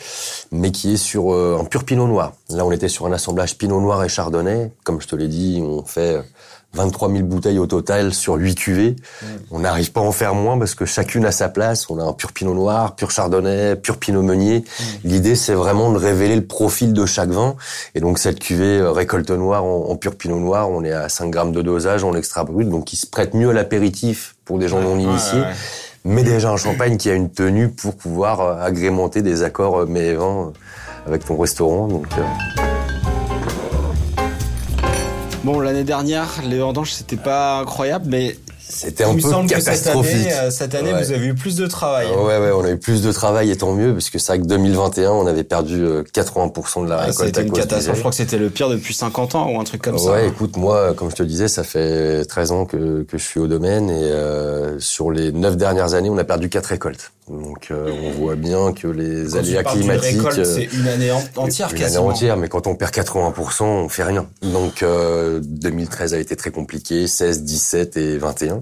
mais 0.51 0.73
qui 0.73 0.95
est 0.95 0.97
sur 0.97 1.35
euh, 1.35 1.59
un 1.61 1.65
pur 1.65 1.85
pinot 1.85 2.07
noir. 2.07 2.33
Là, 2.49 2.65
on 2.65 2.73
était 2.73 2.89
sur 2.89 3.05
un 3.05 3.13
assemblage 3.13 3.59
pinot 3.59 3.79
noir 3.79 4.03
et 4.03 4.09
chardonnay. 4.09 4.73
Comme 4.83 5.03
je 5.03 5.09
te 5.09 5.15
l'ai 5.15 5.29
dit, 5.29 5.61
on 5.63 5.85
fait 5.85 6.23
23 6.75 7.11
000 7.11 7.25
bouteilles 7.25 7.59
au 7.59 7.67
total 7.67 8.15
sur 8.15 8.35
8 8.35 8.55
cuvées. 8.55 8.91
Mmh. 8.91 9.27
On 9.51 9.59
n'arrive 9.61 9.93
pas 9.93 10.01
à 10.01 10.05
en 10.05 10.13
faire 10.13 10.35
moins 10.35 10.59
parce 10.59 10.75
que 10.75 10.87
chacune 10.87 11.25
a 11.27 11.33
sa 11.33 11.49
place. 11.49 11.91
On 11.91 11.99
a 11.99 12.05
un 12.05 12.13
pur 12.13 12.33
pinot 12.33 12.55
noir, 12.55 12.97
pur 12.97 13.11
chardonnay, 13.11 13.77
pur 13.77 13.99
pinot 13.99 14.23
meunier. 14.23 14.61
Mmh. 14.61 14.85
L'idée, 15.05 15.35
c'est 15.35 15.55
vraiment 15.55 15.93
de 15.93 15.99
révéler 15.99 16.37
le 16.37 16.47
profil 16.47 16.93
de 16.93 17.05
chaque 17.05 17.31
vin. 17.31 17.57
Et 17.95 18.01
donc, 18.01 18.19
cette 18.19 18.39
cuvée 18.39 18.79
euh, 18.79 18.91
récolte 18.91 19.31
noire 19.31 19.65
en, 19.65 19.91
en, 19.91 19.97
pur 19.97 20.17
pinot 20.17 20.41
noir, 20.41 20.71
on 20.71 20.83
est 20.83 20.93
à 20.93 21.09
5 21.09 21.31
grammes 21.31 21.53
de 21.53 21.63
dosage 21.63 22.05
en 22.05 22.15
extra 22.15 22.45
brut, 22.45 22.69
donc 22.69 22.87
qui 22.87 22.97
se 22.97 23.07
prête 23.07 23.35
mieux 23.35 23.51
à 23.51 23.53
l'apéritif 23.53 24.37
pour 24.45 24.59
des 24.59 24.69
gens 24.69 24.81
non 24.81 24.99
initiés. 24.99 25.41
Ouais, 25.41 25.47
ouais. 25.47 25.53
Mais 26.05 26.25
déjà 26.25 26.51
un 26.51 26.57
champagne 26.57 26.97
qui 26.97 27.11
a 27.11 27.15
une 27.15 27.31
tenue 27.31 27.69
pour 27.69 27.95
pouvoir 27.95 28.41
euh, 28.41 28.65
agrémenter 28.65 29.23
des 29.23 29.43
accords 29.43 29.87
mets 29.87 30.07
et 30.07 30.15
vins 30.15 30.53
avec 31.07 31.25
ton 31.25 31.37
restaurant. 31.37 31.87
Donc, 31.87 32.07
euh... 32.19 32.62
Bon, 35.45 35.59
l'année 35.59 35.83
dernière, 35.83 36.41
les 36.45 36.61
vendanges, 36.61 36.93
c'était 36.93 37.17
pas 37.17 37.59
incroyable, 37.59 38.05
mais 38.09 38.37
c'était 38.73 39.05
un 39.05 39.15
peu 39.15 39.47
catastrophique. 39.47 40.13
Cette 40.13 40.27
année, 40.27 40.33
euh, 40.33 40.51
cette 40.51 40.75
année 40.75 40.93
ouais. 40.93 41.03
vous 41.03 41.13
avez 41.13 41.27
eu 41.27 41.35
plus 41.35 41.57
de 41.57 41.67
travail. 41.67 42.09
Ouais, 42.09 42.39
ouais, 42.39 42.51
on 42.53 42.65
a 42.65 42.71
eu 42.71 42.79
plus 42.79 43.03
de 43.03 43.13
travail 43.13 43.51
et 43.51 43.57
tant 43.57 43.73
mieux, 43.73 43.93
parce 43.93 44.11
que 44.11 44.19
c'est 44.19 44.33
vrai 44.33 44.41
que 44.41 44.47
2021, 44.47 45.11
on 45.11 45.27
avait 45.27 45.45
perdu 45.45 45.85
80% 45.85 46.85
de 46.85 46.89
la 46.89 46.97
ah, 46.97 47.05
récolte. 47.07 47.27
C'était 47.27 47.43
une 47.43 47.53
catastrophe. 47.53 47.97
Je 47.97 48.01
crois 48.01 48.11
que 48.11 48.17
c'était 48.17 48.39
le 48.39 48.51
pire 48.51 48.69
depuis 48.69 48.95
50 48.95 49.35
ans 49.35 49.51
ou 49.51 49.61
un 49.61 49.65
truc 49.65 49.83
comme 49.83 49.95
ouais, 49.95 50.01
ça. 50.01 50.13
Ouais, 50.13 50.29
écoute, 50.29 50.57
moi, 50.57 50.95
comme 50.95 51.11
je 51.11 51.17
te 51.17 51.23
disais, 51.23 51.49
ça 51.49 51.65
fait 51.65 52.25
13 52.25 52.53
ans 52.53 52.65
que, 52.65 53.03
que 53.03 53.19
je 53.19 53.23
suis 53.23 53.41
au 53.41 53.47
domaine 53.47 53.91
et 53.91 54.05
euh, 54.05 54.79
sur 54.81 55.11
les 55.11 55.33
9 55.33 55.57
dernières 55.57 55.95
années, 55.95 56.11
on 56.11 56.19
a 56.19 56.25
perdu 56.25 56.49
4 56.49 56.67
récoltes. 56.67 57.13
Donc 57.29 57.69
euh, 57.71 57.91
on 58.03 58.11
voit 58.11 58.35
bien 58.35 58.73
que 58.73 58.89
les 58.89 59.31
quand 59.31 59.39
aléas 59.39 59.63
climatiques, 59.63 60.21
c'est 60.45 60.65
une 60.65 60.89
année 60.89 61.13
entière 61.37 61.71
une 61.71 61.79
quasiment. 61.79 62.03
année 62.03 62.13
entière, 62.13 62.37
mais 62.37 62.49
quand 62.49 62.67
on 62.67 62.75
perd 62.75 62.93
80%, 62.93 63.63
on 63.63 63.89
fait 63.89 64.03
rien. 64.03 64.27
Donc 64.43 64.83
euh, 64.83 65.41
2013 65.41 66.15
a 66.15 66.19
été 66.19 66.35
très 66.35 66.51
compliqué, 66.51 67.07
16, 67.07 67.45
17 67.45 67.97
et 67.97 68.19
21. 68.19 68.62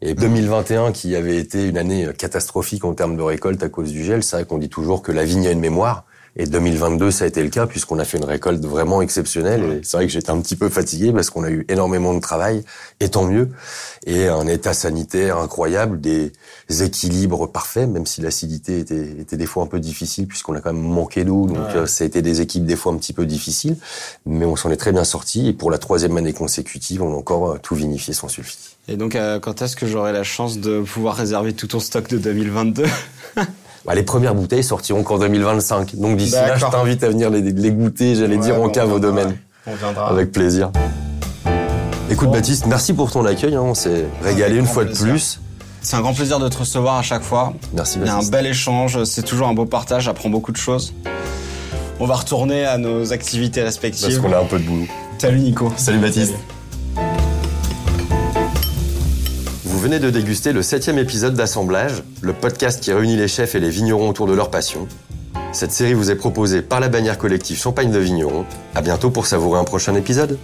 Et 0.00 0.14
2021, 0.14 0.92
qui 0.92 1.14
avait 1.14 1.36
été 1.36 1.68
une 1.68 1.78
année 1.78 2.08
catastrophique 2.16 2.84
en 2.84 2.94
termes 2.94 3.16
de 3.16 3.22
récolte 3.22 3.62
à 3.62 3.68
cause 3.68 3.92
du 3.92 4.04
gel, 4.04 4.22
c'est 4.22 4.36
vrai 4.36 4.44
qu'on 4.44 4.58
dit 4.58 4.68
toujours 4.68 5.02
que 5.02 5.12
la 5.12 5.24
vigne 5.24 5.46
a 5.46 5.52
une 5.52 5.60
mémoire. 5.60 6.04
Et 6.34 6.46
2022, 6.46 7.10
ça 7.10 7.24
a 7.24 7.26
été 7.28 7.42
le 7.42 7.50
cas 7.50 7.66
puisqu'on 7.66 7.98
a 7.98 8.04
fait 8.04 8.16
une 8.16 8.24
récolte 8.24 8.64
vraiment 8.64 9.02
exceptionnelle. 9.02 9.62
Et 9.64 9.80
c'est 9.82 9.98
vrai 9.98 10.06
que 10.06 10.12
j'étais 10.12 10.30
un 10.30 10.40
petit 10.40 10.56
peu 10.56 10.70
fatigué 10.70 11.12
parce 11.12 11.28
qu'on 11.28 11.44
a 11.44 11.50
eu 11.50 11.66
énormément 11.68 12.14
de 12.14 12.20
travail, 12.20 12.64
et 13.00 13.10
tant 13.10 13.24
mieux. 13.24 13.50
Et 14.06 14.28
un 14.28 14.46
état 14.46 14.72
sanitaire 14.72 15.36
incroyable, 15.38 16.00
des 16.00 16.32
équilibres 16.80 17.50
parfaits, 17.50 17.86
même 17.88 18.06
si 18.06 18.22
l'acidité 18.22 18.78
était, 18.78 19.10
était 19.20 19.36
des 19.36 19.46
fois 19.46 19.64
un 19.64 19.66
peu 19.66 19.78
difficile 19.78 20.26
puisqu'on 20.26 20.54
a 20.54 20.60
quand 20.60 20.72
même 20.72 20.82
manqué 20.82 21.24
d'eau. 21.24 21.46
Donc 21.46 21.68
euh, 21.74 21.86
ça 21.86 22.04
a 22.04 22.06
été 22.06 22.22
des 22.22 22.40
équipes 22.40 22.64
des 22.64 22.76
fois 22.76 22.92
un 22.92 22.96
petit 22.96 23.12
peu 23.12 23.26
difficiles, 23.26 23.76
mais 24.24 24.46
on 24.46 24.56
s'en 24.56 24.70
est 24.70 24.76
très 24.76 24.92
bien 24.92 25.04
sorti. 25.04 25.48
Et 25.48 25.52
pour 25.52 25.70
la 25.70 25.78
troisième 25.78 26.16
année 26.16 26.32
consécutive, 26.32 27.02
on 27.02 27.12
a 27.12 27.16
encore 27.16 27.50
euh, 27.50 27.58
tout 27.62 27.74
vinifié 27.74 28.14
sans 28.14 28.28
sulfite. 28.28 28.76
Et 28.88 28.96
donc, 28.96 29.14
euh, 29.14 29.38
quand 29.38 29.60
est-ce 29.60 29.76
que 29.76 29.86
j'aurai 29.86 30.12
la 30.12 30.24
chance 30.24 30.58
de 30.58 30.80
pouvoir 30.80 31.14
réserver 31.14 31.52
tout 31.52 31.66
ton 31.66 31.80
stock 31.80 32.08
de 32.08 32.16
2022 32.16 32.84
Bah, 33.84 33.94
les 33.94 34.02
premières 34.02 34.34
bouteilles 34.34 34.62
sortiront 34.64 35.02
qu'en 35.02 35.18
2025. 35.18 35.96
Donc 35.96 36.16
d'ici 36.16 36.32
là, 36.32 36.56
je 36.56 36.66
t'invite 36.66 37.02
à 37.02 37.08
venir 37.08 37.30
les, 37.30 37.40
les 37.42 37.70
goûter, 37.72 38.14
j'allais 38.14 38.36
dire, 38.38 38.60
en 38.62 38.68
cave 38.68 38.92
au 38.92 38.98
domaine. 39.00 39.36
On 39.66 39.74
viendra. 39.74 40.08
Avec 40.08 40.32
plaisir. 40.32 40.70
Écoute 42.10 42.30
Baptiste, 42.30 42.66
merci 42.66 42.92
pour 42.92 43.10
ton 43.10 43.24
accueil. 43.24 43.54
Hein. 43.54 43.62
On 43.62 43.74
s'est 43.74 44.06
régalé 44.22 44.56
une 44.58 44.66
fois 44.66 44.84
de 44.84 44.92
plus. 44.94 45.40
C'est 45.80 45.96
un 45.96 46.00
grand 46.00 46.14
plaisir 46.14 46.38
de 46.38 46.48
te 46.48 46.58
recevoir 46.58 46.96
à 46.98 47.02
chaque 47.02 47.22
fois. 47.22 47.54
Merci 47.74 47.98
Il 48.00 48.06
y 48.06 48.08
a 48.08 48.12
un 48.12 48.16
Baptiste. 48.16 48.32
bel 48.32 48.46
échange, 48.46 49.02
c'est 49.04 49.22
toujours 49.24 49.48
un 49.48 49.54
beau 49.54 49.64
partage, 49.66 50.04
j'apprends 50.04 50.28
beaucoup 50.28 50.52
de 50.52 50.56
choses. 50.56 50.92
On 51.98 52.06
va 52.06 52.14
retourner 52.14 52.64
à 52.64 52.78
nos 52.78 53.12
activités 53.12 53.62
Parce 53.62 53.76
respectives. 53.76 54.20
qu'on 54.20 54.32
a 54.32 54.38
un 54.38 54.44
peu 54.44 54.58
de 54.60 54.64
boulot. 54.64 54.86
Salut 55.18 55.40
Nico. 55.40 55.72
Salut 55.76 55.98
Baptiste. 55.98 56.34
Venez 59.82 59.98
de 59.98 60.10
déguster 60.10 60.52
le 60.52 60.62
septième 60.62 60.96
épisode 60.96 61.34
d'Assemblage, 61.34 62.04
le 62.20 62.32
podcast 62.32 62.80
qui 62.80 62.92
réunit 62.92 63.16
les 63.16 63.26
chefs 63.26 63.56
et 63.56 63.60
les 63.60 63.68
vignerons 63.68 64.08
autour 64.08 64.28
de 64.28 64.32
leur 64.32 64.48
passion. 64.48 64.86
Cette 65.52 65.72
série 65.72 65.92
vous 65.92 66.12
est 66.12 66.14
proposée 66.14 66.62
par 66.62 66.78
la 66.78 66.88
bannière 66.88 67.18
collective 67.18 67.58
Champagne 67.58 67.90
de 67.90 67.98
Vignerons. 67.98 68.46
À 68.76 68.80
bientôt 68.80 69.10
pour 69.10 69.26
savourer 69.26 69.58
un 69.58 69.64
prochain 69.64 69.96
épisode. 69.96 70.38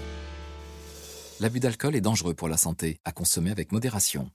L'abus 1.38 1.60
d'alcool 1.60 1.94
est 1.94 2.00
dangereux 2.00 2.34
pour 2.34 2.48
la 2.48 2.56
santé, 2.56 2.98
à 3.04 3.12
consommer 3.12 3.52
avec 3.52 3.70
modération. 3.70 4.28